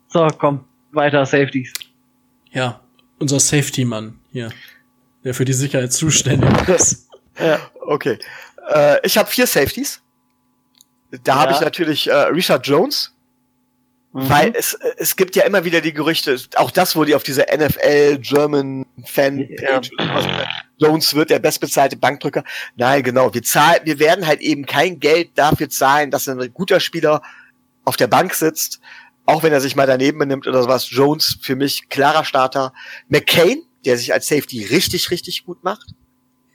[0.09, 1.73] So, komm, weiter Safeties.
[2.53, 2.81] Ja,
[3.19, 4.51] unser Safety-Mann hier
[5.25, 7.09] der für die Sicherheit zuständig ist.
[7.39, 7.59] ja.
[7.81, 8.19] Okay.
[8.69, 10.03] Äh, ich habe vier Safeties.
[11.11, 11.41] Da ja.
[11.41, 13.15] habe ich natürlich äh, Richard Jones.
[14.13, 14.31] Mhm.
[14.31, 18.19] Weil es, es gibt ja immer wieder die Gerüchte, auch das wurde auf dieser NFL
[18.19, 20.49] German Fan Page ja.
[20.79, 22.43] Jones wird der bestbezahlte Bankdrücker.
[22.77, 23.33] Nein, genau.
[23.35, 27.21] Wir zahlen, wir werden halt eben kein Geld dafür zahlen, dass ein guter Spieler
[27.85, 28.81] auf der Bank sitzt,
[29.27, 30.89] auch wenn er sich mal daneben benimmt oder sowas.
[30.91, 32.73] Jones für mich klarer Starter.
[33.09, 35.91] McCain, der sich als Safety richtig, richtig gut macht.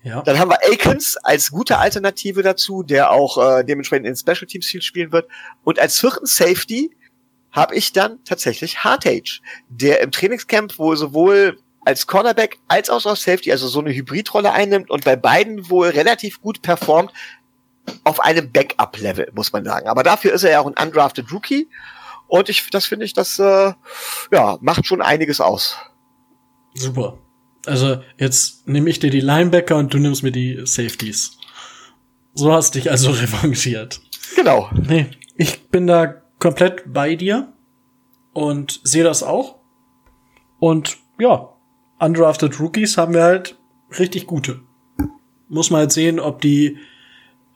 [0.03, 0.21] Ja.
[0.21, 4.65] Dann haben wir Akins als gute Alternative dazu, der auch äh, dementsprechend in Special Teams
[4.65, 5.29] viel spielen wird.
[5.63, 6.95] Und als vierten Safety
[7.51, 9.39] habe ich dann tatsächlich Hardage,
[9.69, 14.51] der im Trainingscamp wohl sowohl als Cornerback als auch als Safety, also so eine Hybridrolle
[14.51, 17.11] einnimmt und bei beiden wohl relativ gut performt
[18.03, 19.87] auf einem Backup-Level, muss man sagen.
[19.87, 21.67] Aber dafür ist er ja auch ein undrafted Rookie
[22.27, 23.73] und ich, das finde ich, das äh,
[24.31, 25.77] ja macht schon einiges aus.
[26.73, 27.19] Super.
[27.65, 31.37] Also jetzt nehme ich dir die Linebacker und du nimmst mir die Safeties.
[32.33, 34.01] So hast dich also revanchiert.
[34.35, 34.69] Genau.
[34.73, 37.53] Nee, ich bin da komplett bei dir
[38.33, 39.59] und sehe das auch.
[40.59, 41.49] Und ja,
[41.99, 43.57] undrafted Rookies haben wir halt
[43.99, 44.61] richtig gute.
[45.47, 46.77] Muss man halt sehen, ob die,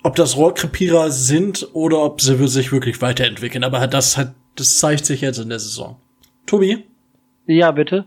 [0.03, 3.63] ob das Rohrkrepierer sind oder ob sie sich wirklich weiterentwickeln.
[3.63, 5.99] Aber das hat, das zeigt sich jetzt in der Saison.
[6.45, 6.85] Tobi?
[7.47, 8.05] Ja, bitte.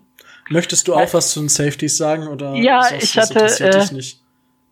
[0.52, 2.54] Möchtest du auch was zu den Safeties sagen oder?
[2.54, 4.00] Ja, ich hatte, äh,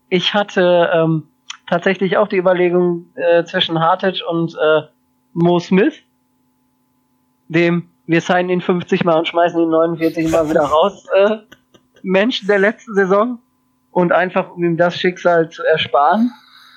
[0.09, 1.28] ich hatte ähm,
[1.68, 4.82] tatsächlich auch die Überlegung äh, zwischen Hartage und äh,
[5.34, 5.94] Mo Smith,
[7.46, 11.36] dem wir signen ihn 50 Mal und schmeißen ihn 49 Mal wieder raus, äh,
[12.02, 13.38] Menschen der letzten Saison.
[13.90, 16.30] Und einfach um ihm das Schicksal zu ersparen.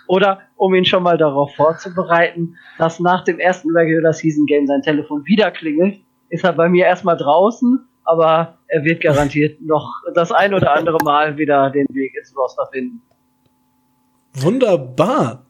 [0.07, 4.81] Oder um ihn schon mal darauf vorzubereiten, dass nach dem ersten Regular Season Game sein
[4.81, 10.31] Telefon wieder klingelt, ist er bei mir erstmal draußen aber er wird garantiert noch das
[10.31, 13.01] ein oder andere Mal wieder den Weg ins Roster finden.
[14.33, 15.45] Wunderbar.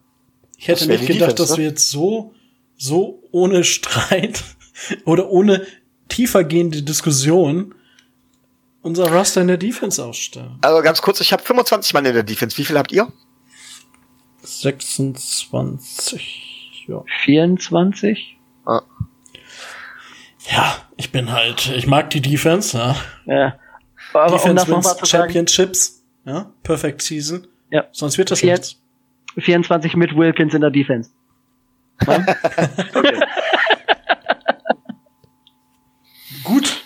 [0.57, 2.33] Ich hätte nicht gedacht, Defense, dass wir jetzt so,
[2.77, 4.43] so ohne Streit
[5.05, 5.67] oder ohne
[6.09, 7.75] tiefergehende Diskussion
[8.81, 10.57] unser Roster in der Defense ausstellen.
[10.61, 12.57] Also ganz kurz, ich habe 25 Mann in der Defense.
[12.57, 13.07] Wie viel habt ihr?
[14.41, 16.85] 26.
[16.87, 17.03] Ja.
[17.23, 18.39] 24?
[18.65, 18.81] Ah.
[20.51, 22.95] Ja, ich bin halt, ich mag die Defense, ja.
[23.25, 23.59] Ja.
[24.13, 27.47] Aber Defense um wins Championships, ja, Perfect Season.
[27.69, 27.85] Ja.
[27.91, 28.81] Sonst wird das Vier, nichts.
[29.37, 31.11] 24 mit Wilkins in der Defense.
[36.43, 36.83] Gut.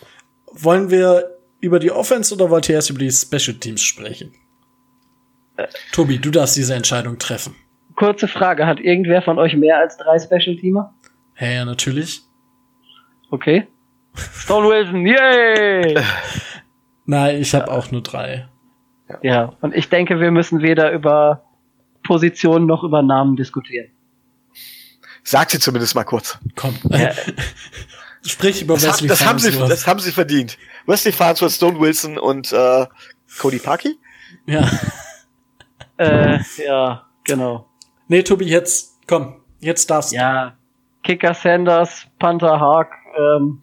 [0.52, 4.34] Wollen wir über die Offense oder wollt ihr erst über die Special Teams sprechen?
[5.58, 5.68] Äh.
[5.92, 7.56] Tobi, du darfst diese Entscheidung treffen.
[7.96, 10.94] Kurze Frage, hat irgendwer von euch mehr als drei Special Teamer?
[11.40, 12.22] Ja, ja, natürlich.
[13.36, 13.68] Okay.
[14.16, 15.94] Stone Wilson, yay!
[17.06, 18.48] Nein, ich habe auch nur drei.
[19.10, 19.20] Ja.
[19.22, 21.44] ja, und ich denke, wir müssen weder über
[22.04, 23.92] Positionen noch über Namen diskutieren.
[25.22, 26.40] Sag sie zumindest mal kurz.
[26.56, 26.76] Komm.
[26.90, 27.12] Ja.
[28.26, 30.58] Sprich über das Wesley das haben sie, Das haben sie verdient.
[30.88, 32.86] Wesley Farnsworth, Stone Wilson und äh,
[33.38, 34.00] Cody Parkey?
[34.46, 34.66] Ja.
[35.98, 37.70] äh, ja, genau.
[38.08, 40.16] Nee, Tobi, jetzt, komm, jetzt darfst du.
[40.16, 40.56] Ja,
[41.04, 43.62] Kicker Sanders, Panther Hawk, ähm,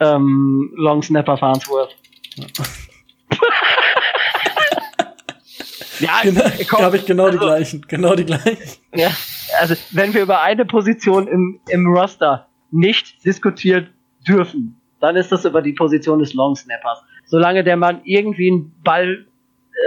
[0.00, 1.96] ähm, Long Snapper Farnsworth.
[6.00, 6.44] Ja, genau,
[6.80, 8.56] habe ich genau also, die gleichen, genau die gleichen.
[8.94, 9.10] Ja,
[9.60, 13.88] also wenn wir über eine Position im, im Roster nicht diskutiert
[14.26, 17.02] dürfen, dann ist das über die Position des Long Snappers.
[17.26, 19.26] Solange der Mann irgendwie einen Ball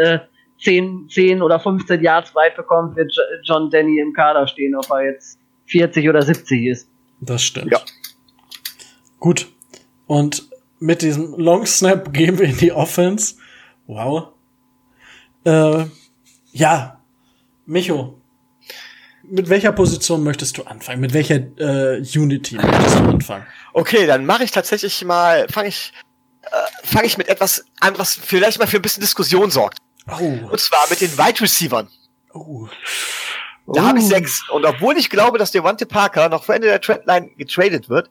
[0.02, 0.20] äh,
[0.60, 3.14] 10, 10 oder 15 Yards weit bekommt, wird
[3.44, 6.90] John Denny im Kader stehen, ob er jetzt 40 oder 70 ist.
[7.22, 7.72] Das stimmt.
[7.72, 7.80] Ja.
[9.24, 9.48] Gut.
[10.06, 13.36] Und mit diesem Long Snap gehen wir in die Offense.
[13.88, 14.34] Wow.
[15.46, 15.86] Äh,
[16.52, 17.02] ja,
[17.66, 18.22] Micho,
[19.24, 21.00] mit welcher Position möchtest du anfangen?
[21.00, 23.46] Mit welcher äh, Unity möchtest du anfangen?
[23.72, 25.94] Okay, dann mache ich tatsächlich mal, fange ich,
[26.42, 29.78] äh, fange ich mit etwas an, was vielleicht mal für ein bisschen Diskussion sorgt.
[30.20, 30.38] Oh.
[30.52, 31.88] Und zwar mit den Wide Receivern.
[32.34, 32.68] Oh.
[33.68, 33.86] Da uh.
[33.88, 34.48] habe ich sechs.
[34.50, 38.10] Und obwohl ich glaube, dass Devante Parker noch vor Ende der Trendline getradet wird,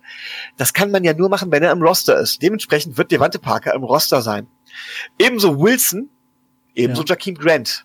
[0.56, 2.42] das kann man ja nur machen, wenn er im Roster ist.
[2.42, 4.46] Dementsprechend wird Devante Parker im Roster sein.
[5.18, 6.08] Ebenso Wilson,
[6.74, 7.08] ebenso ja.
[7.10, 7.84] Jakeem Grant,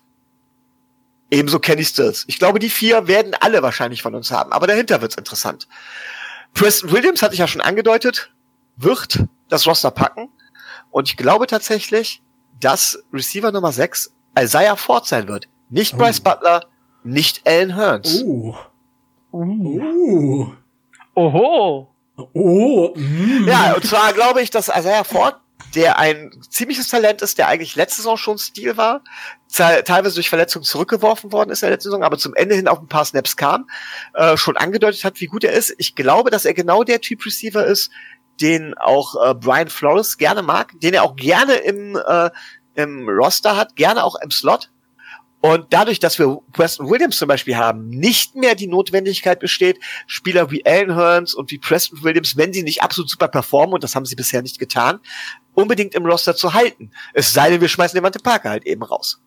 [1.30, 2.24] ebenso Kenny Stills.
[2.26, 4.52] Ich glaube, die vier werden alle wahrscheinlich von uns haben.
[4.52, 5.68] Aber dahinter wird's interessant.
[6.54, 8.32] Preston Williams, hatte ich ja schon angedeutet,
[8.76, 10.30] wird das Roster packen.
[10.90, 12.22] Und ich glaube tatsächlich,
[12.60, 15.48] dass Receiver Nummer sechs Isaiah Ford sein wird.
[15.68, 15.98] Nicht oh.
[15.98, 16.66] Bryce Butler,
[17.08, 18.22] nicht Alan Hearns.
[18.22, 18.54] Uh.
[19.32, 20.52] Uh.
[21.14, 21.88] Oho.
[22.34, 22.94] Oh.
[22.94, 23.48] Mm.
[23.48, 25.36] Ja, und zwar glaube ich, dass Isaiah Ford,
[25.74, 29.02] der ein ziemliches Talent ist, der eigentlich letzte Saison schon Stil war,
[29.50, 32.80] teilweise durch Verletzungen zurückgeworfen worden ist in der letzten Saison, aber zum Ende hin auf
[32.80, 33.68] ein paar Snaps kam,
[34.14, 35.74] äh, schon angedeutet hat, wie gut er ist.
[35.78, 37.90] Ich glaube, dass er genau der Typ Receiver ist,
[38.40, 42.30] den auch äh, Brian Flores gerne mag, den er auch gerne im äh,
[42.74, 44.70] im Roster hat, gerne auch im Slot.
[45.40, 50.50] Und dadurch, dass wir Preston Williams zum Beispiel haben, nicht mehr die Notwendigkeit besteht, Spieler
[50.50, 53.94] wie Alan Hearns und wie Preston Williams, wenn sie nicht absolut super performen, und das
[53.94, 54.98] haben sie bisher nicht getan,
[55.54, 56.90] unbedingt im Roster zu halten.
[57.14, 59.22] Es sei denn, wir schmeißen Devante Parker halt eben raus.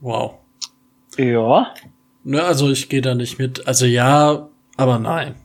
[0.00, 0.38] Wow.
[1.16, 1.72] Ja.
[2.24, 3.66] Ne, also ich gehe da nicht mit.
[3.66, 5.36] Also ja, aber nein.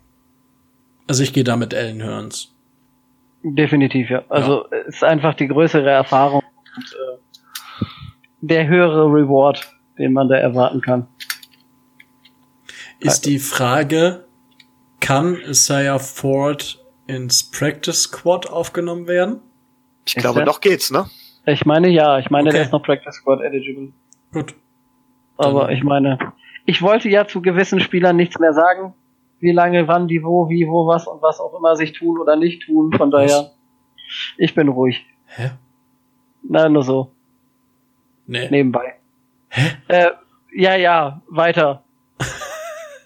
[1.07, 2.53] Also ich gehe da mit Alan Hearns.
[3.43, 4.23] Definitiv, ja.
[4.29, 4.77] Also ja.
[4.87, 6.41] ist einfach die größere Erfahrung
[6.75, 7.17] und äh,
[8.47, 11.07] der höhere Reward, den man da erwarten kann.
[12.99, 14.25] Ist die Frage,
[14.99, 19.41] kann Isaiah Ford ins Practice Squad aufgenommen werden?
[20.05, 21.05] Ich glaube, noch geht's, ne?
[21.45, 22.57] Ich meine ja, ich meine, okay.
[22.57, 23.93] der ist noch Practice Squad eligible.
[24.33, 24.55] Gut.
[25.37, 26.17] Aber ich meine,
[26.65, 28.93] ich wollte ja zu gewissen Spielern nichts mehr sagen,
[29.39, 32.35] wie lange, wann, die, wo, wie, wo, was und was auch immer sich tun oder
[32.35, 32.91] nicht tun.
[32.93, 33.27] Von was?
[33.27, 33.51] daher,
[34.37, 35.05] ich bin ruhig.
[35.27, 35.51] Hä?
[36.43, 37.11] Na, nur so.
[38.27, 38.49] Nee.
[38.49, 38.95] Nebenbei.
[39.49, 39.77] Hä?
[39.87, 40.09] Äh,
[40.53, 41.83] ja, ja, weiter.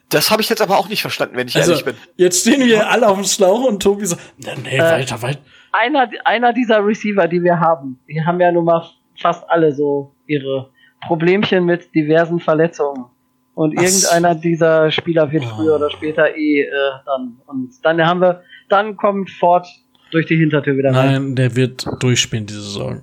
[0.09, 1.95] Das habe ich jetzt aber auch nicht verstanden, wenn ich also, ehrlich bin.
[2.17, 5.39] Jetzt stehen wir alle auf dem Schlauch und Tobi so, nee, nee äh, weiter, weiter.
[5.71, 8.83] Einer, einer dieser Receiver, die wir haben, die haben ja nun mal
[9.17, 10.69] fast alle so ihre
[11.07, 13.05] Problemchen mit diversen Verletzungen.
[13.53, 13.83] Und Ach.
[13.83, 15.55] irgendeiner dieser Spieler wird oh.
[15.55, 16.69] früher oder später eh äh,
[17.05, 17.37] dann.
[17.45, 19.67] Und dann haben wir, dann kommt Ford
[20.11, 21.13] durch die Hintertür wieder rein.
[21.13, 23.01] Nein, der wird durchspielen diese Saison.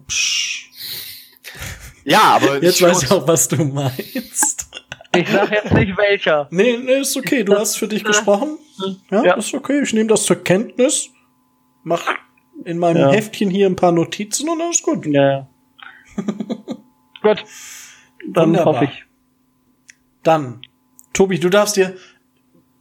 [2.09, 4.69] Ja, aber jetzt weiß ich auch, was du meinst.
[5.15, 6.49] Ich sag jetzt nicht welcher.
[6.51, 7.45] Nee, nee, ist okay.
[7.45, 8.59] Du hast für dich gesprochen.
[9.11, 9.35] Ja, ja.
[9.35, 9.83] ist okay.
[9.83, 11.11] Ich nehme das zur Kenntnis.
[11.83, 12.15] Mach
[12.65, 13.13] in meinem ja.
[13.13, 15.07] Heftchen hier ein paar Notizen und alles gut.
[15.07, 15.49] Ja, ja.
[17.23, 17.45] gut.
[18.27, 18.75] Dann Wunderbar.
[18.75, 19.05] hoffe ich.
[20.23, 20.61] Dann,
[21.13, 21.97] Tobi, du darfst dir,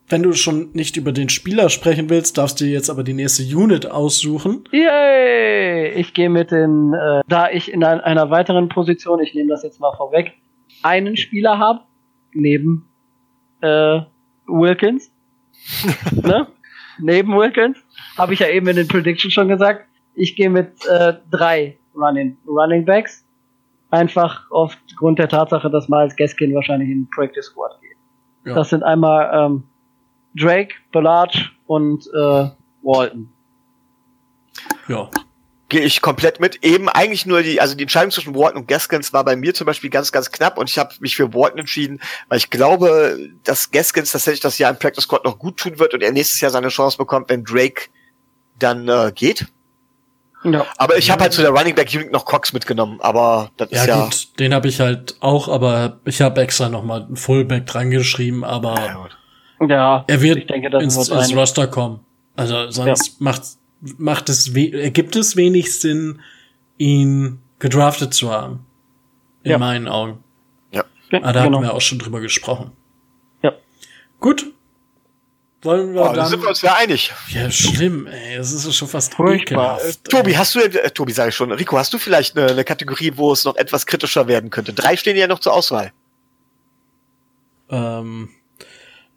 [0.09, 3.43] wenn du schon nicht über den Spieler sprechen willst, darfst du jetzt aber die nächste
[3.43, 4.63] Unit aussuchen.
[4.71, 5.93] Yay!
[5.93, 9.63] Ich gehe mit den, äh, da ich in ein, einer weiteren Position, ich nehme das
[9.63, 10.33] jetzt mal vorweg,
[10.81, 11.81] einen Spieler habe,
[12.33, 12.87] neben
[13.61, 14.01] äh,
[14.47, 15.11] Wilkins.
[16.11, 16.47] ne?
[16.99, 17.77] Neben Wilkins.
[18.17, 19.85] Habe ich ja eben in den Predictions schon gesagt.
[20.15, 23.23] Ich gehe mit äh, drei Running, Running Backs.
[23.91, 27.97] Einfach aufgrund der Tatsache, dass Miles Gaskin wahrscheinlich in den Practice Squad geht.
[28.45, 28.55] Ja.
[28.55, 29.63] Das sind einmal ähm,
[30.39, 32.49] Drake, Ballard und äh,
[32.83, 33.29] Walton.
[34.87, 35.09] Ja
[35.69, 36.63] gehe ich komplett mit.
[36.63, 39.65] Eben eigentlich nur die, also die Entscheidung zwischen Walton und Gaskins war bei mir zum
[39.65, 41.99] Beispiel ganz, ganz knapp und ich habe mich für Walton entschieden,
[42.29, 45.93] weil ich glaube, dass Gaskins tatsächlich das Jahr im Practice Squad noch gut tun wird
[45.93, 47.89] und er nächstes Jahr seine Chance bekommt, wenn Drake
[48.59, 49.47] dann äh, geht.
[50.43, 50.65] Ja.
[50.77, 53.81] Aber ich habe halt zu der Running Back Unit noch Cox mitgenommen, aber das ja,
[53.81, 57.17] ist ja gut, den habe ich halt auch, aber ich habe extra noch mal einen
[57.17, 59.07] Fullback dran geschrieben, aber ja,
[59.59, 61.99] ja er wird denke, ins, ins Roster kommen.
[62.35, 63.13] Also sonst ja.
[63.19, 63.41] macht
[63.97, 66.21] macht es, gibt es wenig Sinn,
[66.77, 68.65] ihn gedraftet zu haben.
[69.43, 69.57] In ja.
[69.57, 70.23] meinen Augen.
[70.71, 70.83] Ja.
[71.11, 71.57] Aber da genau.
[71.57, 72.71] haben wir auch schon drüber gesprochen.
[73.41, 73.53] Ja.
[74.19, 74.45] Gut.
[75.63, 76.15] Wollen wir oh, dann...
[76.15, 77.11] Da sind wir uns ja einig.
[77.29, 78.37] Ja, schlimm, ey.
[78.37, 80.03] Das ist schon fast ekelhaft.
[80.09, 83.13] Tobi, hast du, äh, Tobi sage ich schon, Rico, hast du vielleicht eine, eine Kategorie,
[83.15, 84.73] wo es noch etwas kritischer werden könnte?
[84.73, 85.91] Drei stehen ja noch zur Auswahl.
[87.69, 88.29] Ähm,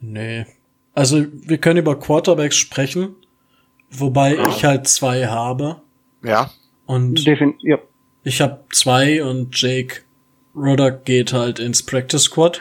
[0.01, 0.47] nee.
[0.94, 3.14] Also, wir können über Quarterbacks sprechen.
[3.90, 4.48] Wobei ja.
[4.48, 5.81] ich halt zwei habe.
[6.22, 6.51] Ja.
[6.86, 7.78] Und Defin ja.
[8.24, 10.02] ich habe zwei und Jake
[10.55, 12.60] Roddick geht halt ins Practice Squad.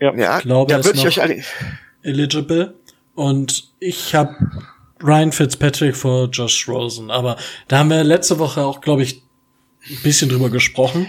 [0.00, 0.38] Ja, ja.
[0.38, 1.28] Ich glaube, ja, er ist noch
[2.02, 2.74] eligible.
[3.14, 4.36] Und ich habe
[5.02, 7.10] Ryan Fitzpatrick vor Josh Rosen.
[7.10, 7.36] Aber
[7.68, 9.22] da haben wir letzte Woche auch, glaube ich,
[9.88, 11.08] ein bisschen drüber gesprochen.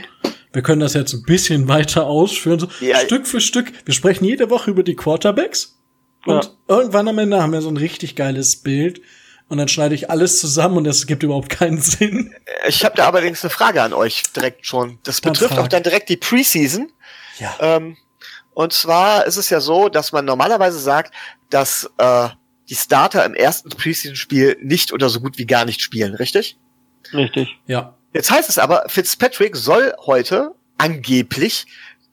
[0.52, 2.60] Wir können das jetzt ein bisschen weiter ausführen.
[2.60, 3.00] So ja.
[3.00, 3.72] Stück für Stück.
[3.86, 5.80] Wir sprechen jede Woche über die Quarterbacks.
[6.26, 6.52] Und ja.
[6.68, 9.02] irgendwann am Ende haben wir so ein richtig geiles Bild,
[9.50, 12.34] und dann schneide ich alles zusammen und es gibt überhaupt keinen Sinn.
[12.68, 15.00] Ich habe da allerdings eine Frage an euch direkt schon.
[15.04, 15.64] Das dann betrifft frag.
[15.64, 16.92] auch dann direkt die Preseason.
[17.40, 17.56] Ja.
[17.60, 17.98] Ähm,
[18.54, 21.14] und zwar ist es ja so, dass man normalerweise sagt,
[21.50, 22.30] dass äh,
[22.70, 26.58] die Starter im ersten Preseason-Spiel nicht oder so gut wie gar nicht spielen, richtig?
[27.12, 27.58] Richtig.
[27.66, 27.98] Ja.
[28.14, 31.66] Jetzt heißt es aber, Fitzpatrick soll heute angeblich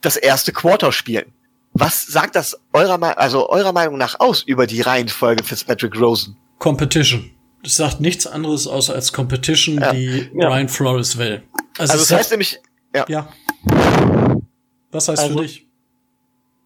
[0.02, 1.32] das erste Quarter spielen.
[1.73, 6.36] Was sagt das eurer, also eurer Meinung nach aus über die Reihenfolge Fitzpatrick Rosen?
[6.59, 7.31] Competition.
[7.62, 9.93] Das sagt nichts anderes außer als Competition, ja.
[9.93, 10.48] die ja.
[10.48, 11.43] Brian Flores will.
[11.78, 12.60] Also, also das heißt nämlich,
[12.94, 13.05] ja.
[13.09, 13.28] ja.
[14.90, 15.65] Was heißt also, für dich?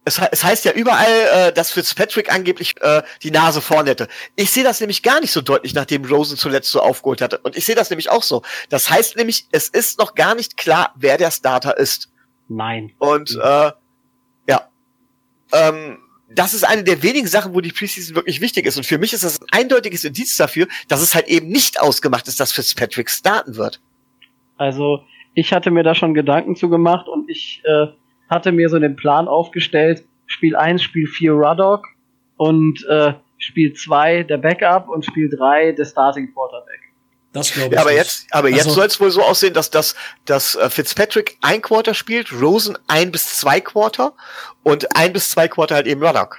[0.03, 4.07] Es, es, heißt ja überall, äh, dass Fitzpatrick angeblich äh, die Nase vorn hätte.
[4.35, 7.37] Ich sehe das nämlich gar nicht so deutlich, nachdem Rosen zuletzt so aufgeholt hatte.
[7.39, 8.41] Und ich sehe das nämlich auch so.
[8.69, 12.11] Das heißt nämlich, es ist noch gar nicht klar, wer der Starter ist.
[12.47, 12.93] Nein.
[12.97, 13.71] Und äh,
[14.47, 14.69] ja.
[15.53, 15.99] Ähm,
[16.33, 18.77] das ist eine der wenigen Sachen, wo die Preseason wirklich wichtig ist.
[18.77, 22.27] Und für mich ist das ein eindeutiges Indiz dafür, dass es halt eben nicht ausgemacht
[22.27, 23.81] ist, dass Fitzpatrick starten wird.
[24.57, 25.03] Also
[25.33, 27.87] ich hatte mir da schon Gedanken zu gemacht und ich äh,
[28.31, 31.85] hatte mir so den Plan aufgestellt, Spiel 1, Spiel 4 Ruddock
[32.37, 36.79] und äh, Spiel 2 der Backup und Spiel 3 der Starting Quarterback.
[37.33, 37.73] Das glaube ich.
[37.75, 37.99] Ja, aber nicht.
[37.99, 39.95] jetzt, aber also, jetzt soll es wohl so aussehen, dass, dass,
[40.25, 44.13] dass äh, Fitzpatrick ein Quarter spielt, Rosen ein bis zwei Quarter
[44.63, 46.37] und ein bis zwei Quarter halt eben Ruddock.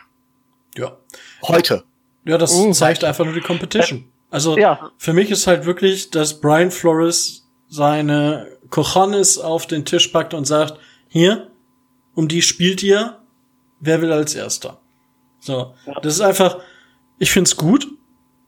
[0.77, 0.99] Ja.
[1.43, 1.85] Heute.
[2.25, 4.11] Ja, das uh, zeigt einfach nur die Competition.
[4.31, 4.91] Also ja.
[4.97, 10.47] für mich ist halt wirklich, dass Brian Flores seine Cojones auf den Tisch packt und
[10.47, 10.79] sagt,
[11.09, 11.52] hier,
[12.15, 13.19] um die spielt ihr,
[13.81, 14.79] wer will als erster?
[15.41, 16.01] So, ja.
[16.01, 16.59] das ist einfach,
[17.19, 17.87] ich find's gut.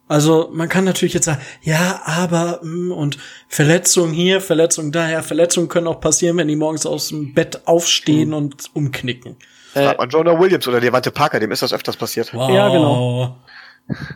[0.07, 3.19] Also man kann natürlich jetzt sagen, ja, aber mm, und
[3.49, 8.29] Verletzung hier, Verletzung daher, Verletzungen können auch passieren, wenn die morgens aus dem Bett aufstehen
[8.29, 8.35] mhm.
[8.35, 9.37] und umknicken.
[9.73, 12.33] Fragt man Jonah Williams oder Devante Parker, dem ist das öfters passiert.
[12.33, 12.51] Wow.
[12.51, 13.39] Ja, genau.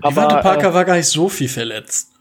[0.05, 2.13] Devante Parker äh, war gar nicht so viel verletzt.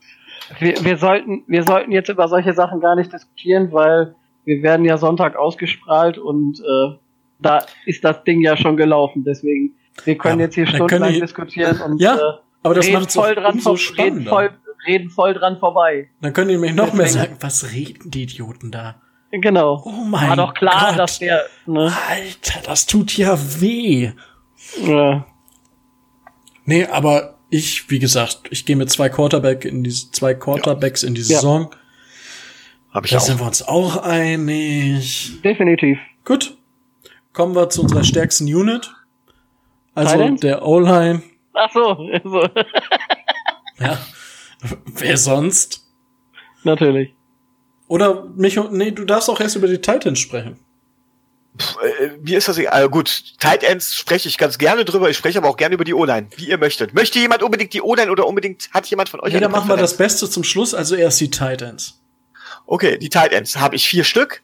[0.59, 4.85] Wir, wir, sollten, wir sollten jetzt über solche Sachen gar nicht diskutieren, weil wir werden
[4.85, 6.97] ja Sonntag ausgesprahlt und äh,
[7.39, 9.23] da ist das Ding ja schon gelaufen.
[9.23, 12.19] Deswegen, wir können ja, jetzt hier stundenlang ich, diskutieren und ja, äh,
[12.63, 14.51] aber das reden, voll dran so reden, voll,
[14.85, 16.09] reden voll dran vorbei.
[16.21, 16.97] Dann können die nämlich noch Deswegen.
[16.97, 19.01] mehr sagen, was reden die Idioten da?
[19.31, 19.81] Genau.
[19.85, 20.29] Oh mein Gott.
[20.29, 20.99] War doch klar, Gott.
[20.99, 21.45] dass der.
[21.65, 21.93] Ne?
[22.09, 24.11] Alter, das tut ja weh.
[24.83, 25.25] Ja.
[26.65, 31.09] Nee, aber ich, wie gesagt, ich gehe mit zwei Quarterback in die, zwei Quarterbacks ja.
[31.09, 31.69] in die Saison.
[31.71, 31.77] Ja.
[32.91, 33.21] Hab ich da auch.
[33.21, 35.41] sind wir uns auch einig.
[35.43, 35.99] Definitiv.
[36.25, 36.56] Gut.
[37.37, 38.91] Kommen wir zu unserer stärksten Unit.
[39.93, 41.21] Also der O-Line.
[41.53, 41.89] Ach so.
[42.11, 42.41] Also.
[43.79, 43.99] ja.
[44.85, 45.85] Wer sonst?
[46.63, 47.13] Natürlich.
[47.87, 50.57] Oder mich, nee, du darfst auch erst über die Titans sprechen.
[51.99, 52.73] Äh, mir ist das egal.
[52.73, 55.07] Also gut, Tight Ends spreche ich ganz gerne drüber.
[55.11, 56.95] Ich spreche aber auch gerne über die O-Line, wie ihr möchtet.
[56.95, 59.31] Möchte jemand unbedingt die O-Line oder unbedingt hat jemand von euch?
[59.31, 60.73] Nee, dann machen wir das Beste zum Schluss.
[60.73, 62.01] Also erst die Tight Ends.
[62.65, 64.41] Okay, die Tight Ends habe ich vier Stück.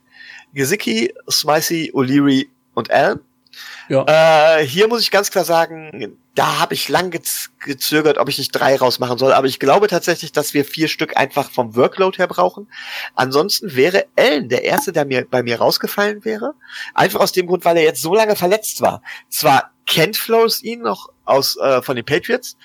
[0.54, 3.20] Gesicki, Smicey, O'Leary und Allen.
[3.90, 4.06] Ja.
[4.08, 7.12] Äh, hier muss ich ganz klar sagen, da habe ich lang
[7.60, 11.18] gezögert, ob ich nicht drei rausmachen soll, aber ich glaube tatsächlich, dass wir vier Stück
[11.18, 12.68] einfach vom Workload her brauchen.
[13.14, 16.54] Ansonsten wäre Allen der erste, der mir bei mir rausgefallen wäre.
[16.94, 19.04] Einfach aus dem Grund, weil er jetzt so lange verletzt war.
[19.30, 22.58] Zwar kennt Flores ihn noch aus äh, von den Patriots,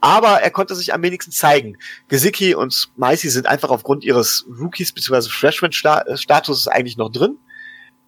[0.00, 1.78] aber er konnte sich am wenigsten zeigen.
[2.08, 5.28] Gesicki und Micey sind einfach aufgrund ihres Rookies bzw.
[5.28, 7.38] Freshman-Status eigentlich noch drin.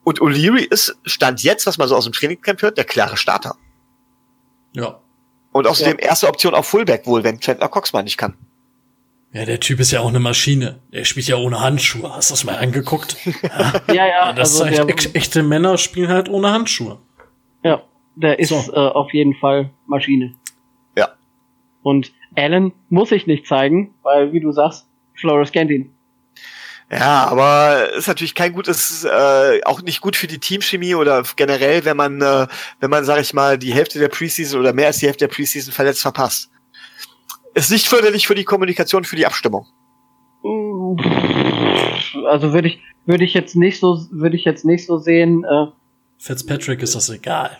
[0.08, 3.56] Und O'Leary ist, stand jetzt, was man so aus dem Trainingcamp hört, der klare Starter.
[4.72, 5.00] Ja.
[5.52, 6.06] Und außerdem ja.
[6.06, 8.32] erste Option auf Fullback wohl, wenn Chandler Cox mal nicht kann.
[9.34, 10.80] Ja, der Typ ist ja auch eine Maschine.
[10.94, 12.10] Der spielt ja ohne Handschuhe.
[12.10, 13.18] Hast du das mal angeguckt?
[13.42, 14.06] Ja, ja.
[14.06, 17.00] ja das also zeigt, der, echte Männer spielen halt ohne Handschuhe.
[17.62, 17.82] Ja,
[18.16, 18.72] der ist so.
[18.72, 20.34] äh, auf jeden Fall Maschine.
[20.96, 21.10] Ja.
[21.82, 25.92] Und Allen muss ich nicht zeigen, weil, wie du sagst, Flores kennt ihn.
[26.90, 31.84] Ja, aber ist natürlich kein gutes, äh, auch nicht gut für die Teamchemie oder generell,
[31.84, 32.46] wenn man, äh,
[32.80, 35.34] wenn man, sag ich mal, die Hälfte der Preseason oder mehr als die Hälfte der
[35.34, 36.50] Preseason verletzt verpasst.
[37.54, 39.66] Ist nicht förderlich für die Kommunikation, für die Abstimmung.
[42.26, 45.44] Also würde ich, würde ich jetzt nicht so, würde ich jetzt nicht so sehen.
[45.44, 45.66] Äh,
[46.18, 47.58] Fitzpatrick ist das egal.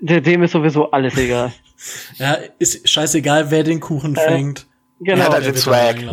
[0.00, 1.54] Dem ist sowieso alles egal.
[2.16, 4.66] ja, ist scheißegal, wer den Kuchen äh, fängt.
[5.00, 5.32] Genau.
[5.32, 6.04] Ja, den Swag.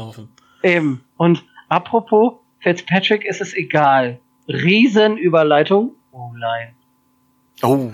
[0.61, 1.03] Eben.
[1.17, 4.19] Und Apropos, Fitzpatrick ist es egal.
[4.48, 5.95] Riesenüberleitung.
[6.11, 6.76] Oh nein.
[7.61, 7.91] Oh.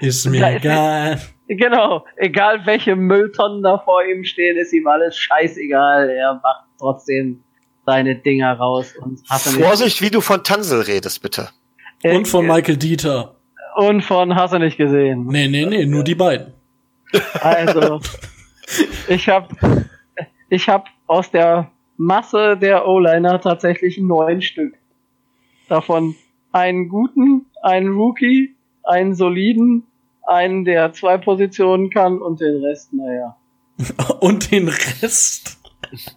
[0.00, 1.20] Ist mir egal.
[1.48, 6.10] Genau, egal welche Mülltonnen da vor ihm stehen, ist ihm alles scheißegal.
[6.10, 7.42] Er macht trotzdem
[7.86, 11.48] seine Dinger raus und hasse Vorsicht, wie du von Tansel redest, bitte.
[12.02, 13.36] Äh, und von Michael Dieter.
[13.76, 15.26] Und von Hasse nicht gesehen.
[15.26, 16.52] Nee, nee, nee, nur die beiden.
[17.40, 18.00] Also,
[19.08, 19.48] ich hab,
[20.50, 24.74] ich hab aus der Masse der O-Liner tatsächlich neun Stück.
[25.68, 26.14] Davon
[26.52, 28.54] einen guten, einen Rookie,
[28.84, 29.84] einen soliden,
[30.26, 33.36] einen, der zwei Positionen kann und den Rest, naja.
[34.20, 35.58] und den Rest?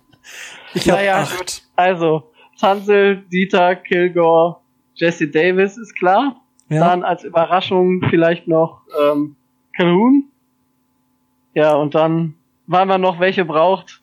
[0.73, 1.37] Ich hab naja, acht.
[1.37, 1.61] Gut.
[1.75, 4.61] Also, Tanzel, Dieter, Kilgore,
[4.93, 6.41] Jesse Davis ist klar.
[6.69, 6.87] Ja.
[6.87, 9.35] Dann als Überraschung vielleicht noch ähm,
[9.75, 10.29] Calhoun.
[11.53, 12.35] Ja, und dann,
[12.67, 14.00] weil man noch welche braucht,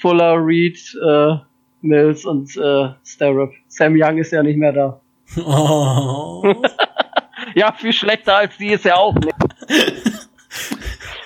[0.00, 1.36] Fuller, Reed, äh,
[1.82, 3.52] Mills und äh, Starrup.
[3.68, 5.00] Sam Young ist ja nicht mehr da.
[5.44, 6.62] Oh.
[7.54, 9.34] ja, viel schlechter als die ist er auch nicht.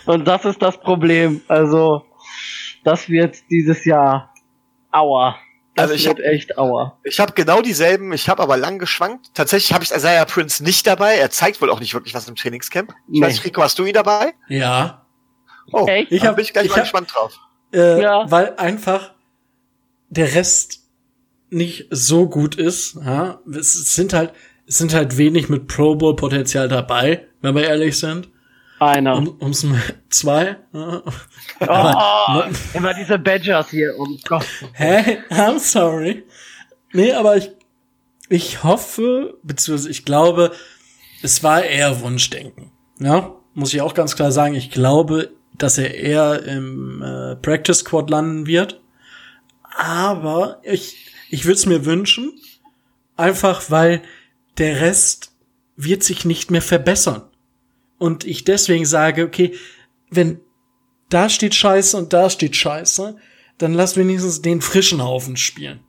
[0.06, 1.40] und das ist das Problem.
[1.48, 2.04] Also,
[2.84, 4.32] das wird dieses Jahr
[4.90, 5.36] Aua.
[5.74, 6.98] Das also ich wird hab, echt Aua.
[7.04, 9.30] Ich habe genau dieselben, ich habe aber lang geschwankt.
[9.32, 11.14] Tatsächlich habe ich Isaiah Prince nicht dabei.
[11.14, 12.92] Er zeigt wohl auch nicht wirklich was im Trainingscamp.
[13.10, 13.26] Ich nee.
[13.26, 14.34] weiß, Rico, hast du ihn dabei?
[14.48, 15.06] Ja.
[15.72, 16.12] Oh, echt?
[16.12, 17.38] ich habe bin ich gleich ich mal hab, gespannt drauf.
[17.72, 18.30] Äh, ja.
[18.30, 19.12] Weil einfach
[20.08, 20.80] der Rest
[21.50, 22.96] nicht so gut ist.
[23.04, 24.32] Ja, es sind halt,
[24.66, 28.28] es sind halt wenig mit Pro Bowl Potenzial dabei, wenn wir ehrlich sind.
[28.78, 29.16] Einer.
[29.16, 29.64] Um, ums
[30.10, 30.56] zwei.
[30.72, 31.02] Ja.
[31.60, 32.42] Oh,
[32.74, 34.44] immer diese Badgers hier, um Gott.
[34.72, 35.18] Hä?
[35.30, 36.24] I'm sorry.
[36.92, 37.52] Nee, aber ich,
[38.28, 40.52] ich hoffe, beziehungsweise ich glaube,
[41.22, 42.72] es war eher Wunschdenken.
[42.98, 44.54] Ja, muss ich auch ganz klar sagen.
[44.54, 48.80] Ich glaube, dass er eher im äh, Practice Squad landen wird.
[49.76, 52.32] Aber ich, ich würde es mir wünschen,
[53.16, 54.02] einfach weil
[54.58, 55.32] der Rest
[55.76, 57.22] wird sich nicht mehr verbessern.
[57.98, 59.54] Und ich deswegen sage, okay,
[60.10, 60.40] wenn
[61.08, 63.16] da steht Scheiße und da steht Scheiße,
[63.58, 65.80] dann lass wenigstens den frischen Haufen spielen.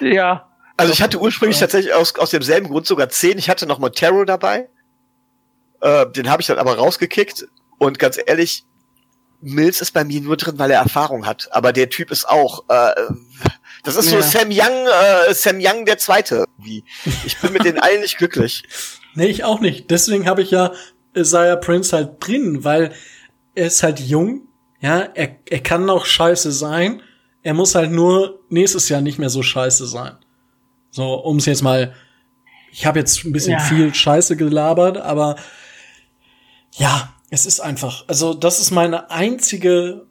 [0.00, 0.48] Ja.
[0.76, 1.66] Also ich hatte ursprünglich ja.
[1.66, 3.38] tatsächlich aus, aus demselben Grund sogar zehn.
[3.38, 4.68] Ich hatte noch Montero dabei.
[5.80, 7.46] Äh, den habe ich dann aber rausgekickt.
[7.80, 8.64] Und ganz ehrlich,
[9.40, 11.48] Mills ist bei mir nur drin, weil er Erfahrung hat.
[11.52, 12.64] Aber der Typ ist auch.
[12.68, 12.92] Äh,
[13.82, 14.20] das ist ja.
[14.20, 16.44] so Sam Young, äh, Sam Young der Zweite.
[16.58, 16.84] Wie?
[17.24, 18.64] Ich bin mit den allen nicht glücklich.
[19.14, 19.90] Nee, ich auch nicht.
[19.90, 20.72] Deswegen habe ich ja
[21.16, 22.92] Isaiah Prince halt drin, weil
[23.54, 24.42] er ist halt jung.
[24.82, 27.02] Ja, er, er kann noch scheiße sein.
[27.42, 30.18] Er muss halt nur nächstes Jahr nicht mehr so scheiße sein.
[30.90, 31.94] So, um es jetzt mal.
[32.72, 33.60] Ich habe jetzt ein bisschen ja.
[33.60, 35.36] viel Scheiße gelabert, aber
[36.72, 40.06] ja, es ist einfach, also das ist meine einzige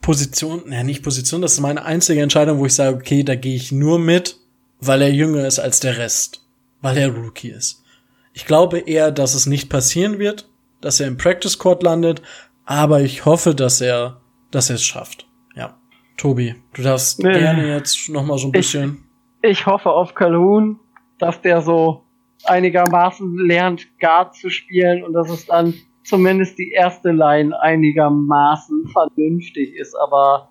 [0.00, 3.54] Position, naja, nicht Position, das ist meine einzige Entscheidung, wo ich sage, okay, da gehe
[3.54, 4.38] ich nur mit,
[4.80, 6.46] weil er jünger ist als der Rest,
[6.80, 7.84] weil er Rookie ist.
[8.32, 10.48] Ich glaube eher, dass es nicht passieren wird,
[10.80, 12.22] dass er im Practice Court landet,
[12.64, 15.26] aber ich hoffe, dass er, dass er es schafft.
[15.54, 15.78] Ja.
[16.16, 17.32] Tobi, du darfst nee.
[17.32, 19.04] gerne jetzt noch mal so ein bisschen.
[19.42, 20.78] Ich, ich hoffe auf Calhoun,
[21.18, 22.04] dass der so
[22.44, 25.74] einigermaßen lernt, Guard zu spielen und dass es dann
[26.10, 29.94] zumindest die erste Line einigermaßen vernünftig ist.
[29.94, 30.50] Aber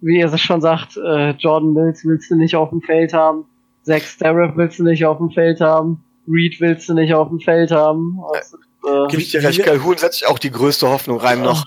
[0.00, 3.44] wie er es schon sagt, äh, Jordan Mills willst du nicht auf dem Feld haben,
[3.82, 7.38] Zach Starrett willst du nicht auf dem Feld haben, Reed willst du nicht auf dem
[7.38, 8.18] Feld haben.
[8.34, 8.56] Also,
[8.86, 11.64] äh, Gib ich dir recht, Calhoun setzt sich auch die größte Hoffnung rein noch.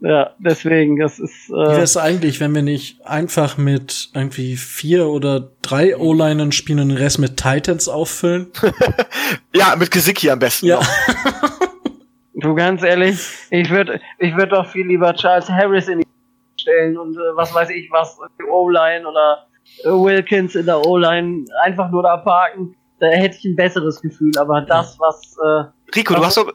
[0.00, 1.48] Ja, deswegen, das ist.
[1.48, 6.52] Äh, Wie wäre es eigentlich, wenn wir nicht einfach mit irgendwie vier oder drei O-Linern
[6.52, 8.48] spielen und den Rest mit Titans auffüllen?
[9.54, 10.66] ja, mit Gesicki am besten.
[10.66, 10.80] Ja.
[12.44, 13.18] du ganz ehrlich,
[13.50, 16.04] ich würde ich würd doch viel lieber Charles Harris in die
[16.60, 18.18] stellen und äh, was weiß ich was,
[18.50, 19.46] O-Line oder
[19.84, 22.76] äh, Wilkins in der O-Line einfach nur da parken.
[23.00, 25.36] Da hätte ich ein besseres Gefühl, aber das, was.
[25.42, 26.52] Äh, Rico, was du hast doch.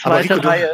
[0.00, 0.70] Zweite Rico, Reihe.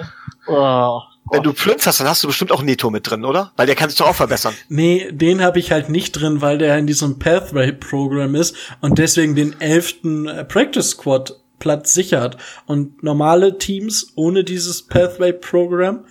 [0.47, 1.01] Oh.
[1.31, 3.53] Wenn du Plünz hast, dann hast du bestimmt auch Neto mit drin, oder?
[3.57, 4.55] Weil der kann sich doch auch verbessern.
[4.69, 9.37] Nee, den habe ich halt nicht drin, weil der in diesem Pathway-Programm ist und deswegen
[9.37, 12.37] den elften äh, Practice Squad Platz sichert.
[12.66, 16.05] Und normale Teams ohne dieses Pathway-Programm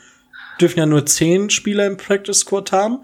[0.61, 2.99] dürfen ja nur zehn Spieler im Practice Squad haben.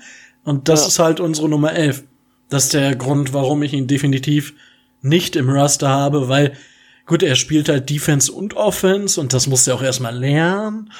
[0.45, 0.87] Und das ja.
[0.87, 2.03] ist halt unsere Nummer elf.
[2.49, 4.53] Das ist der Grund, warum ich ihn definitiv
[5.01, 6.53] nicht im Raster habe, weil
[7.05, 10.91] gut, er spielt halt Defense und Offense und das muss er auch erstmal lernen.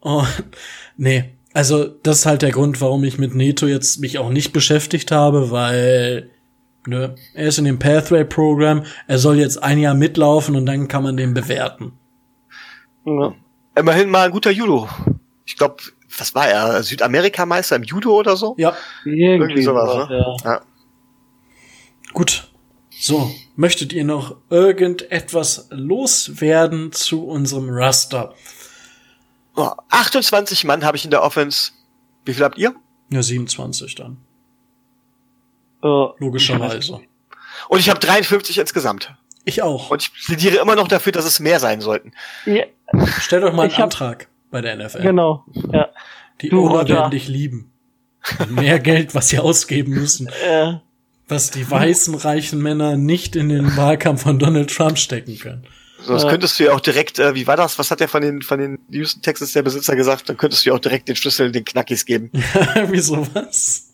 [0.00, 0.26] Und
[0.96, 4.52] nee, also das ist halt der Grund, warum ich mit Neto jetzt mich auch nicht
[4.52, 6.30] beschäftigt habe, weil
[6.86, 10.88] ne, er ist in dem Pathway Programm, er soll jetzt ein Jahr mitlaufen und dann
[10.88, 11.92] kann man den bewerten.
[13.04, 13.34] Ja.
[13.74, 14.88] Immerhin mal ein guter Judo.
[15.44, 15.76] Ich glaube,
[16.18, 16.82] was war er?
[16.82, 18.54] Südamerikameister im Judo oder so?
[18.58, 18.76] Ja.
[19.04, 20.16] Irgendwie sowas, ne?
[20.18, 20.36] Ja.
[20.44, 20.60] ja.
[22.12, 22.48] Gut.
[22.90, 28.34] So, möchtet ihr noch irgendetwas loswerden zu unserem Raster?
[29.56, 31.72] Oh, 28 Mann habe ich in der Offense.
[32.24, 32.74] Wie viel habt ihr?
[33.10, 34.18] Ja, 27 dann.
[35.82, 37.00] Logischerweise.
[37.68, 39.14] Und ich habe 53 insgesamt.
[39.44, 39.90] Ich auch.
[39.90, 42.12] Und ich plädiere immer noch dafür, dass es mehr sein sollten.
[42.46, 42.64] Ja.
[43.20, 45.02] Stell doch mal einen Antrag bei der NFL.
[45.02, 45.44] Genau.
[45.72, 45.88] Ja.
[46.40, 47.72] Die du, Owner werden dich lieben.
[48.48, 50.30] mehr Geld, was sie ausgeben müssen.
[50.46, 50.82] Ja.
[51.28, 55.66] Was die weißen, reichen Männer nicht in den Wahlkampf von Donald Trump stecken können.
[56.02, 57.78] So, das könntest du ja auch direkt, äh, wie war das?
[57.78, 60.28] Was hat der von den von den Houston Texans der Besitzer gesagt?
[60.28, 62.30] Dann könntest du ja auch direkt den Schlüssel den Knackis geben.
[62.88, 63.91] wie sowas?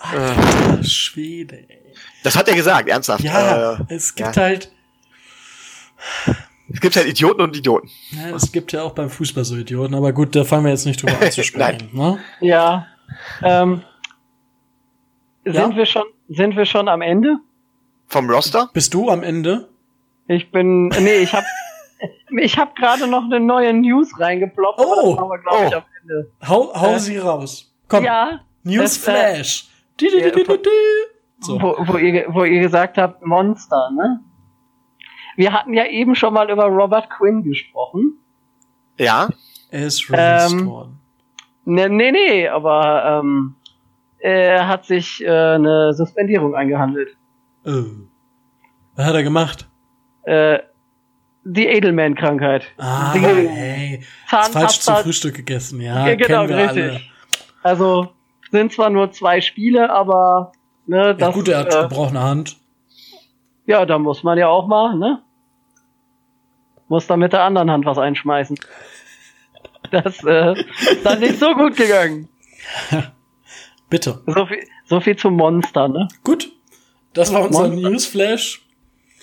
[0.00, 0.84] Alter, äh.
[0.84, 1.56] Schwede.
[1.68, 1.80] Ey.
[2.22, 3.22] Das hat er gesagt, ernsthaft.
[3.22, 4.42] Ja, äh, es gibt ja.
[4.42, 4.72] halt.
[6.72, 7.90] Es gibt halt Idioten und Idioten.
[8.12, 10.86] Ja, es gibt ja auch beim Fußball so Idioten, aber gut, da fangen wir jetzt
[10.86, 11.90] nicht drüber an zu sprechen.
[11.92, 12.18] Ne?
[12.40, 12.86] Ja.
[13.42, 13.82] Ähm,
[15.44, 15.76] sind ja?
[15.76, 17.38] wir schon, sind wir schon am Ende?
[18.06, 18.70] Vom Roster?
[18.72, 19.68] Bist du am Ende?
[20.28, 21.46] Ich bin, nee, ich habe
[22.40, 24.78] ich habe gerade noch eine neue News reingeploppt.
[24.80, 25.68] Oh, aber das wir, oh.
[25.68, 26.30] ich, am Ende.
[26.46, 27.74] Hau, hau äh, sie raus.
[27.88, 28.04] Komm.
[28.04, 28.40] Ja.
[28.62, 28.96] News
[30.02, 30.32] Äh,
[31.40, 31.60] so.
[31.60, 34.20] wo, wo, ihr, wo ihr gesagt habt, Monster, ne?
[35.36, 38.18] Wir hatten ja eben schon mal über Robert Quinn gesprochen.
[38.98, 39.28] Ja.
[39.70, 41.00] Er ist released ähm, worden.
[41.64, 43.54] Nee, nee, nee, aber ähm,
[44.18, 47.16] er hat sich äh, eine Suspendierung eingehandelt.
[47.64, 47.84] Oh.
[48.96, 49.68] Was hat er gemacht?
[50.24, 50.58] Äh,
[51.44, 52.66] die Edelman-Krankheit.
[52.76, 54.04] Ah, die hey.
[54.26, 56.06] falsch zum Frühstück gegessen, ja.
[56.06, 56.84] ja genau, richtig.
[56.84, 57.00] Alle.
[57.62, 58.12] Also
[58.50, 60.52] sind zwar nur zwei Spiele, aber
[60.86, 61.28] ne, das.
[61.28, 62.56] Ja, gut, er hat äh, gebrochene Hand.
[63.66, 65.22] Ja, da muss man ja auch mal, ne?
[66.88, 68.58] Muss da mit der anderen Hand was einschmeißen.
[69.90, 72.28] Das äh, ist dann nicht so gut gegangen.
[73.90, 74.22] Bitte.
[74.26, 76.08] So viel, so viel zum Monster, ne?
[76.22, 76.50] Gut.
[77.12, 77.90] Das war unser Monster.
[77.90, 78.66] Newsflash.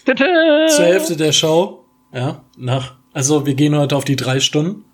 [0.05, 1.85] Zur Hälfte der Show.
[2.13, 2.95] Ja, nach.
[3.13, 4.85] Also wir gehen heute auf die drei Stunden.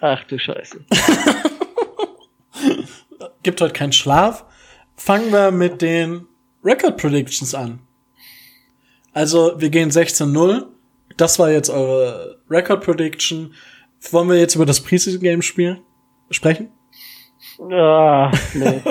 [0.00, 0.84] Ach du Scheiße.
[3.48, 4.44] Gibt heute keinen Schlaf.
[4.94, 6.26] Fangen wir mit den
[6.62, 7.78] Record Predictions an.
[9.14, 10.66] Also wir gehen 16-0.
[11.16, 13.54] Das war jetzt eure Record Prediction.
[14.10, 15.80] Wollen wir jetzt über das Preseason Game Spiel
[16.28, 16.70] sprechen?
[17.72, 18.82] Ah, nee.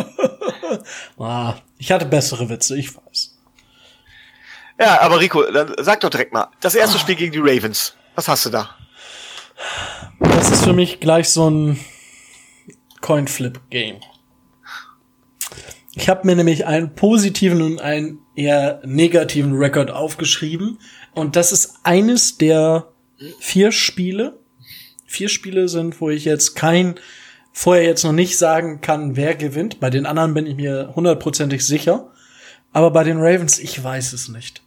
[1.20, 3.38] ah, ich hatte bessere Witze, ich weiß.
[4.80, 7.00] Ja, aber Rico, dann sag doch direkt mal, das erste oh.
[7.00, 8.76] Spiel gegen die Ravens, was hast du da?
[10.20, 11.80] Das ist für mich gleich so ein
[13.02, 14.00] Coin-Flip-Game.
[16.00, 20.78] Ich habe mir nämlich einen positiven und einen eher negativen Rekord aufgeschrieben.
[21.16, 22.90] Und das ist eines der
[23.40, 24.38] vier Spiele.
[25.08, 27.00] Vier Spiele sind, wo ich jetzt kein,
[27.52, 29.80] vorher jetzt noch nicht sagen kann, wer gewinnt.
[29.80, 32.12] Bei den anderen bin ich mir hundertprozentig sicher.
[32.72, 34.62] Aber bei den Ravens, ich weiß es nicht.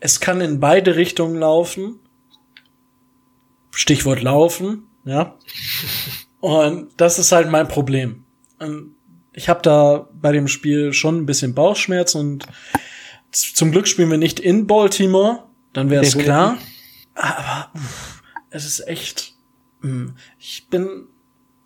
[0.00, 2.00] Es kann in beide Richtungen laufen.
[3.70, 5.38] Stichwort laufen, ja.
[6.40, 8.24] Und das ist halt mein Problem.
[9.36, 12.46] Ich habe da bei dem Spiel schon ein bisschen Bauchschmerz und
[13.30, 16.58] zum Glück spielen wir nicht in Baltimore, dann wäre es klar.
[17.14, 19.34] Aber uff, es ist echt.
[19.82, 21.04] Mh, hm, ich bin.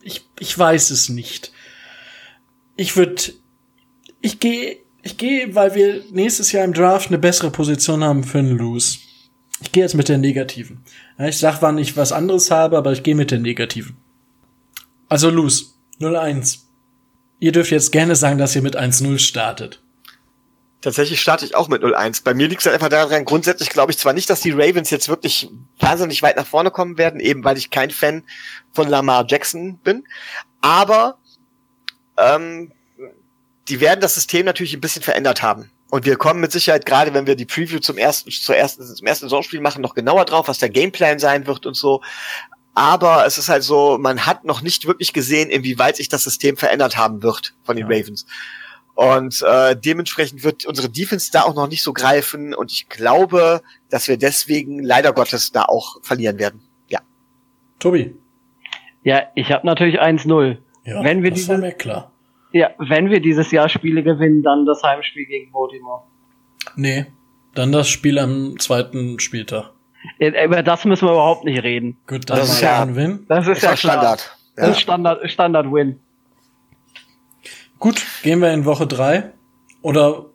[0.02, 1.52] Ich, ich weiß es nicht.
[2.76, 3.22] Ich würde.
[4.20, 8.38] Ich gehe ich gehe, weil wir nächstes Jahr im Draft eine bessere Position haben für
[8.38, 8.98] einen Lose.
[9.62, 10.82] Ich gehe jetzt mit der negativen.
[11.18, 13.96] Ja, ich sag, wann ich was anderes habe, aber ich gehe mit der negativen.
[15.08, 15.66] Also Lose.
[16.00, 16.60] 0-1.
[17.40, 19.82] Ihr dürft jetzt gerne sagen, dass ihr mit 1-0 startet.
[20.82, 22.22] Tatsächlich starte ich auch mit 0-1.
[22.24, 24.90] Bei mir liegt es halt einfach daran, grundsätzlich glaube ich zwar nicht, dass die Ravens
[24.90, 28.22] jetzt wirklich wahnsinnig weit nach vorne kommen werden, eben weil ich kein Fan
[28.72, 30.04] von Lamar Jackson bin,
[30.62, 31.18] aber
[32.16, 32.72] ähm,
[33.68, 35.70] die werden das System natürlich ein bisschen verändert haben.
[35.90, 39.06] Und wir kommen mit Sicherheit, gerade wenn wir die Preview zum ersten, zur ersten, zum
[39.06, 42.00] ersten Saisonspiel machen, noch genauer drauf, was der Gameplan sein wird und so.
[42.80, 46.56] Aber es ist halt so, man hat noch nicht wirklich gesehen, inwieweit sich das System
[46.56, 47.94] verändert haben wird von den ja.
[47.94, 48.24] Ravens.
[48.94, 52.54] Und äh, dementsprechend wird unsere Defense da auch noch nicht so greifen.
[52.54, 56.62] Und ich glaube, dass wir deswegen leider Gottes da auch verlieren werden.
[56.88, 57.00] Ja.
[57.80, 58.16] Tobi.
[59.02, 60.56] Ja, ich habe natürlich 1-0.
[60.86, 62.12] Ja, wenn wir das diese, war mir klar.
[62.52, 66.04] Ja, wenn wir dieses Jahr Spiele gewinnen, dann das Heimspiel gegen Baltimore.
[66.76, 67.04] Nee,
[67.54, 69.74] dann das Spiel am zweiten Spieltag.
[70.18, 71.96] Über das müssen wir überhaupt nicht reden.
[72.06, 73.26] Gut, das, das ist ja ein Win.
[73.28, 74.36] Das ist, das ja Standard.
[74.56, 74.66] Ja.
[74.66, 76.00] Das ist Standard, Standard Win.
[77.78, 79.32] Gut, gehen wir in Woche drei.
[79.82, 80.26] Oder,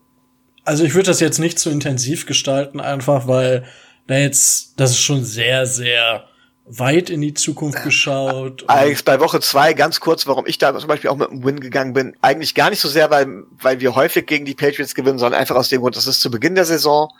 [0.64, 3.66] also ich würde das jetzt nicht zu intensiv gestalten, einfach weil
[4.08, 6.28] da jetzt, das ist schon sehr, sehr
[6.66, 8.66] weit in die Zukunft geschaut.
[8.68, 11.60] Eigentlich bei Woche zwei ganz kurz, warum ich da zum Beispiel auch mit einem Win
[11.60, 12.16] gegangen bin.
[12.22, 15.56] Eigentlich gar nicht so sehr, weil, weil wir häufig gegen die Patriots gewinnen, sondern einfach
[15.56, 17.12] aus dem Grund, das ist zu Beginn der Saison.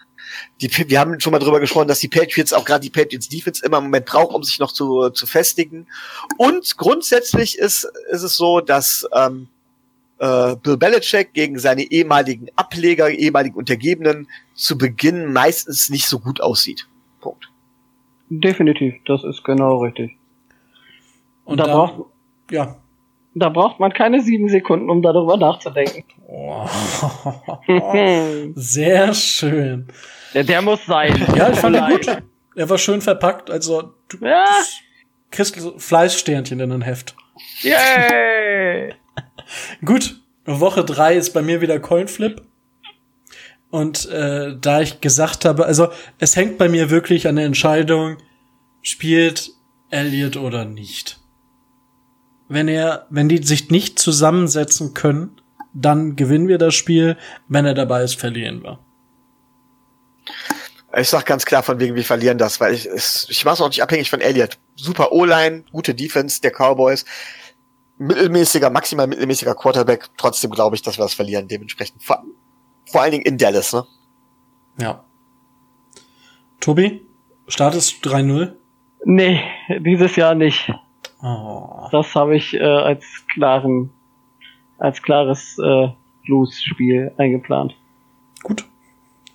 [0.61, 3.65] Die, wir haben schon mal drüber gesprochen, dass die Patriots, auch gerade die Patriots Defense
[3.65, 5.87] immer im Moment braucht, um sich noch zu, zu festigen.
[6.37, 9.47] Und grundsätzlich ist, ist es so, dass ähm,
[10.19, 16.41] äh, Bill Belichick gegen seine ehemaligen Ableger, ehemaligen Untergebenen zu Beginn meistens nicht so gut
[16.41, 16.87] aussieht.
[17.21, 17.49] Punkt.
[18.29, 20.17] Definitiv, das ist genau richtig.
[21.43, 22.09] Und da, da braucht,
[22.49, 22.77] ja.
[23.37, 26.05] Da braucht man keine sieben Sekunden, um darüber nachzudenken.
[26.27, 26.65] Oh.
[28.55, 29.87] Sehr schön.
[30.35, 31.25] Der, der muss sein.
[31.35, 32.21] Ja, ich fand ihn gut.
[32.55, 34.45] Er war schön verpackt, also du ja.
[35.31, 37.15] kriegst Fleißsternchen in ein Heft.
[37.61, 38.93] Yay!
[39.85, 42.41] gut, Woche drei ist bei mir wieder Coinflip.
[43.71, 45.89] Und äh, da ich gesagt habe, also
[46.19, 48.17] es hängt bei mir wirklich an der Entscheidung,
[48.81, 49.51] spielt
[49.89, 51.19] Elliot oder nicht.
[52.47, 55.41] Wenn er, wenn die sich nicht zusammensetzen können,
[55.73, 57.17] dann gewinnen wir das Spiel.
[57.47, 58.84] Wenn er dabei ist, verlieren wir.
[60.97, 63.68] Ich sag ganz klar von wegen, wir verlieren das, weil ich, ich mache es auch
[63.68, 64.57] nicht abhängig von Elliot.
[64.76, 67.06] Super O-Line, gute Defense der Cowboys,
[67.97, 70.10] mittelmäßiger, maximal mittelmäßiger Quarterback.
[70.18, 71.47] Trotzdem glaube ich, dass wir das verlieren.
[71.47, 73.85] Dementsprechend vor allen Dingen in Dallas, ne?
[74.77, 75.03] Ja.
[76.60, 77.06] Tobi,
[77.47, 78.53] startest du 3-0?
[79.06, 79.41] Nee,
[79.80, 80.72] dieses Jahr nicht.
[81.22, 81.88] Oh.
[81.91, 83.91] Das habe ich äh, als klaren
[84.77, 85.89] als klares äh,
[86.26, 87.76] Blues-Spiel eingeplant.
[88.43, 88.65] Gut.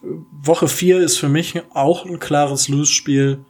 [0.02, 3.44] Woche 4 ist für mich auch ein klares Lose-Spiel.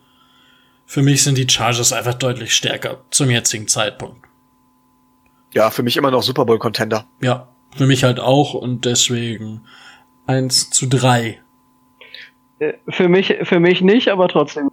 [0.87, 4.27] Für mich sind die Chargers einfach deutlich stärker zum jetzigen Zeitpunkt.
[5.53, 7.07] Ja, für mich immer noch Super Bowl-Contender.
[7.21, 9.63] Ja, für mich halt auch und deswegen
[10.27, 11.41] 1 zu 3.
[12.59, 14.71] Äh, für mich, für mich nicht, aber trotzdem.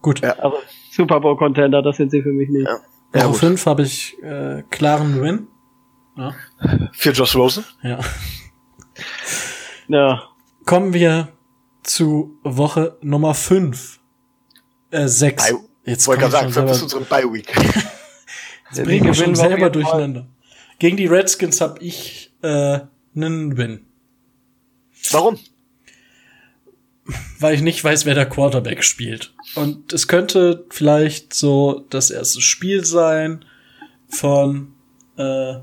[0.00, 0.20] Gut.
[0.20, 0.38] Ja.
[0.40, 0.58] Aber
[0.90, 2.66] Super Bowl Contender, das sind sie für mich nicht.
[2.66, 2.80] Ja.
[3.12, 5.46] Woche ja, 5 habe ich äh, klaren Win.
[6.16, 6.34] Ja.
[6.92, 7.64] Für Josh Rosen?
[7.82, 8.00] Ja.
[9.88, 10.22] ja.
[10.64, 11.28] Kommen wir
[11.82, 14.00] zu Woche Nummer 5.
[14.90, 15.42] Äh, 6.
[15.42, 17.48] Bei, Jetzt wollte ich sagen, 5 ist unsere Bye Week.
[18.70, 20.26] Jetzt bringen wir schon selber durcheinander.
[20.78, 22.80] Gegen die Redskins habe ich äh,
[23.16, 23.86] einen Win.
[25.10, 25.38] Warum?
[27.38, 29.34] Weil ich nicht weiß, wer der Quarterback spielt.
[29.54, 33.44] Und es könnte vielleicht so das erste Spiel sein
[34.08, 34.74] von
[35.16, 35.54] äh,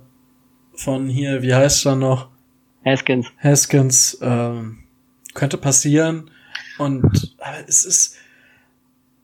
[0.73, 2.29] von hier, wie heißt er noch?
[2.85, 3.27] Haskins.
[3.41, 4.83] Haskins ähm,
[5.33, 6.31] könnte passieren.
[6.77, 8.15] Und aber es ist.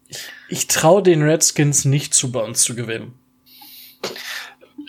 [0.08, 0.20] Ich,
[0.50, 3.14] ich traue den Redskins nicht zu, bei uns zu gewinnen.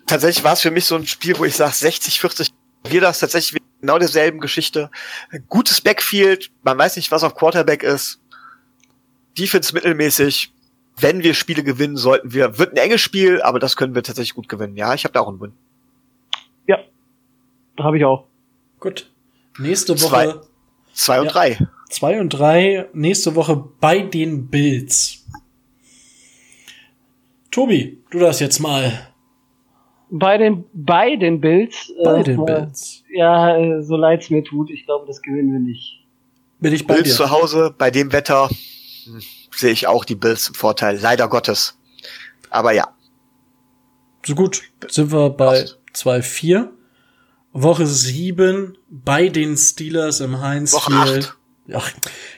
[0.07, 2.53] Tatsächlich war es für mich so ein Spiel, wo ich sage, 60, 40
[2.85, 4.91] wir das tatsächlich genau derselben Geschichte.
[5.49, 8.21] Gutes Backfield, man weiß nicht, was auf Quarterback ist.
[9.39, 10.53] Defense mittelmäßig.
[10.99, 14.35] Wenn wir Spiele gewinnen sollten, wir wird ein enges Spiel, aber das können wir tatsächlich
[14.35, 14.77] gut gewinnen.
[14.77, 15.53] Ja, ich habe da auch einen Win.
[16.67, 16.79] Ja,
[17.79, 18.27] habe ich auch.
[18.83, 19.09] Gut.
[19.61, 20.09] Nächste Woche.
[20.09, 20.41] Zwei,
[20.93, 21.69] zwei und ja, drei.
[21.89, 22.89] Zwei und drei.
[22.93, 25.25] Nächste Woche bei den Bills.
[27.53, 29.09] Tobi, du das jetzt mal.
[30.11, 31.93] Bei den, bei den Bills.
[32.03, 33.05] Bei äh, den Bills.
[33.09, 36.05] Ja, äh, so leid's mir tut, ich glaube, das gewinnen wir nicht.
[36.59, 37.15] Bin ich bei Bills dir.
[37.15, 39.23] zu Hause, bei dem Wetter hm,
[39.53, 40.99] sehe ich auch die Bills im Vorteil.
[40.99, 41.79] Leider Gottes.
[42.51, 42.89] Aber ja.
[44.27, 46.69] So gut, sind wir bei 2-4.
[47.53, 51.35] Woche 7 bei den Steelers im Heinz Woche
[51.73, 51.91] Ach,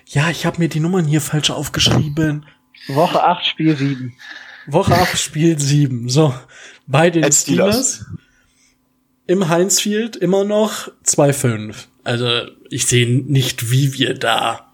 [0.07, 2.47] ja, ich habe mir die Nummern hier falsch aufgeschrieben.
[2.89, 4.15] Woche 8, Spiel 7.
[4.66, 6.09] Woche 8, Spiel 7.
[6.09, 6.35] So,
[6.86, 7.95] bei den Steelers.
[7.95, 8.07] Steelers.
[9.27, 11.74] Im Heinzfield immer noch 2-5.
[12.05, 14.73] Also, ich sehe nicht, wie wir da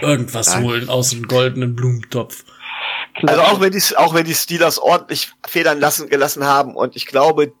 [0.00, 0.64] irgendwas Nein.
[0.64, 2.44] holen aus dem goldenen Blumentopf.
[3.14, 3.38] Klar.
[3.38, 7.06] Also auch wenn die, auch wenn die Steelers ordentlich federn lassen, gelassen haben und ich
[7.06, 7.52] glaube,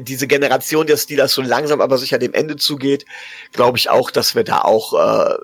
[0.00, 3.04] diese Generation der Steelers so langsam aber sicher dem Ende zugeht,
[3.52, 5.34] glaube ich auch, dass wir da auch äh,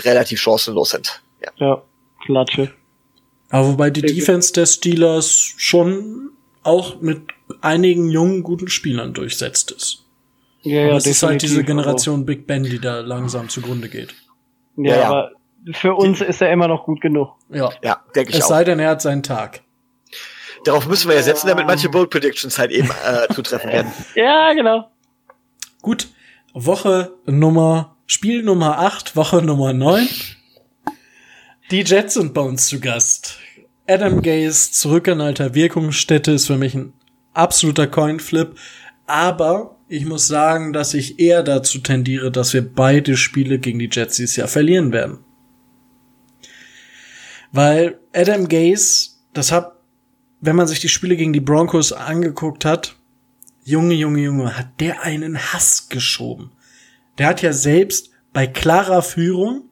[0.00, 1.22] relativ chancenlos sind.
[1.42, 1.82] Ja, ja
[2.24, 2.72] Klatsche.
[3.50, 6.30] Aber wobei die Defense der Steelers schon
[6.62, 7.22] auch mit
[7.60, 10.04] einigen jungen, guten Spielern durchsetzt ist.
[10.62, 12.26] Ja, ja, es ist halt diese Generation auch.
[12.26, 14.14] Big Ben, die da langsam zugrunde geht.
[14.76, 15.30] Ja, ja, aber
[15.72, 17.28] für uns ist er immer noch gut genug.
[17.50, 18.46] Ja, ja denke ich es auch.
[18.46, 19.62] Es sei denn, er hat seinen Tag.
[20.66, 23.92] Darauf müssen wir ja setzen, damit manche Bold Predictions halt eben äh, zutreffen werden.
[24.14, 24.90] Ja, genau.
[25.82, 26.08] Gut.
[26.52, 30.08] Woche Nummer, Spiel Nummer 8, Woche Nummer 9.
[31.70, 33.38] Die Jets sind bei uns zu Gast.
[33.86, 36.92] Adam Gaze zurück in alter Wirkungsstätte ist für mich ein
[37.34, 38.56] absoluter Coinflip.
[39.06, 43.90] Aber ich muss sagen, dass ich eher dazu tendiere, dass wir beide Spiele gegen die
[43.92, 45.18] Jets dieses Jahr verlieren werden.
[47.52, 49.75] Weil Adam Gaze, das hat
[50.40, 52.96] wenn man sich die Spiele gegen die Broncos angeguckt hat,
[53.64, 56.52] Junge, Junge, Junge, hat der einen Hass geschoben.
[57.18, 59.70] Der hat ja selbst bei klarer Führung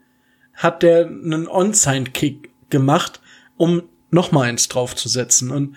[0.55, 3.21] hat der einen Onside-Kick gemacht,
[3.57, 5.51] um noch mal eins draufzusetzen.
[5.51, 5.77] Und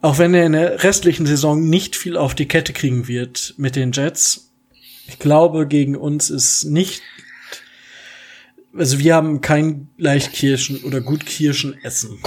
[0.00, 3.76] auch wenn er in der restlichen Saison nicht viel auf die Kette kriegen wird mit
[3.76, 4.52] den Jets,
[5.08, 7.02] ich glaube, gegen uns ist nicht,
[8.78, 12.20] also wir haben kein Leichtkirschen oder Gutkirschen essen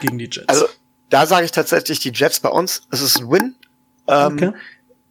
[0.00, 0.48] gegen die Jets.
[0.48, 0.66] Also
[1.08, 2.82] da sage ich tatsächlich die Jets bei uns.
[2.90, 3.54] Es ist ein Win.
[4.06, 4.52] Ähm, okay.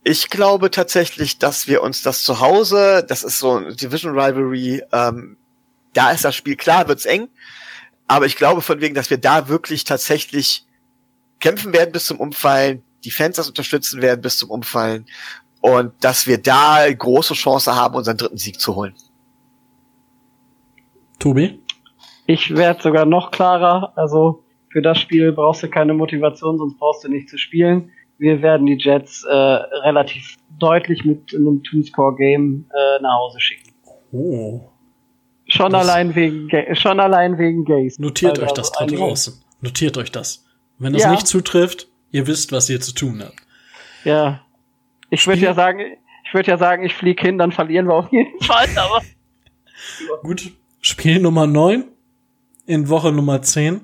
[0.04, 4.82] Ich glaube tatsächlich, dass wir uns das zu Hause, das ist so ein Division Rivalry,
[4.92, 5.38] ähm,
[5.94, 7.28] da ist das Spiel klar, wird's eng.
[8.08, 10.66] Aber ich glaube von wegen, dass wir da wirklich tatsächlich
[11.40, 15.06] kämpfen werden bis zum Umfallen, die Fans das unterstützen werden bis zum Umfallen
[15.62, 18.96] und dass wir da große Chance haben, unseren dritten Sieg zu holen.
[21.20, 21.60] Tobi?
[22.26, 23.94] Ich werde sogar noch klarer.
[23.96, 27.92] Also für das Spiel brauchst du keine Motivation, sonst brauchst du nicht zu spielen.
[28.18, 33.72] Wir werden die Jets äh, relativ deutlich mit einem Two-Score-Game äh, nach Hause schicken.
[34.12, 34.62] Oh.
[35.48, 37.98] Schon allein wegen schon allein wegen Gays.
[37.98, 39.42] Notiert euch das da draußen.
[39.62, 40.46] Notiert euch das.
[40.78, 41.12] Wenn das ja.
[41.12, 43.36] nicht zutrifft, ihr wisst, was ihr zu tun habt.
[44.04, 44.42] Ja.
[45.10, 45.80] Ich würde ja sagen,
[46.24, 49.02] ich würde ja sagen, ich fliege hin, dann verlieren wir auf jeden Fall, aber.
[50.22, 50.52] Gut.
[50.82, 51.86] Spiel Nummer 9
[52.66, 53.82] in Woche Nummer 10.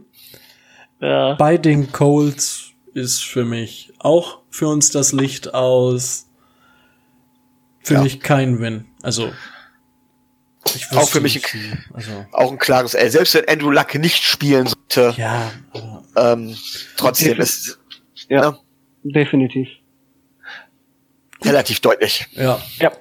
[1.01, 1.33] Ja.
[1.35, 6.27] Bei den Colts ist für mich auch für uns das Licht aus.
[7.83, 8.03] Für ja.
[8.03, 8.85] mich kein Win.
[9.01, 9.31] Also
[10.91, 12.25] auch für mich ein, also.
[12.31, 13.09] auch ein klares L.
[13.09, 15.51] Selbst wenn Andrew Luck nicht spielen sollte, ja,
[16.15, 16.55] ähm,
[16.97, 17.79] trotzdem ist
[18.29, 18.59] ja, ja,
[19.03, 19.67] definitiv
[21.43, 22.27] relativ deutlich.
[22.33, 22.61] Ja.
[22.79, 22.91] ja.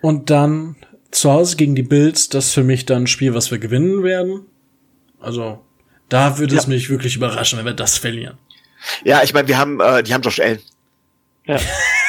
[0.00, 0.76] Und dann
[1.10, 4.02] zu Hause gegen die Bills, das ist für mich dann ein Spiel, was wir gewinnen
[4.02, 4.46] werden.
[5.18, 5.64] Also
[6.08, 6.60] da würde ja.
[6.60, 8.38] es mich wirklich überraschen, wenn wir das verlieren.
[9.04, 10.60] Ja, ich meine, wir haben, äh, die haben Josh Allen.
[11.44, 11.58] Ja.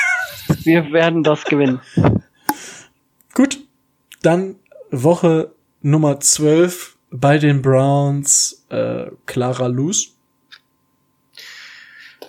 [0.63, 1.81] wir werden das gewinnen.
[3.33, 3.59] Gut,
[4.21, 4.55] dann
[4.91, 5.51] Woche
[5.81, 10.09] Nummer 12 bei den Browns, äh, Clara Lose.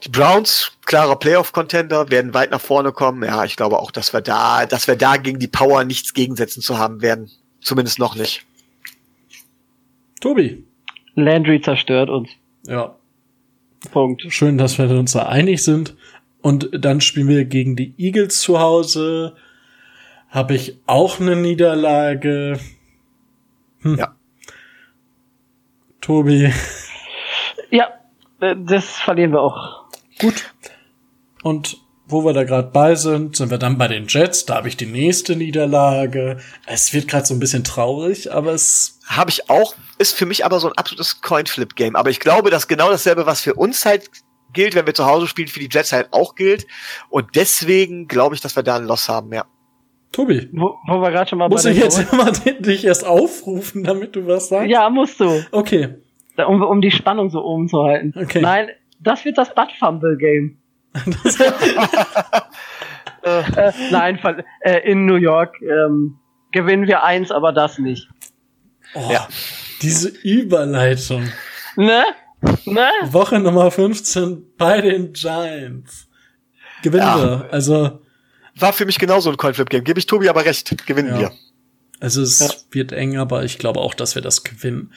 [0.05, 3.23] Die Browns, klarer Playoff-Contender, werden weit nach vorne kommen.
[3.23, 6.61] Ja, ich glaube auch, dass wir da, dass wir da gegen die Power nichts gegensetzen
[6.61, 7.31] zu haben werden.
[7.63, 8.45] Zumindest noch nicht.
[10.21, 10.67] Tobi.
[11.15, 12.29] Landry zerstört uns.
[12.67, 12.95] Ja.
[13.91, 14.27] Punkt.
[14.29, 15.97] Schön, dass wir uns da einig sind.
[16.43, 19.35] Und dann spielen wir gegen die Eagles zu Hause.
[20.29, 22.61] Habe ich auch eine Niederlage.
[23.81, 23.97] Hm.
[23.97, 24.15] Ja.
[26.03, 26.53] Tobi.
[27.71, 27.89] Ja,
[28.43, 29.87] äh, das verlieren wir auch.
[30.21, 30.53] Gut.
[31.43, 34.45] Und wo wir da gerade bei sind, sind wir dann bei den Jets.
[34.45, 36.39] Da habe ich die nächste Niederlage.
[36.67, 39.75] Es wird gerade so ein bisschen traurig, aber es habe ich auch.
[39.99, 41.97] Ist für mich aber so ein absolutes Coinflip-Game.
[41.97, 44.11] Aber ich glaube, dass genau dasselbe, was für uns halt
[44.53, 46.67] gilt, wenn wir zu Hause spielen, für die Jets halt auch gilt.
[47.09, 49.45] Und deswegen glaube ich, dass wir da ein Loss haben, ja.
[50.13, 50.49] Tobi.
[50.53, 54.27] Wo, wo wir gerade schon mal Muss ich jetzt immer dich erst aufrufen, damit du
[54.27, 54.69] was sagst?
[54.69, 55.43] Ja, musst du.
[55.51, 55.95] Okay.
[56.47, 58.13] Um, um die Spannung so oben zu halten.
[58.17, 58.41] Okay.
[58.41, 58.69] Nein,
[59.01, 60.59] das wird das Butt Fumble Game.
[63.23, 64.19] Äh, nein,
[64.61, 66.19] äh, in New York ähm,
[66.53, 68.09] gewinnen wir eins, aber das nicht.
[68.95, 69.27] Oh, ja.
[69.81, 71.29] Diese Überleitung.
[71.77, 72.05] Ne?
[72.65, 72.89] Ne?
[73.05, 76.09] Woche Nummer 15 bei den Giants.
[76.83, 77.17] Gewinnen ja.
[77.19, 77.49] wir.
[77.53, 78.01] Also.
[78.55, 79.85] War für mich genauso ein Coinflip-Game.
[79.85, 80.87] Gebe ich Tobi aber recht.
[80.87, 81.21] Gewinnen ja.
[81.21, 81.33] wir.
[82.01, 82.51] Also es ja.
[82.73, 84.93] wird eng, aber ich glaube auch, dass wir das gewinnen.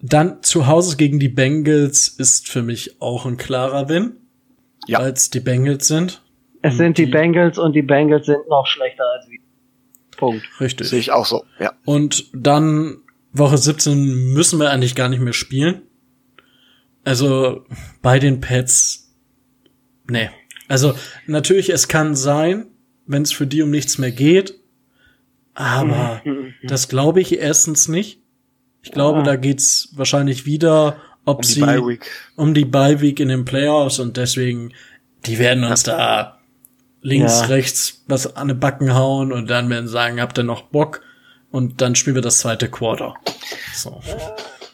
[0.00, 4.16] Dann zu Hause gegen die Bengals ist für mich auch ein klarer Win.
[4.86, 5.06] Ja.
[5.06, 6.22] Es die Bengals sind.
[6.62, 9.38] Es sind die, die, Bengals und die Bengals sind noch schlechter als wir.
[10.16, 10.44] Punkt.
[10.60, 10.88] Richtig.
[10.88, 11.72] Sehe ich auch so, ja.
[11.84, 12.98] Und dann
[13.32, 15.82] Woche 17 müssen wir eigentlich gar nicht mehr spielen.
[17.04, 17.64] Also
[18.02, 19.12] bei den Pets,
[20.08, 20.30] nee.
[20.68, 20.94] Also
[21.26, 22.66] natürlich, es kann sein,
[23.06, 24.54] wenn es für die um nichts mehr geht,
[25.54, 26.22] aber
[26.62, 28.20] das glaube ich erstens nicht.
[28.82, 29.22] Ich glaube, ah.
[29.22, 31.98] da geht's wahrscheinlich wieder, ob um sie
[32.36, 34.72] um die Bye Week in den Playoffs und deswegen,
[35.26, 35.96] die werden uns ja.
[35.96, 36.38] da
[37.00, 37.46] links, ja.
[37.46, 41.02] rechts was an den Backen hauen und dann werden sagen, habt ihr noch Bock?
[41.50, 43.14] Und dann spielen wir das zweite Quarter.
[43.74, 44.00] So.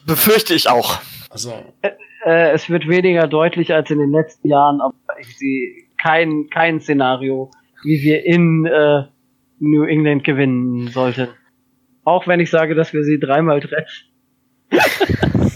[0.05, 0.99] Befürchte ich auch.
[1.29, 1.53] Also.
[1.81, 1.91] Äh,
[2.25, 6.79] äh, es wird weniger deutlich als in den letzten Jahren, aber ich sehe kein, kein
[6.79, 7.51] Szenario,
[7.83, 9.03] wie wir in äh,
[9.59, 11.27] New England gewinnen sollten.
[12.05, 14.05] Auch wenn ich sage, dass wir sie dreimal treffen.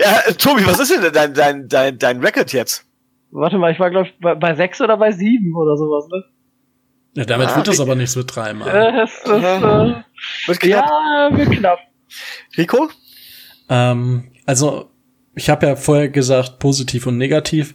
[0.00, 2.86] ja, Tobi, was ist denn dein, dein, dein, dein Record jetzt?
[3.30, 6.24] Warte mal, ich war, glaube ich, bei, bei sechs oder bei sieben oder sowas, ne?
[7.14, 8.68] Ja, damit ah, wird das aber nichts mit dreimal.
[8.68, 10.02] Äh, äh,
[10.46, 10.90] wird knapp.
[10.90, 11.78] Ja, wird knapp.
[12.56, 12.88] Rico?
[13.68, 14.90] Ähm, also,
[15.34, 17.74] ich habe ja vorher gesagt, positiv und negativ.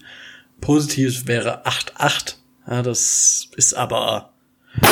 [0.62, 2.36] Positiv wäre 8-8.
[2.68, 4.34] Ja, das ist aber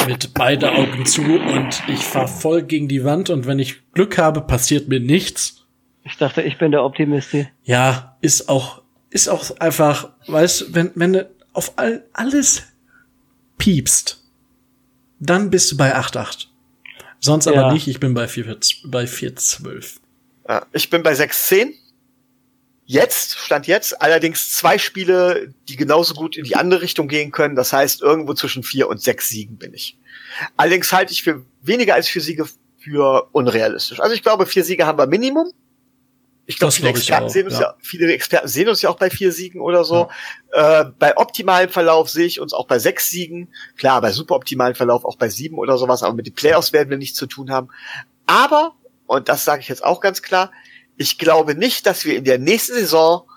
[0.08, 4.18] mit beide Augen zu und ich fahr voll gegen die Wand und wenn ich Glück
[4.18, 5.63] habe, passiert mir nichts.
[6.04, 7.50] Ich dachte, ich bin der Optimist hier.
[7.64, 12.64] Ja, ist auch, ist auch einfach, weißt, wenn, wenn du auf all, alles
[13.58, 14.22] piepst,
[15.20, 16.48] dann bist du bei 8,8.
[17.20, 17.54] Sonst ja.
[17.54, 18.90] aber nicht, ich bin bei 4,12.
[18.90, 19.34] Bei 4,
[20.50, 21.74] ja, ich bin bei 6,10.
[22.86, 27.56] Jetzt, stand jetzt, allerdings zwei Spiele, die genauso gut in die andere Richtung gehen können.
[27.56, 29.98] Das heißt, irgendwo zwischen vier und sechs Siegen bin ich.
[30.58, 32.46] Allerdings halte ich für weniger als vier Siege
[32.78, 34.02] für unrealistisch.
[34.02, 35.50] Also ich glaube, vier Siege haben wir Minimum.
[36.46, 37.62] Ich glaube, viele, glaub Experten sehen uns ja.
[37.62, 37.76] ja.
[37.80, 40.10] viele Experten sehen uns ja auch bei vier Siegen oder so.
[40.54, 40.82] Ja.
[40.82, 43.54] Äh, bei optimalem Verlauf sehe ich uns auch bei sechs Siegen.
[43.78, 46.98] Klar, bei superoptimalem Verlauf auch bei sieben oder sowas, aber mit den Playoffs werden wir
[46.98, 47.70] nichts zu tun haben.
[48.26, 48.76] Aber,
[49.06, 50.52] und das sage ich jetzt auch ganz klar,
[50.98, 53.28] ich glaube nicht, dass wir in der nächsten Saison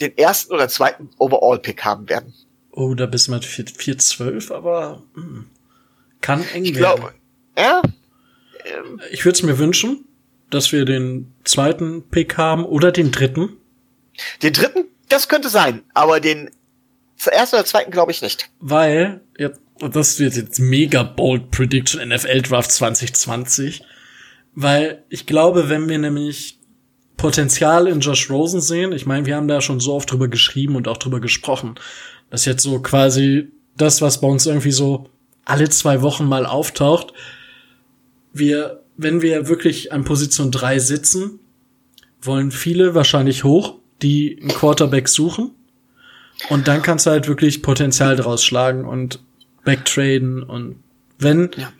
[0.00, 2.32] den ersten oder zweiten Overall-Pick haben werden.
[2.72, 5.46] Oh, da bist du mit 4-12, aber mh, hm,
[6.20, 7.00] kann eng ich werden.
[7.00, 7.14] Glaube,
[7.58, 7.82] ja,
[8.64, 10.06] ähm, ich würde es mir wünschen,
[10.50, 13.56] dass wir den zweiten Pick haben oder den dritten.
[14.42, 16.50] Den dritten, das könnte sein, aber den
[17.30, 18.50] ersten oder zweiten glaube ich nicht.
[18.60, 23.82] Weil, ja, das wird jetzt mega bold Prediction NFL Draft 2020.
[24.54, 26.58] Weil ich glaube, wenn wir nämlich
[27.16, 30.76] Potenzial in Josh Rosen sehen, ich meine, wir haben da schon so oft drüber geschrieben
[30.76, 31.76] und auch drüber gesprochen,
[32.30, 35.10] Das ist jetzt so quasi das, was bei uns irgendwie so
[35.44, 37.12] alle zwei Wochen mal auftaucht.
[38.32, 41.40] Wir, wenn wir wirklich an Position drei sitzen,
[42.22, 45.52] wollen viele wahrscheinlich hoch, die einen Quarterback suchen.
[46.48, 49.22] Und dann kannst du halt wirklich Potenzial draus schlagen und
[49.64, 50.82] backtraden und
[51.18, 51.72] wenn, ja.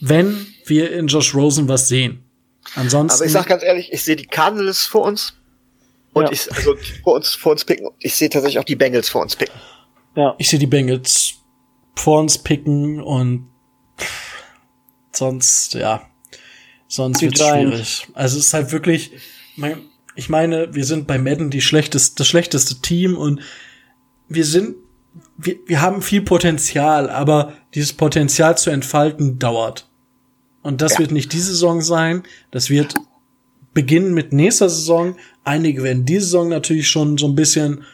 [0.00, 2.22] wenn wir in Josh Rosen was sehen.
[2.74, 3.18] Ansonsten.
[3.18, 5.34] Aber ich sag ganz ehrlich, ich sehe die Cardinals vor uns.
[6.12, 6.32] Und ja.
[6.32, 6.74] ich, also
[7.04, 7.88] vor uns, vor uns picken.
[7.98, 9.54] Ich sehe tatsächlich auch die Bengals vor uns picken.
[10.14, 10.34] Ja.
[10.38, 11.34] Ich sehe die Bengals
[11.94, 13.48] vor uns picken und
[15.12, 16.06] sonst, ja,
[16.88, 18.08] sonst wird schwierig.
[18.14, 19.12] Also es ist halt wirklich,
[20.14, 23.40] ich meine, wir sind bei Madden die schlechteste, das schlechteste Team und
[24.28, 24.76] wir sind,
[25.36, 29.88] wir, wir haben viel Potenzial, aber dieses Potenzial zu entfalten dauert.
[30.62, 30.98] Und das ja.
[31.00, 32.94] wird nicht diese Saison sein, das wird
[33.72, 35.16] beginnen mit nächster Saison.
[35.44, 37.84] Einige werden diese Saison natürlich schon so ein bisschen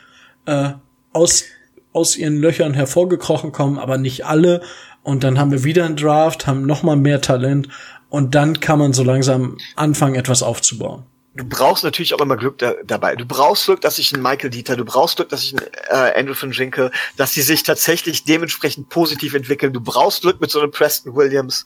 [0.47, 0.71] äh,
[1.13, 1.45] aus
[1.93, 4.63] aus ihren Löchern hervorgekrochen kommen, aber nicht alle.
[5.03, 7.69] Und dann haben wir wieder einen Draft, haben noch mal mehr Talent
[8.13, 11.05] und dann kann man so langsam anfangen, etwas aufzubauen.
[11.35, 13.17] Du brauchst natürlich auch immer Glück da, dabei.
[13.17, 16.21] Du brauchst Glück, dass ich einen Michael Dieter, du brauchst Glück, dass ich einen äh,
[16.21, 19.73] Andrew von Jinke, dass sie sich tatsächlich dementsprechend positiv entwickeln.
[19.73, 21.65] Du brauchst Glück mit so einem Preston Williams.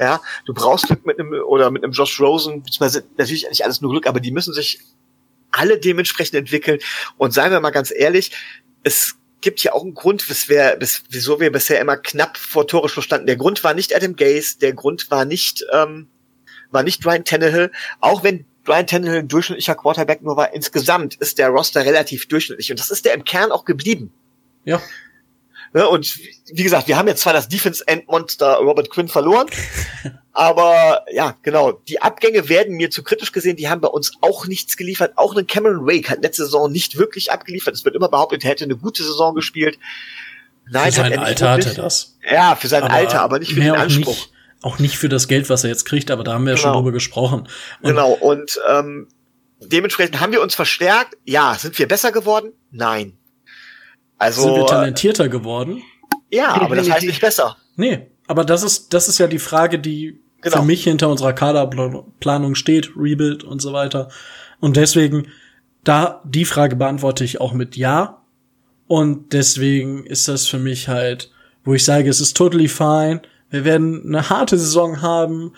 [0.00, 3.80] Ja, du brauchst Glück mit einem oder mit einem Josh Rosen, beziehungsweise natürlich nicht alles
[3.80, 4.80] nur Glück, aber die müssen sich
[5.52, 6.80] alle dementsprechend entwickeln.
[7.18, 8.32] Und seien wir mal ganz ehrlich,
[8.82, 9.14] es
[9.44, 10.78] gibt ja auch einen Grund, wir,
[11.10, 13.26] wieso wir bisher immer knapp vor Tore standen.
[13.26, 16.08] Der Grund war nicht Adam Gaze, der Grund war nicht, ähm,
[16.70, 20.54] war nicht Ryan Tannehill, auch wenn Ryan Tannehill ein durchschnittlicher Quarterback nur war.
[20.54, 24.12] Insgesamt ist der Roster relativ durchschnittlich und das ist der im Kern auch geblieben.
[24.64, 24.82] Ja.
[25.74, 26.20] Ne, und
[26.52, 29.48] wie gesagt, wir haben jetzt zwar das Defense-Endmonster Robert Quinn verloren,
[30.32, 34.46] aber ja, genau, die Abgänge werden mir zu kritisch gesehen, die haben bei uns auch
[34.46, 35.14] nichts geliefert.
[35.16, 37.74] Auch ein Cameron Wake hat letzte Saison nicht wirklich abgeliefert.
[37.74, 39.76] Es wird immer behauptet, er hätte eine gute Saison gespielt.
[40.70, 42.18] Nein, für sein Alter hat er das.
[42.30, 44.14] Ja, für sein aber Alter, aber nicht für den Anspruch.
[44.14, 44.32] Nicht,
[44.62, 46.68] auch nicht für das Geld, was er jetzt kriegt, aber da haben wir ja genau.
[46.68, 47.48] schon drüber gesprochen.
[47.82, 49.08] Und genau, und ähm,
[49.60, 51.16] dementsprechend haben wir uns verstärkt.
[51.24, 52.52] Ja, sind wir besser geworden?
[52.70, 53.18] Nein.
[54.24, 55.82] Also, sind wir talentierter geworden?
[56.30, 57.58] Ja, aber das heißt nicht besser.
[57.76, 60.56] Nee, aber das ist, das ist ja die Frage, die genau.
[60.58, 64.08] für mich hinter unserer Kaderplanung steht, Rebuild und so weiter.
[64.60, 65.28] Und deswegen,
[65.84, 68.22] da, die Frage beantworte ich auch mit Ja.
[68.86, 71.30] Und deswegen ist das für mich halt,
[71.64, 73.20] wo ich sage, es ist totally fine.
[73.50, 75.52] Wir werden eine harte Saison haben,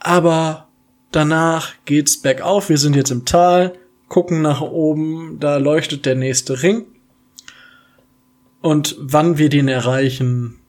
[0.00, 0.68] aber
[1.10, 2.68] danach geht's bergauf.
[2.68, 3.72] Wir sind jetzt im Tal,
[4.08, 6.86] gucken nach oben, da leuchtet der nächste Ring.
[8.60, 10.60] Und wann wir den erreichen,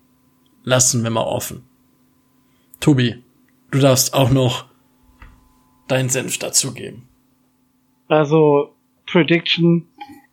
[0.63, 1.63] lassen wir mal offen.
[2.79, 3.23] Tobi,
[3.71, 4.65] du darfst auch noch
[5.87, 7.07] deinen Senf dazugeben.
[8.07, 8.75] Also,
[9.05, 9.87] Prediction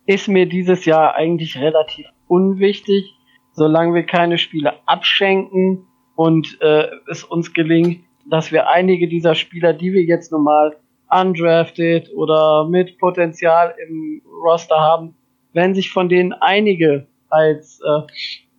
[0.05, 3.13] ist mir dieses Jahr eigentlich relativ unwichtig,
[3.53, 9.73] solange wir keine Spiele abschenken und äh, es uns gelingt, dass wir einige dieser Spieler,
[9.73, 10.77] die wir jetzt normal
[11.09, 15.15] undrafted oder mit Potenzial im Roster haben,
[15.53, 18.01] wenn sich von denen einige als äh,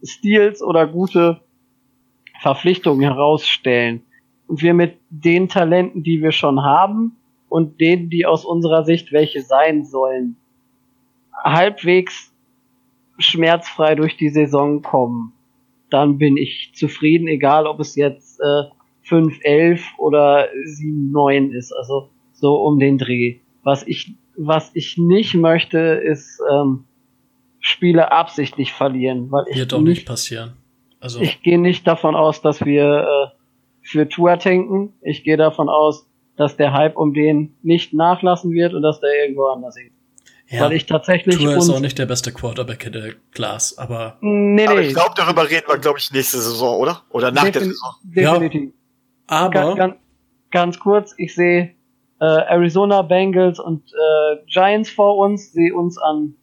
[0.04, 1.40] Steals oder gute
[2.40, 4.02] Verpflichtungen herausstellen.
[4.46, 7.16] Und wir mit den Talenten, die wir schon haben
[7.48, 10.36] und denen, die aus unserer Sicht welche sein sollen,
[11.44, 12.32] halbwegs
[13.18, 15.32] schmerzfrei durch die Saison kommen,
[15.90, 18.64] dann bin ich zufrieden, egal ob es jetzt äh,
[19.02, 23.38] 5, 11 oder 7, 9 ist, also so um den Dreh.
[23.62, 26.84] Was ich, was ich nicht möchte, ist ähm,
[27.60, 30.55] Spiele absichtlich verlieren, weil ich wird doch nicht passieren.
[31.01, 33.39] Also ich gehe nicht davon aus, dass wir äh,
[33.82, 34.94] für Tour tanken.
[35.02, 36.06] Ich gehe davon aus,
[36.36, 39.93] dass der Hype um den nicht nachlassen wird und dass der irgendwo anders ist.
[40.51, 44.16] Ja, weil ich tatsächlich Tour ist auch nicht der beste Quarterback in der Class, aber
[44.22, 44.66] nee, nee.
[44.66, 47.02] Aber ich glaube, darüber reden wir, glaube ich, nächste Saison, oder?
[47.10, 47.94] Oder nach Defin der Saison.
[48.02, 48.72] Definitiv.
[49.30, 49.97] Ja, aber ganz,
[50.51, 51.74] ganz kurz, ich sehe
[52.20, 56.35] äh, Arizona Bengals und äh, Giants vor uns, sehe uns an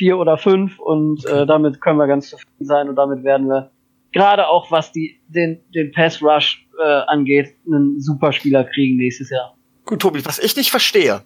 [0.00, 3.70] vier oder fünf und äh, damit können wir ganz zufrieden sein und damit werden wir
[4.12, 9.28] gerade auch was die den den Pass Rush äh, angeht einen super Spieler kriegen nächstes
[9.28, 9.54] Jahr.
[9.84, 11.22] Gut, Tobi, was ich nicht verstehe,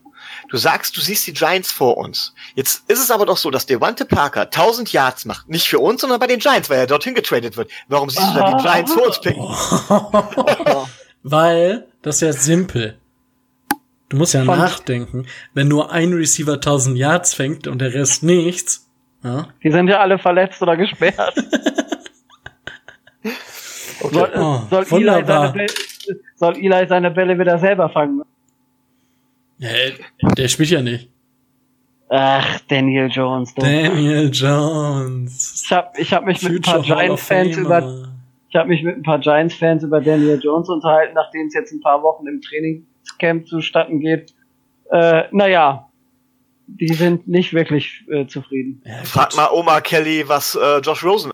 [0.49, 2.35] du sagst, du siehst die Giants vor uns.
[2.57, 6.01] Jetzt ist es aber doch so, dass Devante Parker 1000 Yards macht, nicht für uns,
[6.01, 7.71] sondern bei den Giants, weil er dorthin getradet wird.
[7.87, 9.45] Warum siehst du da die Giants vor uns picken?
[11.23, 12.99] weil das ist ja simpel.
[14.15, 18.89] Du musst ja nachdenken, wenn nur ein Receiver 1000 Yards fängt und der Rest nichts.
[19.25, 19.49] Ja?
[19.61, 21.35] Die sind ja alle verletzt oder gesperrt.
[23.25, 24.15] okay.
[24.15, 25.67] soll, oh, soll, Eli seine Bälle,
[26.37, 28.23] soll Eli seine Bälle wieder selber fangen?
[29.59, 29.71] Ja,
[30.37, 31.11] der spielt ja nicht.
[32.09, 33.53] Ach, Daniel Jones.
[33.53, 33.65] Doch.
[33.65, 35.65] Daniel Jones.
[35.65, 38.13] Ich habe ich hab mich Future mit ein paar Giants-Fans über
[38.49, 41.81] ich habe mich mit ein paar Giants-Fans über Daniel Jones unterhalten, nachdem es jetzt ein
[41.81, 42.41] paar Wochen im
[43.05, 44.35] Trainingscamp zustatten geht.
[44.91, 45.89] Äh, naja,
[46.67, 48.83] die sind nicht wirklich äh, zufrieden.
[48.85, 51.33] Ja, Frag mal Oma Kelly, was äh, Josh Rosen.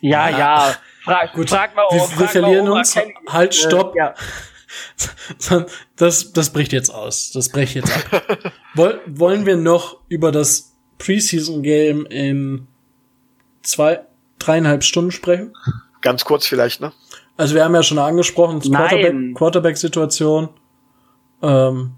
[0.00, 0.38] Ja, ja.
[0.38, 0.76] ja.
[1.02, 1.50] Frag, gut.
[1.50, 2.94] frag mal, wir, frag wir verlieren mal uns.
[2.94, 3.14] Kelly.
[3.28, 3.94] Halt, stopp.
[3.94, 4.14] Äh, ja.
[5.96, 7.32] Das, das bricht jetzt aus.
[7.32, 8.52] Das breche jetzt ab.
[9.06, 12.68] Wollen wir noch über das Preseason Game in
[13.62, 14.02] zwei,
[14.38, 15.56] dreieinhalb Stunden sprechen?
[16.02, 16.92] Ganz kurz vielleicht, ne?
[17.36, 20.50] Also wir haben ja schon angesprochen, Quarterback-Situation.
[21.42, 21.92] Ähm,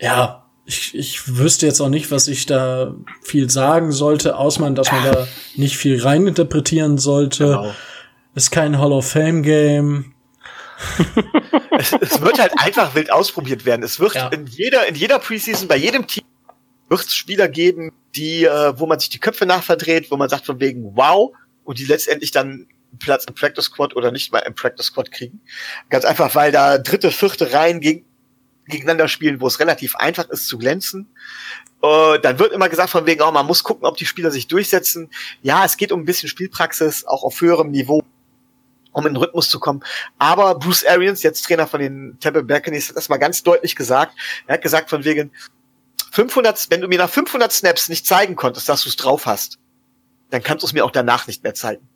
[0.00, 4.92] ja, ich, ich wüsste jetzt auch nicht, was ich da viel sagen sollte, außer dass
[4.92, 5.26] man da
[5.56, 7.44] nicht viel reininterpretieren sollte.
[7.44, 7.74] Genau.
[8.34, 10.12] Ist kein Hall of Fame Game.
[11.78, 13.82] es, es, wird halt einfach wild ausprobiert werden.
[13.82, 14.28] Es wird ja.
[14.28, 16.24] in jeder, in jeder Preseason, bei jedem Team
[16.88, 20.46] wird es Spieler geben, die, äh, wo man sich die Köpfe nachverdreht, wo man sagt
[20.46, 21.32] von wegen wow,
[21.64, 22.66] und die letztendlich dann
[22.98, 25.40] Platz im Practice Squad oder nicht mal im Practice Squad kriegen.
[25.90, 28.04] Ganz einfach, weil da dritte, vierte Reihen gegen,
[28.68, 31.08] gegeneinander spielen, wo es relativ einfach ist zu glänzen.
[31.82, 34.48] Uh, dann wird immer gesagt von wegen, oh, man muss gucken, ob die Spieler sich
[34.48, 35.10] durchsetzen.
[35.42, 38.02] Ja, es geht um ein bisschen Spielpraxis, auch auf höherem Niveau,
[38.92, 39.84] um in den Rhythmus zu kommen.
[40.18, 44.14] Aber Bruce Arians, jetzt Trainer von den Tampa Buccaneers, hat das mal ganz deutlich gesagt.
[44.46, 45.30] Er hat gesagt von wegen,
[46.10, 49.58] 500, wenn du mir nach 500 Snaps nicht zeigen konntest, dass du es drauf hast,
[50.30, 51.86] dann kannst du es mir auch danach nicht mehr zeigen.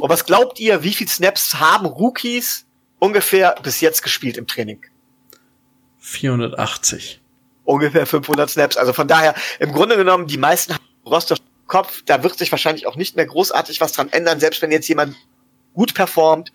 [0.00, 2.66] Und was glaubt ihr, wie viel Snaps haben Rookies
[2.98, 4.84] ungefähr bis jetzt gespielt im Training?
[6.02, 7.20] 480.
[7.64, 8.76] Ungefähr 500 Snaps.
[8.76, 11.36] Also von daher, im Grunde genommen, die meisten haben Roster
[11.68, 14.88] Kopf, da wird sich wahrscheinlich auch nicht mehr großartig was dran ändern, selbst wenn jetzt
[14.88, 15.16] jemand
[15.72, 16.52] gut performt.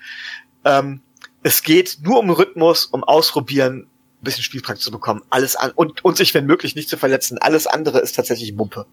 [0.63, 1.01] Ähm,
[1.43, 3.87] es geht nur um Rhythmus, um Ausprobieren,
[4.19, 5.23] ein bisschen Spielpraxis zu bekommen.
[5.29, 7.37] Alles an und, und sich, wenn möglich, nicht zu verletzen.
[7.37, 8.85] Alles andere ist tatsächlich Mumpe.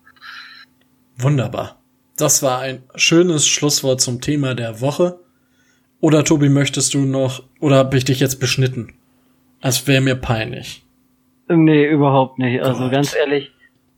[1.18, 1.82] Wunderbar.
[2.16, 5.18] Das war ein schönes Schlusswort zum Thema der Woche.
[6.00, 8.94] Oder Tobi, möchtest du noch, oder habe ich dich jetzt beschnitten?
[9.64, 10.84] Das wäre mir peinlich.
[11.48, 12.62] Nee, überhaupt nicht.
[12.62, 12.92] Also Gott.
[12.92, 13.50] ganz ehrlich,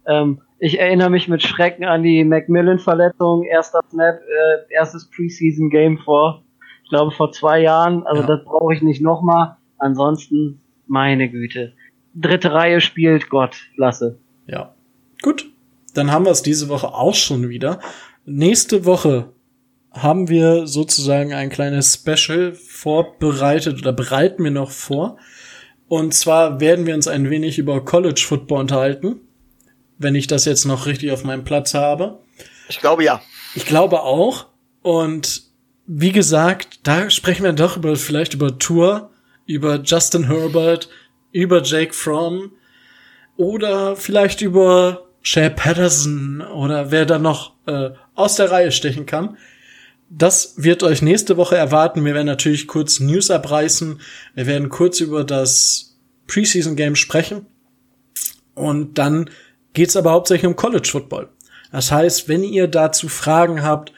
[0.07, 6.43] ähm, ich erinnere mich mit Schrecken an die Macmillan-Verletzung, erster Snap, äh, erstes Preseason-Game vor,
[6.83, 8.07] ich glaube vor zwei Jahren.
[8.07, 8.29] Also ja.
[8.29, 9.57] das brauche ich nicht nochmal.
[9.79, 11.75] Ansonsten, meine Güte.
[12.15, 14.19] Dritte Reihe spielt Gott, lasse.
[14.47, 14.75] Ja.
[15.23, 15.47] Gut
[15.97, 17.81] dann haben wir es diese Woche auch schon wieder.
[18.25, 19.31] Nächste Woche
[19.93, 25.17] haben wir sozusagen ein kleines Special vorbereitet oder bereiten wir noch vor.
[25.89, 29.21] Und zwar werden wir uns ein wenig über College Football unterhalten,
[29.99, 32.19] wenn ich das jetzt noch richtig auf meinem Platz habe.
[32.69, 33.23] Ich glaube ja.
[33.55, 34.47] Ich glaube auch.
[34.83, 35.43] Und
[35.87, 39.11] wie gesagt, da sprechen wir doch über vielleicht über Tour,
[39.47, 40.89] über Justin Herbert,
[41.31, 42.53] über Jake Fromm
[43.37, 49.37] oder vielleicht über Shea Patterson oder wer da noch äh, aus der Reihe stechen kann.
[50.09, 52.05] Das wird euch nächste Woche erwarten.
[52.05, 54.01] Wir werden natürlich kurz News abreißen.
[54.35, 55.97] Wir werden kurz über das
[56.27, 57.47] Preseason Game sprechen.
[58.55, 59.31] Und dann
[59.73, 61.29] geht's aber hauptsächlich um College Football.
[61.73, 63.93] Das heißt, wenn ihr dazu Fragen habt,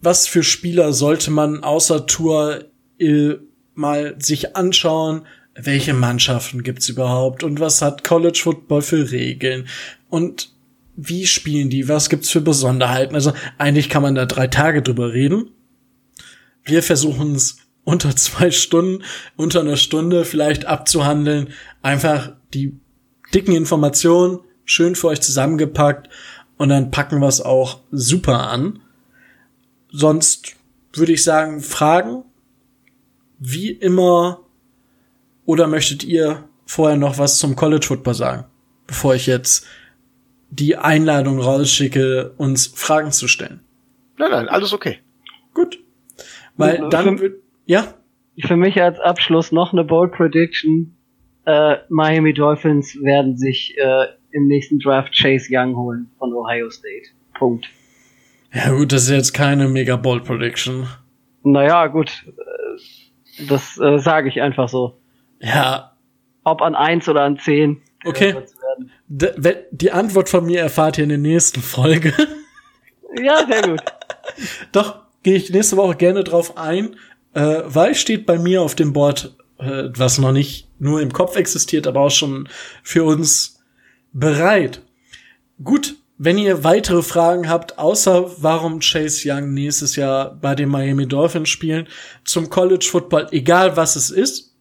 [0.00, 2.64] was für Spieler sollte man außer Tour
[2.98, 3.34] äh,
[3.74, 9.68] mal sich anschauen, welche Mannschaften gibt's überhaupt und was hat College Football für Regeln
[10.08, 10.53] und
[10.96, 13.14] wie spielen die, was gibt's für Besonderheiten.
[13.14, 15.50] Also eigentlich kann man da drei Tage drüber reden.
[16.64, 19.04] Wir versuchen es unter zwei Stunden,
[19.36, 21.48] unter einer Stunde vielleicht abzuhandeln.
[21.82, 22.78] Einfach die
[23.34, 26.08] dicken Informationen schön für euch zusammengepackt
[26.56, 28.80] und dann packen wir es auch super an.
[29.90, 30.54] Sonst
[30.92, 32.24] würde ich sagen, Fragen
[33.38, 34.40] wie immer
[35.44, 38.44] oder möchtet ihr vorher noch was zum College Football sagen,
[38.86, 39.66] bevor ich jetzt
[40.54, 43.60] die Einladung rausschicke, uns Fragen zu stellen?
[44.18, 44.98] Nein, nein, alles okay.
[45.52, 45.78] Gut.
[46.56, 47.94] Weil dann wird, ja?
[48.38, 50.96] Für mich als Abschluss noch eine Bold Prediction.
[51.46, 57.10] Äh, Miami Dolphins werden sich äh, im nächsten Draft Chase Young holen von Ohio State.
[57.34, 57.66] Punkt.
[58.52, 60.86] Ja gut, das ist jetzt keine mega Bold Prediction.
[61.42, 62.24] Naja, gut.
[62.26, 65.00] Äh, das äh, sage ich einfach so.
[65.40, 65.96] Ja.
[66.44, 67.82] Ob an eins oder an zehn.
[68.04, 68.36] Okay.
[69.08, 72.12] Die Antwort von mir erfahrt ihr in der nächsten Folge.
[73.22, 73.80] Ja, sehr gut.
[74.72, 76.96] Doch, gehe ich nächste Woche gerne drauf ein,
[77.34, 81.36] äh, weil steht bei mir auf dem Board, äh, was noch nicht nur im Kopf
[81.36, 82.48] existiert, aber auch schon
[82.82, 83.60] für uns
[84.12, 84.82] bereit.
[85.62, 91.06] Gut, wenn ihr weitere Fragen habt, außer warum Chase Young nächstes Jahr bei den Miami
[91.06, 91.88] Dolphins spielen,
[92.24, 94.53] zum College Football, egal was es ist,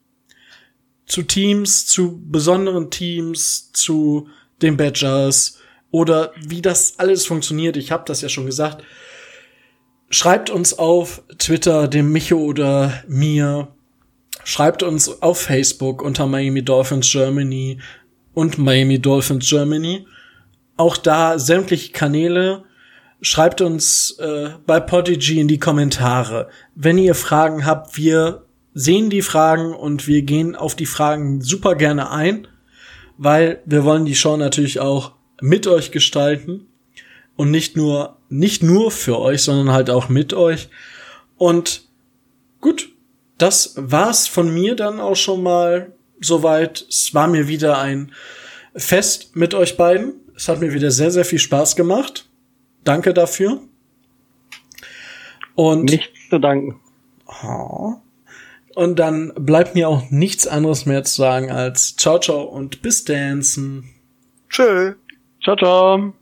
[1.14, 4.30] zu Teams, zu besonderen Teams, zu
[4.64, 5.60] den Badgers
[5.92, 7.78] oder wie das alles funktioniert.
[7.78, 8.84] Ich habe das ja schon gesagt.
[10.10, 13.68] Schreibt uns auf Twitter, dem Micho oder mir.
[14.44, 17.80] Schreibt uns auf Facebook unter Miami Dolphins Germany
[18.34, 20.08] und Miami Dolphins Germany.
[20.78, 22.64] Auch da sämtliche Kanäle.
[23.22, 26.50] Schreibt uns äh, bei Podigy in die Kommentare.
[26.74, 28.43] Wenn ihr Fragen habt, wir
[28.74, 32.48] sehen die Fragen und wir gehen auf die Fragen super gerne ein,
[33.18, 36.68] weil wir wollen die Show natürlich auch mit euch gestalten
[37.36, 40.70] und nicht nur nicht nur für euch, sondern halt auch mit euch.
[41.38, 41.88] Und
[42.62, 42.90] gut,
[43.38, 46.86] das war's von mir dann auch schon mal soweit.
[46.90, 48.12] Es war mir wieder ein
[48.76, 50.14] Fest mit euch beiden.
[50.36, 52.28] Es hat mir wieder sehr, sehr viel Spaß gemacht.
[52.84, 53.62] Danke dafür.
[55.54, 56.80] Und nichts zu danken.
[57.44, 57.98] Oh,
[58.76, 63.06] und dann bleibt mir auch nichts anderes mehr zu sagen als ciao, ciao und bis
[63.06, 63.90] dancen.
[64.50, 64.94] Tschö.
[65.44, 66.14] Ciao, ciao.